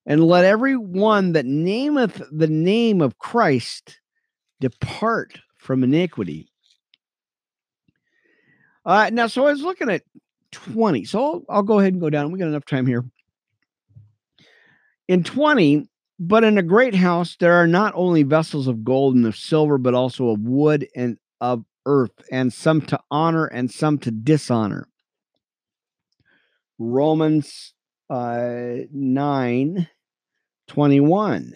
and 0.06 0.24
let 0.24 0.44
every 0.44 0.76
one 0.76 1.32
that 1.32 1.44
nameth 1.44 2.22
the 2.30 2.46
name 2.46 3.00
of 3.00 3.18
Christ 3.18 4.00
depart 4.60 5.40
from 5.56 5.82
iniquity. 5.82 6.48
Uh, 8.84 9.10
now, 9.12 9.26
so 9.26 9.46
I 9.46 9.50
was 9.50 9.62
looking 9.62 9.90
at 9.90 10.02
20. 10.52 11.04
So 11.04 11.20
I'll, 11.20 11.44
I'll 11.48 11.62
go 11.62 11.80
ahead 11.80 11.92
and 11.92 12.00
go 12.00 12.08
down. 12.08 12.30
We 12.30 12.38
got 12.38 12.46
enough 12.46 12.64
time 12.64 12.86
here. 12.86 13.04
In 15.08 15.24
20, 15.24 15.88
but 16.18 16.44
in 16.44 16.58
a 16.58 16.62
great 16.62 16.94
house, 16.94 17.36
there 17.38 17.54
are 17.54 17.66
not 17.66 17.92
only 17.94 18.22
vessels 18.22 18.66
of 18.66 18.84
gold 18.84 19.14
and 19.14 19.26
of 19.26 19.36
silver, 19.36 19.78
but 19.78 19.94
also 19.94 20.30
of 20.30 20.40
wood 20.40 20.88
and 20.96 21.18
of 21.40 21.64
earth, 21.84 22.12
and 22.32 22.52
some 22.52 22.80
to 22.80 22.98
honor 23.10 23.46
and 23.46 23.70
some 23.70 23.98
to 23.98 24.10
dishonor. 24.10 24.88
Romans 26.78 27.74
uh, 28.10 28.76
9 28.92 29.88
21. 30.68 31.54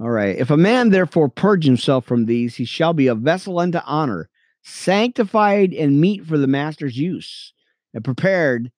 All 0.00 0.10
right. 0.10 0.36
If 0.36 0.50
a 0.50 0.56
man 0.56 0.90
therefore 0.90 1.28
purge 1.28 1.64
himself 1.64 2.04
from 2.04 2.26
these, 2.26 2.56
he 2.56 2.64
shall 2.64 2.92
be 2.92 3.06
a 3.06 3.14
vessel 3.14 3.58
unto 3.58 3.78
honor, 3.84 4.28
sanctified 4.62 5.72
and 5.72 6.00
meet 6.00 6.24
for 6.24 6.38
the 6.38 6.46
master's 6.46 6.96
use, 6.96 7.52
and 7.94 8.04
prepared 8.04 8.70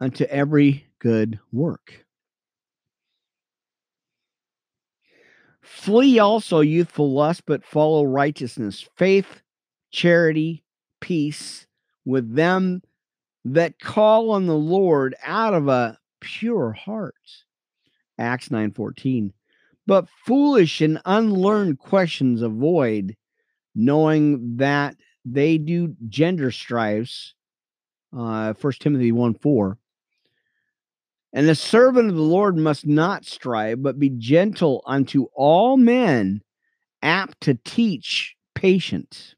unto 0.00 0.24
every 0.24 0.86
good 0.98 1.38
work. 1.52 2.04
Flee 5.62 6.18
also 6.18 6.60
youthful 6.60 7.12
lust, 7.12 7.44
but 7.46 7.64
follow 7.64 8.04
righteousness, 8.04 8.86
faith, 8.96 9.42
charity, 9.90 10.64
peace 11.00 11.66
with 12.04 12.34
them 12.34 12.82
that 13.44 13.78
call 13.78 14.30
on 14.30 14.46
the 14.46 14.56
Lord 14.56 15.14
out 15.22 15.54
of 15.54 15.68
a 15.68 15.98
pure 16.20 16.72
heart. 16.72 17.44
Acts 18.18 18.50
9:14. 18.50 19.32
But 19.86 20.08
foolish 20.08 20.80
and 20.80 21.00
unlearned 21.04 21.78
questions 21.78 22.42
avoid, 22.42 23.16
knowing 23.74 24.56
that 24.56 24.96
they 25.24 25.58
do 25.58 25.96
gender 26.08 26.50
strifes. 26.50 27.34
Uh, 28.12 28.52
1 28.54 28.72
Timothy 28.78 29.10
1 29.10 29.34
4. 29.34 29.78
And 31.32 31.48
the 31.48 31.54
servant 31.54 32.10
of 32.10 32.16
the 32.16 32.22
Lord 32.22 32.56
must 32.56 32.86
not 32.86 33.24
strive, 33.24 33.82
but 33.82 33.98
be 33.98 34.10
gentle 34.10 34.82
unto 34.86 35.26
all 35.34 35.76
men, 35.78 36.42
apt 37.00 37.40
to 37.42 37.58
teach, 37.64 38.36
patient, 38.54 39.34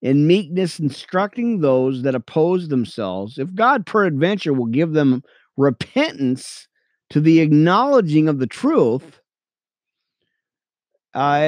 in 0.00 0.26
meekness, 0.26 0.78
instructing 0.78 1.60
those 1.60 2.02
that 2.02 2.14
oppose 2.14 2.68
themselves. 2.68 3.38
If 3.38 3.54
God 3.54 3.84
peradventure 3.84 4.52
will 4.54 4.66
give 4.66 4.92
them 4.92 5.22
repentance 5.56 6.68
to 7.10 7.20
the 7.20 7.40
acknowledging 7.40 8.28
of 8.28 8.38
the 8.38 8.46
truth, 8.46 9.20
uh, 11.14 11.40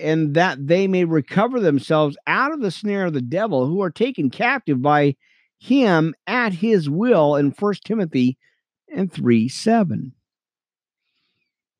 and 0.00 0.34
that 0.34 0.66
they 0.66 0.86
may 0.88 1.04
recover 1.04 1.60
themselves 1.60 2.16
out 2.26 2.52
of 2.52 2.60
the 2.60 2.70
snare 2.70 3.06
of 3.06 3.12
the 3.12 3.20
devil, 3.20 3.66
who 3.66 3.82
are 3.82 3.90
taken 3.90 4.30
captive 4.30 4.80
by 4.80 5.14
him 5.58 6.14
at 6.26 6.52
his 6.52 6.88
will 6.88 7.36
in 7.36 7.52
First 7.52 7.84
Timothy 7.84 8.38
and 8.94 9.12
3 9.12 9.48
7. 9.48 10.12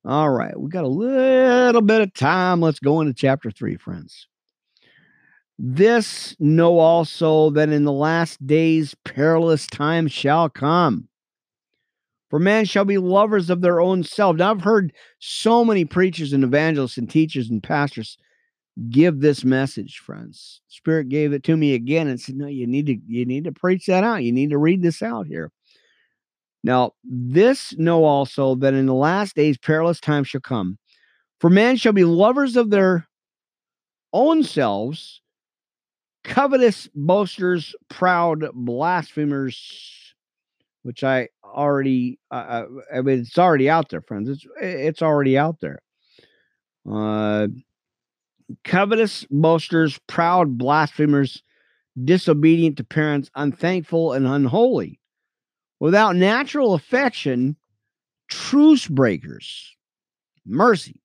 All 0.05 0.29
right, 0.29 0.57
we 0.57 0.69
got 0.69 0.85
a 0.85 0.87
little 0.87 1.81
bit 1.81 2.01
of 2.01 2.13
time. 2.13 2.61
Let's 2.61 2.79
go 2.79 3.01
into 3.01 3.13
chapter 3.13 3.51
3, 3.51 3.75
friends. 3.77 4.27
This 5.57 6.35
know 6.39 6.79
also 6.79 7.49
that 7.49 7.69
in 7.69 7.83
the 7.83 7.91
last 7.91 8.45
days 8.47 8.95
perilous 9.03 9.67
times 9.67 10.13
shall 10.13 10.49
come. 10.49 11.09
For 12.29 12.39
men 12.39 12.63
shall 12.65 12.85
be 12.85 12.97
lovers 12.97 13.49
of 13.49 13.61
their 13.61 13.81
own 13.81 14.03
self. 14.03 14.37
Now, 14.37 14.51
I've 14.51 14.61
heard 14.61 14.93
so 15.19 15.65
many 15.65 15.83
preachers 15.83 16.31
and 16.31 16.43
evangelists 16.43 16.97
and 16.97 17.09
teachers 17.09 17.49
and 17.49 17.61
pastors 17.61 18.17
give 18.89 19.19
this 19.19 19.43
message, 19.43 19.97
friends. 19.97 20.61
Spirit 20.67 21.09
gave 21.09 21.33
it 21.33 21.43
to 21.43 21.57
me 21.57 21.73
again 21.73 22.07
and 22.07 22.21
said, 22.21 22.35
No, 22.35 22.47
you 22.47 22.67
need 22.67 22.85
to 22.85 22.97
you 23.07 23.25
need 23.25 23.43
to 23.43 23.51
preach 23.51 23.87
that 23.87 24.03
out. 24.03 24.23
You 24.23 24.31
need 24.31 24.51
to 24.51 24.57
read 24.57 24.81
this 24.81 25.01
out 25.01 25.27
here. 25.27 25.51
Now, 26.63 26.91
this 27.03 27.77
know 27.77 28.03
also 28.03 28.55
that 28.55 28.73
in 28.73 28.85
the 28.85 28.93
last 28.93 29.35
days 29.35 29.57
perilous 29.57 29.99
times 29.99 30.27
shall 30.27 30.41
come. 30.41 30.77
For 31.39 31.49
men 31.49 31.77
shall 31.77 31.93
be 31.93 32.03
lovers 32.03 32.57
of 32.57 32.69
their 32.69 33.07
own 34.11 34.43
selves, 34.43 35.21
covetous 36.23 36.89
boasters, 36.93 37.73
proud 37.89 38.43
blasphemers, 38.53 40.13
which 40.83 41.03
I 41.03 41.29
already, 41.45 42.19
uh, 42.29 42.65
I 42.93 43.01
mean, 43.01 43.19
it's 43.19 43.37
already 43.37 43.69
out 43.69 43.89
there, 43.89 44.01
friends. 44.01 44.27
It's 44.27 44.45
it's 44.61 45.01
already 45.01 45.37
out 45.37 45.61
there. 45.61 45.79
Uh, 46.89 47.47
covetous 48.65 49.25
boasters, 49.31 49.97
proud 50.07 50.57
blasphemers, 50.57 51.41
disobedient 52.03 52.77
to 52.77 52.83
parents, 52.83 53.29
unthankful 53.35 54.11
and 54.11 54.27
unholy 54.27 54.99
without 55.79 56.15
natural 56.15 56.73
affection, 56.73 57.55
truce 58.27 58.87
breakers. 58.87 59.75
Mercy. 60.45 61.01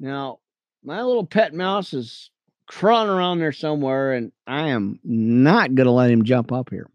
Now, 0.00 0.38
my 0.82 1.02
little 1.02 1.26
pet 1.26 1.54
mouse 1.54 1.92
is 1.92 2.30
crawling 2.66 3.10
around 3.10 3.38
there 3.38 3.52
somewhere, 3.52 4.12
and 4.12 4.32
I 4.46 4.68
am 4.68 4.98
not 5.04 5.74
going 5.74 5.86
to 5.86 5.92
let 5.92 6.10
him 6.10 6.24
jump 6.24 6.52
up 6.52 6.70
here. 6.70 6.88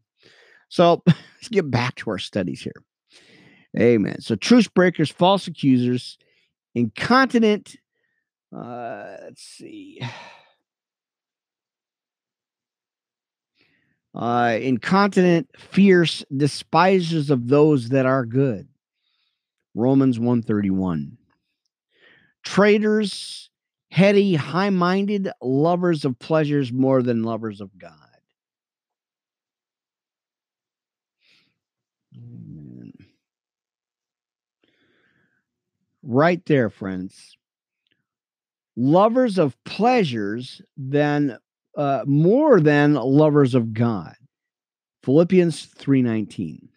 So 0.69 1.01
let's 1.07 1.49
get 1.49 1.69
back 1.69 1.95
to 1.95 2.11
our 2.11 2.19
studies 2.19 2.61
here. 2.61 2.83
Amen. 3.79 4.19
So, 4.21 4.35
truce 4.35 4.67
breakers, 4.67 5.11
false 5.11 5.45
accusers, 5.47 6.17
incontinent. 6.73 7.75
Uh, 8.55 9.15
let's 9.23 9.43
see. 9.43 10.01
uh, 14.15 14.57
incontinent, 14.61 15.49
fierce, 15.57 16.23
despisers 16.35 17.29
of 17.29 17.47
those 17.47 17.89
that 17.89 18.05
are 18.05 18.25
good. 18.25 18.67
Romans 19.75 20.19
131. 20.19 21.17
Traitors, 22.43 23.49
heady, 23.91 24.35
high 24.35 24.69
minded, 24.69 25.29
lovers 25.41 26.05
of 26.05 26.17
pleasures 26.19 26.71
more 26.71 27.01
than 27.03 27.23
lovers 27.23 27.61
of 27.61 27.77
God. 27.77 27.93
Right 36.01 36.43
there, 36.45 36.69
friends. 36.69 37.37
Lovers 38.75 39.37
of 39.37 39.61
pleasures 39.65 40.61
than 40.77 41.37
uh, 41.77 42.03
more 42.05 42.59
than 42.59 42.93
lovers 42.93 43.55
of 43.55 43.73
God. 43.73 44.15
Philippians 45.03 45.67
3:19. 45.67 46.69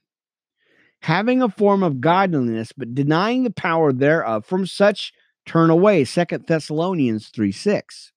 Having 1.02 1.42
a 1.42 1.48
form 1.48 1.82
of 1.82 2.00
godliness 2.00 2.72
but 2.72 2.94
denying 2.94 3.42
the 3.42 3.50
power 3.50 3.92
thereof, 3.92 4.46
from 4.46 4.66
such 4.66 5.12
turn 5.44 5.70
away. 5.70 6.04
Second 6.04 6.46
Thessalonians 6.46 7.30
3:6. 7.30 8.12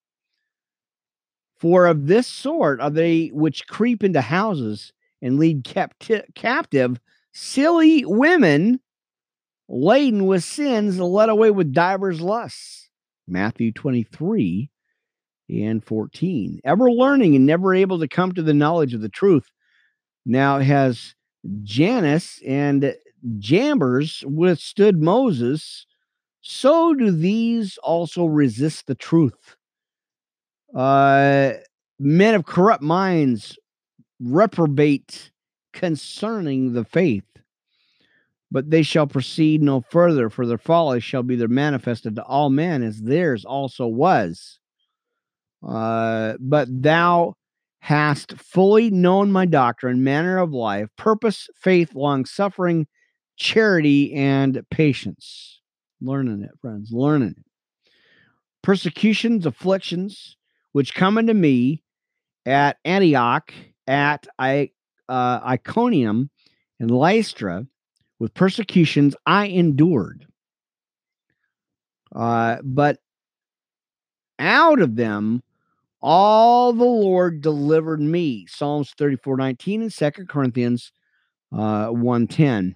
For 1.57 1.87
of 1.87 2.07
this 2.07 2.27
sort 2.27 2.79
are 2.79 2.91
they 2.91 3.27
which 3.27 3.67
creep 3.67 4.03
into 4.03 4.21
houses 4.21 4.93
and 5.21 5.39
lead 5.39 5.63
capti- 5.63 6.23
captive 6.35 6.99
silly 7.31 8.05
women 8.05 8.79
laden 9.67 10.25
with 10.25 10.43
sins 10.43 10.99
led 10.99 11.29
away 11.29 11.51
with 11.51 11.73
divers 11.73 12.21
lusts. 12.21 12.89
Matthew 13.27 13.71
23 13.71 14.69
and 15.49 15.83
14. 15.83 16.61
Ever 16.63 16.91
learning 16.91 17.35
and 17.35 17.45
never 17.45 17.73
able 17.73 17.99
to 17.99 18.07
come 18.07 18.31
to 18.33 18.41
the 18.41 18.53
knowledge 18.53 18.93
of 18.93 19.01
the 19.01 19.09
truth. 19.09 19.49
Now 20.25 20.59
has 20.59 21.13
Jannes 21.63 22.39
and 22.45 22.95
Jambres 23.39 24.23
withstood 24.27 25.01
Moses, 25.01 25.85
so 26.41 26.93
do 26.93 27.11
these 27.11 27.77
also 27.83 28.25
resist 28.25 28.87
the 28.87 28.95
truth. 28.95 29.55
Uh, 30.75 31.53
men 31.99 32.35
of 32.35 32.45
corrupt 32.45 32.83
minds 32.83 33.57
reprobate 34.19 35.31
concerning 35.73 36.73
the 36.73 36.85
faith, 36.85 37.23
but 38.51 38.69
they 38.69 38.83
shall 38.83 39.07
proceed 39.07 39.61
no 39.61 39.81
further, 39.89 40.29
for 40.29 40.45
their 40.45 40.57
folly 40.57 40.99
shall 40.99 41.23
be 41.23 41.35
there 41.35 41.47
manifested 41.47 42.15
to 42.15 42.23
all 42.23 42.49
men, 42.49 42.83
as 42.83 43.01
theirs 43.01 43.45
also 43.45 43.87
was. 43.87 44.59
Uh, 45.67 46.33
but 46.39 46.67
thou 46.69 47.33
hast 47.79 48.33
fully 48.37 48.89
known 48.89 49.31
my 49.31 49.45
doctrine, 49.45 50.03
manner 50.03 50.37
of 50.37 50.51
life, 50.51 50.89
purpose, 50.97 51.47
faith, 51.55 51.93
long 51.95 52.25
suffering, 52.25 52.87
charity, 53.37 54.13
and 54.13 54.61
patience. 54.69 55.61
Learning 56.01 56.43
it, 56.43 56.51
friends, 56.61 56.91
learning 56.91 57.35
it. 57.37 57.91
Persecutions, 58.61 59.45
afflictions, 59.45 60.37
which 60.71 60.93
come 60.93 61.17
unto 61.17 61.33
me 61.33 61.83
at 62.45 62.77
Antioch, 62.85 63.53
at 63.87 64.27
I, 64.37 64.71
uh, 65.07 65.39
Iconium, 65.45 66.29
and 66.79 66.91
Lystra, 66.91 67.65
with 68.19 68.33
persecutions 68.33 69.15
I 69.25 69.45
endured. 69.45 70.25
Uh, 72.15 72.57
but 72.63 72.97
out 74.39 74.81
of 74.81 74.95
them 74.95 75.43
all 76.07 76.71
the 76.71 76.83
Lord 76.83 77.41
delivered 77.41 77.99
me. 77.99 78.45
Psalms 78.47 78.93
34 78.95 79.37
19 79.37 79.81
and 79.81 79.91
2 79.91 80.11
Corinthians 80.29 80.91
uh, 81.51 81.87
110. 81.87 82.75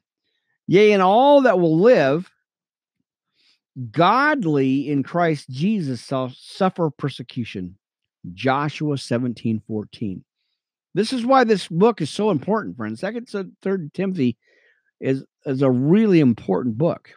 Yea, 0.65 0.93
and 0.93 1.03
all 1.03 1.43
that 1.43 1.59
will 1.59 1.79
live 1.79 2.31
godly 3.91 4.89
in 4.89 5.03
Christ 5.03 5.47
Jesus 5.49 6.03
shall 6.03 6.33
suffer 6.35 6.89
persecution. 6.89 7.77
Joshua 8.33 8.97
17 8.97 9.61
14. 9.67 10.23
This 10.95 11.13
is 11.13 11.23
why 11.23 11.43
this 11.43 11.67
book 11.67 12.01
is 12.01 12.09
so 12.09 12.31
important, 12.31 12.77
friends. 12.77 12.99
Second 12.99 13.27
to 13.27 13.51
third 13.61 13.93
Timothy 13.93 14.37
is, 14.99 15.23
is 15.45 15.61
a 15.61 15.69
really 15.69 16.19
important 16.19 16.79
book. 16.79 17.11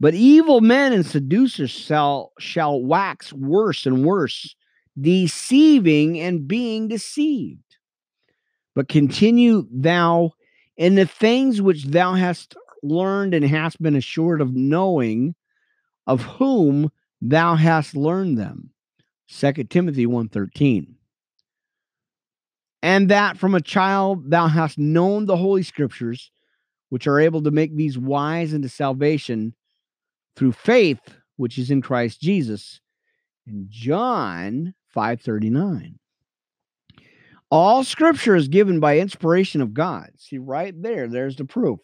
But 0.00 0.14
evil 0.14 0.62
men 0.62 0.94
and 0.94 1.04
seducers 1.04 1.70
shall 1.70 2.32
shall 2.38 2.82
wax 2.82 3.30
worse 3.30 3.84
and 3.84 4.02
worse 4.02 4.56
deceiving 5.00 6.18
and 6.18 6.48
being 6.48 6.88
deceived. 6.88 7.76
But 8.74 8.88
continue 8.88 9.66
thou 9.70 10.32
in 10.76 10.94
the 10.94 11.06
things 11.06 11.62
which 11.62 11.84
thou 11.86 12.14
hast 12.14 12.54
learned 12.82 13.34
and 13.34 13.44
hast 13.44 13.80
been 13.82 13.96
assured 13.96 14.40
of 14.40 14.54
knowing 14.54 15.34
of 16.06 16.22
whom 16.22 16.90
thou 17.20 17.54
hast 17.56 17.96
learned 17.96 18.38
them. 18.38 18.70
2 19.28 19.64
Timothy 19.64 20.06
1:13. 20.06 20.94
And 22.82 23.08
that 23.08 23.36
from 23.36 23.54
a 23.54 23.60
child 23.60 24.30
thou 24.30 24.46
hast 24.46 24.78
known 24.78 25.26
the 25.26 25.36
holy 25.36 25.62
scriptures 25.62 26.30
which 26.88 27.06
are 27.06 27.18
able 27.18 27.42
to 27.42 27.50
make 27.50 27.74
these 27.74 27.98
wise 27.98 28.52
into 28.52 28.68
salvation 28.68 29.54
through 30.36 30.52
faith 30.52 31.00
which 31.36 31.58
is 31.58 31.70
in 31.70 31.82
Christ 31.82 32.20
Jesus. 32.20 32.80
And 33.46 33.68
John 33.70 34.74
539. 34.96 35.98
All 37.50 37.84
scripture 37.84 38.34
is 38.34 38.48
given 38.48 38.80
by 38.80 38.98
inspiration 38.98 39.60
of 39.60 39.74
God. 39.74 40.08
See, 40.16 40.38
right 40.38 40.74
there, 40.74 41.06
there's 41.06 41.36
the 41.36 41.44
proof. 41.44 41.80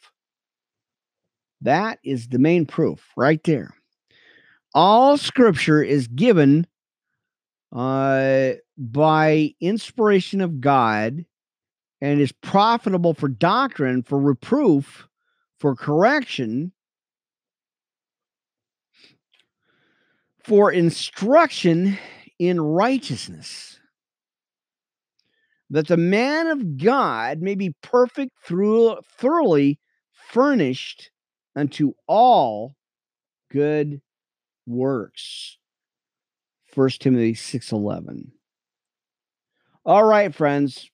That 1.61 1.99
is 2.03 2.29
the 2.29 2.39
main 2.39 2.65
proof 2.65 3.07
right 3.15 3.41
there. 3.45 3.75
All 4.75 5.19
scripture 5.19 5.83
is 5.83 6.09
given 6.09 6.67
uh, 7.71 8.53
by 8.79 9.55
inspiration 9.61 10.41
of 10.41 10.63
God 10.63 11.27
and 12.01 12.19
is 12.19 12.33
profitable 12.33 13.13
for 13.13 13.29
doctrine, 13.29 14.03
for 14.03 14.19
reproof, 14.19 15.07
for 15.61 15.77
correction, 15.77 16.73
for 20.43 20.73
instruction 20.73 21.99
in 22.43 22.61
righteousness, 22.61 23.79
that 25.71 25.87
the 25.87 25.97
man 25.97 26.49
of 26.49 26.77
God 26.77 27.41
may 27.41 27.55
be 27.55 27.73
perfect 27.83 28.33
through 28.45 28.97
thoroughly 29.17 29.79
furnished 30.13 31.13
unto 31.55 31.93
all 32.09 32.75
good 33.49 34.01
works. 34.67 35.57
1 36.75 36.91
Timothy 36.99 37.35
6:11. 37.35 38.33
All 39.85 40.03
right, 40.03 40.35
friends. 40.35 40.91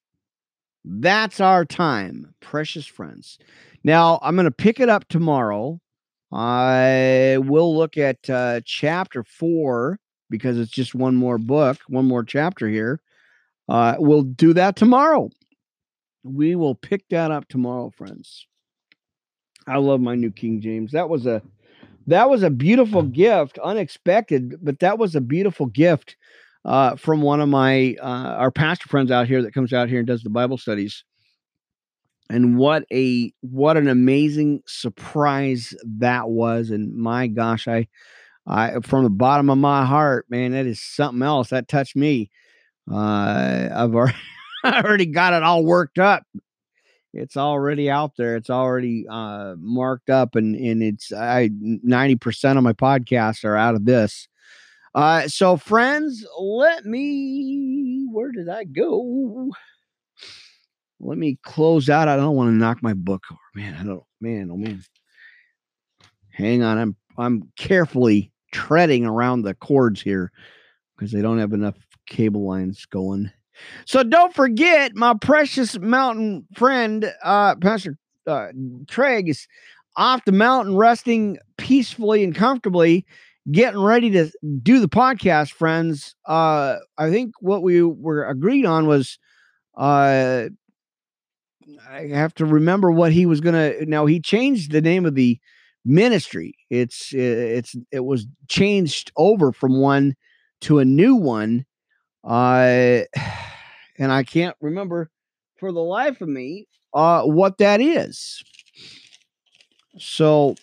That's 0.84 1.40
our 1.40 1.64
time, 1.64 2.34
precious 2.40 2.84
friends. 2.84 3.38
Now, 3.82 4.18
I'm 4.20 4.36
going 4.36 4.44
to 4.44 4.50
pick 4.50 4.80
it 4.80 4.90
up 4.90 5.08
tomorrow. 5.08 5.80
I 6.30 7.38
will 7.40 7.74
look 7.74 7.96
at 7.96 8.28
uh, 8.28 8.60
chapter 8.66 9.24
4 9.24 9.98
because 10.30 10.58
it's 10.58 10.70
just 10.70 10.94
one 10.94 11.16
more 11.16 11.38
book, 11.38 11.78
one 11.88 12.06
more 12.06 12.24
chapter 12.24 12.68
here. 12.68 13.00
Uh, 13.68 13.96
we'll 13.98 14.22
do 14.22 14.52
that 14.54 14.76
tomorrow. 14.76 15.30
We 16.24 16.56
will 16.56 16.74
pick 16.74 17.08
that 17.10 17.30
up 17.30 17.48
tomorrow, 17.48 17.90
friends. 17.90 18.46
I 19.66 19.76
love 19.76 20.00
my 20.00 20.14
new 20.14 20.30
King 20.30 20.60
James. 20.60 20.92
That 20.92 21.08
was 21.08 21.26
a 21.26 21.42
that 22.06 22.30
was 22.30 22.42
a 22.42 22.50
beautiful 22.50 23.02
gift, 23.02 23.58
unexpected, 23.58 24.54
but 24.62 24.78
that 24.78 24.98
was 24.98 25.14
a 25.14 25.20
beautiful 25.20 25.66
gift 25.66 26.16
uh, 26.64 26.96
from 26.96 27.20
one 27.20 27.40
of 27.40 27.50
my 27.50 27.96
uh, 28.00 28.34
our 28.36 28.50
pastor 28.50 28.88
friends 28.88 29.10
out 29.10 29.28
here 29.28 29.42
that 29.42 29.52
comes 29.52 29.72
out 29.72 29.88
here 29.88 29.98
and 29.98 30.06
does 30.06 30.22
the 30.22 30.30
Bible 30.30 30.56
studies. 30.56 31.04
And 32.30 32.56
what 32.58 32.84
a 32.92 33.32
what 33.40 33.76
an 33.76 33.88
amazing 33.88 34.62
surprise 34.66 35.74
that 35.98 36.28
was! 36.30 36.70
And 36.70 36.94
my 36.94 37.26
gosh, 37.26 37.68
I 37.68 37.88
I 38.48 38.80
from 38.80 39.04
the 39.04 39.10
bottom 39.10 39.50
of 39.50 39.58
my 39.58 39.84
heart, 39.84 40.26
man, 40.30 40.52
that 40.52 40.66
is 40.66 40.82
something 40.82 41.22
else 41.22 41.50
that 41.50 41.68
touched 41.68 41.96
me. 41.96 42.30
Uh, 42.90 43.68
I've 43.70 43.94
already, 43.94 44.16
already 44.64 45.06
got 45.06 45.34
it 45.34 45.42
all 45.42 45.64
worked 45.64 45.98
up 45.98 46.24
it's 47.12 47.36
already 47.36 47.90
out 47.90 48.12
there. 48.16 48.36
It's 48.36 48.50
already 48.50 49.06
uh, 49.08 49.54
marked 49.58 50.10
up, 50.10 50.34
and 50.34 50.54
and 50.54 50.82
it's 50.82 51.12
I 51.12 51.50
ninety 51.52 52.16
percent 52.16 52.58
of 52.58 52.64
my 52.64 52.72
podcasts 52.72 53.44
are 53.44 53.56
out 53.56 53.74
of 53.74 53.84
this. 53.84 54.28
Uh, 54.94 55.28
so 55.28 55.56
friends, 55.56 56.26
let 56.38 56.84
me. 56.84 58.06
Where 58.10 58.32
did 58.32 58.48
I 58.48 58.64
go? 58.64 59.50
Let 61.00 61.18
me 61.18 61.38
close 61.42 61.88
out. 61.88 62.08
I 62.08 62.16
don't 62.16 62.36
want 62.36 62.48
to 62.48 62.54
knock 62.54 62.82
my 62.82 62.94
book 62.94 63.22
over, 63.30 63.40
man. 63.54 63.74
I 63.74 63.84
don't, 63.84 64.02
man. 64.20 64.50
Oh 64.52 64.56
man. 64.56 64.82
Hang 66.30 66.62
on. 66.62 66.78
I'm 66.78 66.96
I'm 67.16 67.52
carefully 67.56 68.32
treading 68.52 69.04
around 69.04 69.42
the 69.42 69.54
cords 69.54 70.00
here 70.00 70.32
because 70.96 71.12
they 71.12 71.22
don't 71.22 71.38
have 71.38 71.52
enough 71.52 71.76
cable 72.06 72.46
lines 72.46 72.84
going. 72.86 73.30
So 73.86 74.02
don't 74.02 74.34
forget, 74.34 74.94
my 74.94 75.14
precious 75.14 75.78
mountain 75.78 76.46
friend, 76.54 77.12
uh, 77.22 77.56
Pastor 77.56 77.96
uh, 78.26 78.48
Craig, 78.88 79.28
is 79.28 79.46
off 79.96 80.24
the 80.24 80.32
mountain, 80.32 80.76
resting 80.76 81.38
peacefully 81.56 82.22
and 82.22 82.34
comfortably, 82.34 83.04
getting 83.50 83.80
ready 83.80 84.10
to 84.10 84.30
do 84.62 84.78
the 84.80 84.88
podcast. 84.88 85.52
Friends, 85.52 86.14
uh, 86.26 86.76
I 86.96 87.10
think 87.10 87.34
what 87.40 87.62
we 87.62 87.82
were 87.82 88.28
agreed 88.28 88.64
on 88.64 88.86
was, 88.86 89.18
uh, 89.76 90.48
I 91.90 92.00
have 92.08 92.34
to 92.34 92.44
remember 92.44 92.92
what 92.92 93.12
he 93.12 93.26
was 93.26 93.40
gonna. 93.40 93.84
Now 93.86 94.06
he 94.06 94.20
changed 94.20 94.72
the 94.72 94.80
name 94.80 95.04
of 95.04 95.14
the 95.14 95.38
ministry. 95.84 96.54
It's 96.70 97.12
it's 97.12 97.74
it 97.90 98.04
was 98.04 98.26
changed 98.48 99.12
over 99.16 99.52
from 99.52 99.80
one 99.80 100.14
to 100.62 100.78
a 100.78 100.84
new 100.84 101.14
one. 101.14 101.64
Uh 102.24 103.02
and 103.98 104.12
I 104.12 104.22
can't 104.24 104.56
remember 104.60 105.10
for 105.58 105.72
the 105.72 105.80
life 105.80 106.20
of 106.20 106.28
me 106.28 106.66
uh, 106.94 107.22
what 107.22 107.58
that 107.58 107.80
is. 107.80 108.42
So 109.98 110.54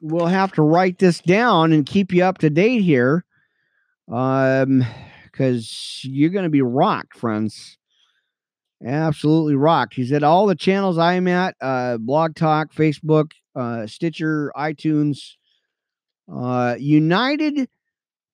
we'll 0.00 0.26
have 0.26 0.52
to 0.52 0.62
write 0.62 0.98
this 0.98 1.20
down 1.20 1.72
and 1.72 1.86
keep 1.86 2.12
you 2.12 2.24
up 2.24 2.38
to 2.38 2.50
date 2.50 2.82
here. 2.82 3.24
Um, 4.12 4.84
because 5.24 6.00
you're 6.02 6.30
going 6.30 6.44
to 6.44 6.50
be 6.50 6.62
rocked, 6.62 7.14
friends. 7.16 7.76
Absolutely 8.84 9.54
rocked. 9.54 9.94
He's 9.94 10.12
at 10.12 10.22
all 10.22 10.46
the 10.46 10.54
channels 10.54 10.98
I'm 10.98 11.28
at 11.28 11.56
uh, 11.60 11.96
Blog 11.98 12.34
Talk, 12.34 12.72
Facebook, 12.74 13.32
uh, 13.54 13.86
Stitcher, 13.86 14.52
iTunes, 14.56 15.32
uh, 16.32 16.76
United 16.78 17.68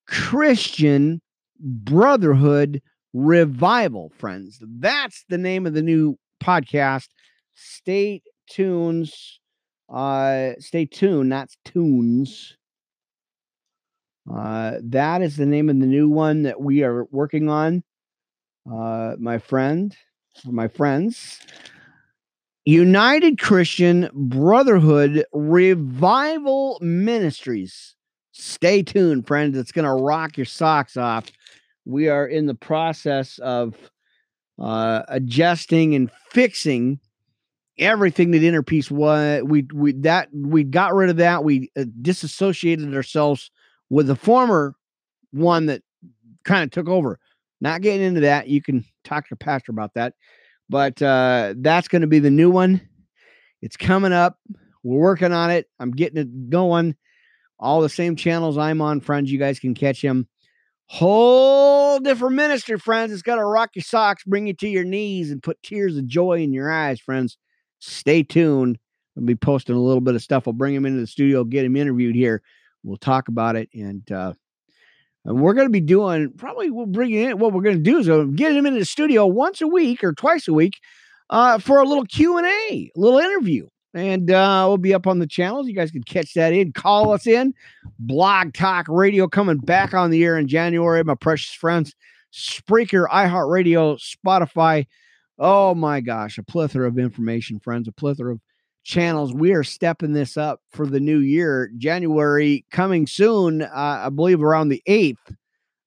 Christian 0.07 1.21
Brotherhood 1.61 2.83
Revival, 3.13 4.11
friends. 4.19 4.59
That's 4.61 5.25
the 5.29 5.39
name 5.39 5.67
of 5.67 5.75
the 5.75 5.83
new 5.83 6.19
podcast. 6.43 7.09
Stay 7.55 8.23
tunes. 8.51 9.39
Uh, 9.93 10.53
stay 10.59 10.87
tuned. 10.87 11.31
That's 11.31 11.57
tunes. 11.65 12.57
Uh, 14.33 14.79
that 14.83 15.21
is 15.23 15.37
the 15.37 15.47
name 15.47 15.69
of 15.69 15.79
the 15.79 15.87
new 15.87 16.09
one 16.09 16.43
that 16.43 16.61
we 16.61 16.83
are 16.83 17.05
working 17.11 17.49
on. 17.49 17.83
Uh, 18.71 19.15
my 19.19 19.39
friend, 19.39 19.97
my 20.45 20.69
friends, 20.69 21.39
United 22.65 23.39
Christian 23.39 24.09
Brotherhood 24.13 25.25
Revival 25.33 26.79
Ministries. 26.81 27.95
Stay 28.33 28.83
tuned, 28.83 29.27
friends. 29.27 29.57
It's 29.57 29.73
going 29.73 29.85
to 29.85 29.93
rock 29.93 30.37
your 30.37 30.47
socks 30.47 30.97
off 30.97 31.31
we 31.85 32.09
are 32.09 32.27
in 32.27 32.47
the 32.47 32.55
process 32.55 33.39
of 33.39 33.75
uh, 34.59 35.03
adjusting 35.09 35.95
and 35.95 36.11
fixing 36.31 37.01
everything 37.79 38.31
that 38.33 38.43
Interpeace 38.43 38.91
was. 38.91 39.43
We 39.45 39.67
we 39.73 39.93
that 39.93 40.29
we 40.33 40.65
got 40.65 40.95
rid 40.95 41.11
of 41.11 41.17
that. 41.17 41.45
We 41.45 41.71
uh, 41.77 41.85
disassociated 42.01 42.95
ourselves 42.95 43.51
with 43.91 44.07
the 44.07 44.17
former 44.17 44.75
one 45.33 45.67
that 45.67 45.83
kind 46.45 46.65
of 46.65 46.71
took 46.71 46.89
over. 46.89 47.19
Not 47.61 47.83
getting 47.83 48.07
into 48.07 48.21
that. 48.23 48.49
You 48.49 48.63
can 48.63 48.85
talk 49.03 49.29
to 49.29 49.37
Pastor 49.37 49.73
about 49.73 49.95
that. 49.95 50.15
But 50.69 51.01
uh, 51.03 51.55
that's 51.59 51.89
going 51.89 52.03
to 52.03 52.09
be 52.09 52.19
the 52.19 52.31
new 52.31 52.51
one. 52.51 52.81
It's 53.61 53.77
coming 53.77 54.13
up. 54.13 54.39
We're 54.83 54.99
working 54.99 55.33
on 55.33 55.51
it. 55.51 55.67
I'm 55.79 55.93
getting 55.93 56.19
it 56.19 56.51
going. 56.51 56.97
All 57.59 57.81
the 57.81 57.89
same 57.89 58.17
channels 58.17 58.59
I'm 58.59 58.81
on, 58.81 59.01
friends. 59.01 59.31
You 59.31 59.39
guys 59.39 59.61
can 59.61 59.75
catch 59.75 60.03
him 60.03 60.27
Whole 60.93 62.01
different 62.01 62.37
ministry, 62.37 62.79
friends. 62.79 63.15
It's 63.15 63.23
got 63.23 63.37
to 63.37 63.45
rock 63.47 63.71
your 63.75 63.83
socks, 63.83 64.25
bring 64.25 64.47
you 64.47 64.53
to 64.53 64.69
your 64.69 64.85
knees, 64.85 65.31
and 65.31 65.43
put 65.43 65.63
tears 65.63 65.97
of 65.97 66.07
joy 66.07 66.43
in 66.43 66.53
your 66.53 66.71
eyes, 66.71 67.01
friends. 67.01 67.39
Stay 67.79 68.23
tuned. 68.23 68.79
I'll 69.17 69.25
be 69.25 69.35
posting 69.35 69.75
a 69.75 69.81
little 69.81 70.03
bit 70.03 70.15
of 70.15 70.23
stuff. 70.23 70.47
I'll 70.47 70.53
bring 70.53 70.75
him 70.75 70.85
into 70.85 71.01
the 71.01 71.07
studio, 71.07 71.45
get 71.45 71.65
him 71.65 71.77
interviewed 71.77 72.15
here. 72.15 72.43
We'll 72.83 72.99
talk 72.99 73.29
about 73.29 73.57
it. 73.57 73.71
And 73.73 74.13
uh, 74.13 74.35
and 75.25 75.41
we're 75.41 75.55
going 75.55 75.67
to 75.67 75.73
be 75.73 75.81
doing 75.81 76.33
probably 76.37 76.71
we'll 76.71 76.87
bring 76.87 77.13
in 77.13 77.39
what 77.39 77.53
we're 77.53 77.63
going 77.63 77.77
to 77.77 77.83
do 77.83 77.99
is 77.99 78.09
we'll 78.09 78.27
get 78.27 78.55
him 78.55 78.67
into 78.67 78.79
the 78.79 78.85
studio 78.85 79.27
once 79.27 79.61
a 79.61 79.67
week 79.67 80.03
or 80.03 80.13
twice 80.13 80.49
a 80.49 80.53
week 80.53 80.81
uh, 81.31 81.59
for 81.59 81.81
a 81.81 81.85
little 81.85 82.05
Q 82.05 82.39
and 82.39 82.47
a 82.47 82.91
little 82.97 83.19
interview 83.19 83.69
and 83.95 84.31
uh, 84.31 84.65
we'll 84.67 84.79
be 84.79 84.95
up 84.95 85.07
on 85.07 85.19
the 85.19 85.27
channels. 85.27 85.67
You 85.67 85.75
guys 85.75 85.91
can 85.91 86.03
catch 86.03 86.35
that 86.35 86.53
in. 86.53 86.73
Call 86.73 87.13
us 87.13 87.27
in. 87.27 87.55
Blog 87.99 88.55
Talk 88.55 88.87
Radio 88.89 89.29
coming 89.29 89.59
back 89.59 89.93
on 89.95 90.11
the 90.11 90.25
air 90.25 90.39
in 90.39 90.49
January, 90.49 91.03
my 91.05 91.15
precious 91.15 91.55
friends. 91.55 91.95
Spreaker, 92.33 93.07
iHeartRadio, 93.09 94.01
Spotify. 94.01 94.87
Oh 95.39 95.75
my 95.75 96.01
gosh, 96.01 96.39
a 96.39 96.43
plethora 96.43 96.89
of 96.89 96.99
information, 96.99 97.61
friends, 97.61 97.89
a 97.89 97.93
plethora 97.93 98.33
of 98.33 98.41
channels. 98.85 99.33
We 99.33 99.53
are 99.53 99.65
stepping 99.65 100.13
this 100.13 100.37
up 100.37 100.61
for 100.71 100.87
the 100.87 101.01
new 101.01 101.19
year. 101.19 101.71
January 101.79 102.65
coming 102.71 103.07
soon, 103.07 103.63
uh, 103.63 103.69
I 104.05 104.09
believe 104.11 104.43
around 104.43 104.69
the 104.69 104.83
8th. 104.89 105.37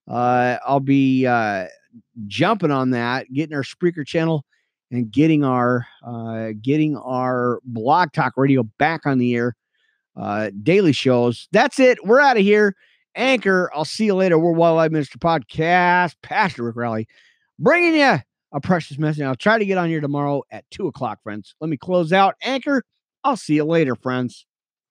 Uh, 0.08 0.58
I'll 0.66 0.80
be 0.80 1.26
uh, 1.26 1.66
jumping 2.28 2.72
on 2.72 2.92
that, 2.92 3.32
getting 3.34 3.56
our 3.56 3.64
Spreaker 3.64 4.06
channel 4.06 4.46
and 4.92 5.12
getting 5.12 5.44
our 5.44 5.88
uh, 6.06 6.50
getting 6.62 6.96
our 6.98 7.60
blog 7.66 8.12
talk 8.14 8.34
radio 8.38 8.64
back 8.78 9.06
on 9.06 9.18
the 9.18 9.36
air 9.36 9.56
uh, 10.16 10.52
daily 10.64 10.92
shows. 10.92 11.48
That's 11.52 11.80
it. 11.80 11.98
We're 12.06 12.20
out 12.20 12.38
of 12.38 12.44
here. 12.44 12.76
Anchor. 13.16 13.72
I'll 13.74 13.86
see 13.86 14.06
you 14.06 14.16
later. 14.16 14.38
We're 14.38 14.52
Wildlife 14.52 14.92
Minister 14.92 15.18
Podcast. 15.18 16.16
Pastor 16.22 16.64
Rick 16.64 16.76
Raleigh 16.76 17.08
bringing 17.58 17.96
you 17.96 18.20
a 18.52 18.62
precious 18.62 18.98
message. 18.98 19.22
I'll 19.24 19.36
try 19.36 19.58
to 19.58 19.66
get 19.66 19.78
on 19.78 19.90
here 19.90 20.02
tomorrow 20.02 20.44
at 20.52 20.66
two 20.72 20.88
o'clock, 20.88 21.22
friends. 21.24 21.56
Let 21.60 21.70
me 21.70 21.78
close 21.78 22.14
out. 22.14 22.36
Anchor. 22.42 22.84
I'll 23.24 23.38
see 23.38 23.56
you 23.56 23.66
later, 23.66 23.96
friends. 23.96 24.46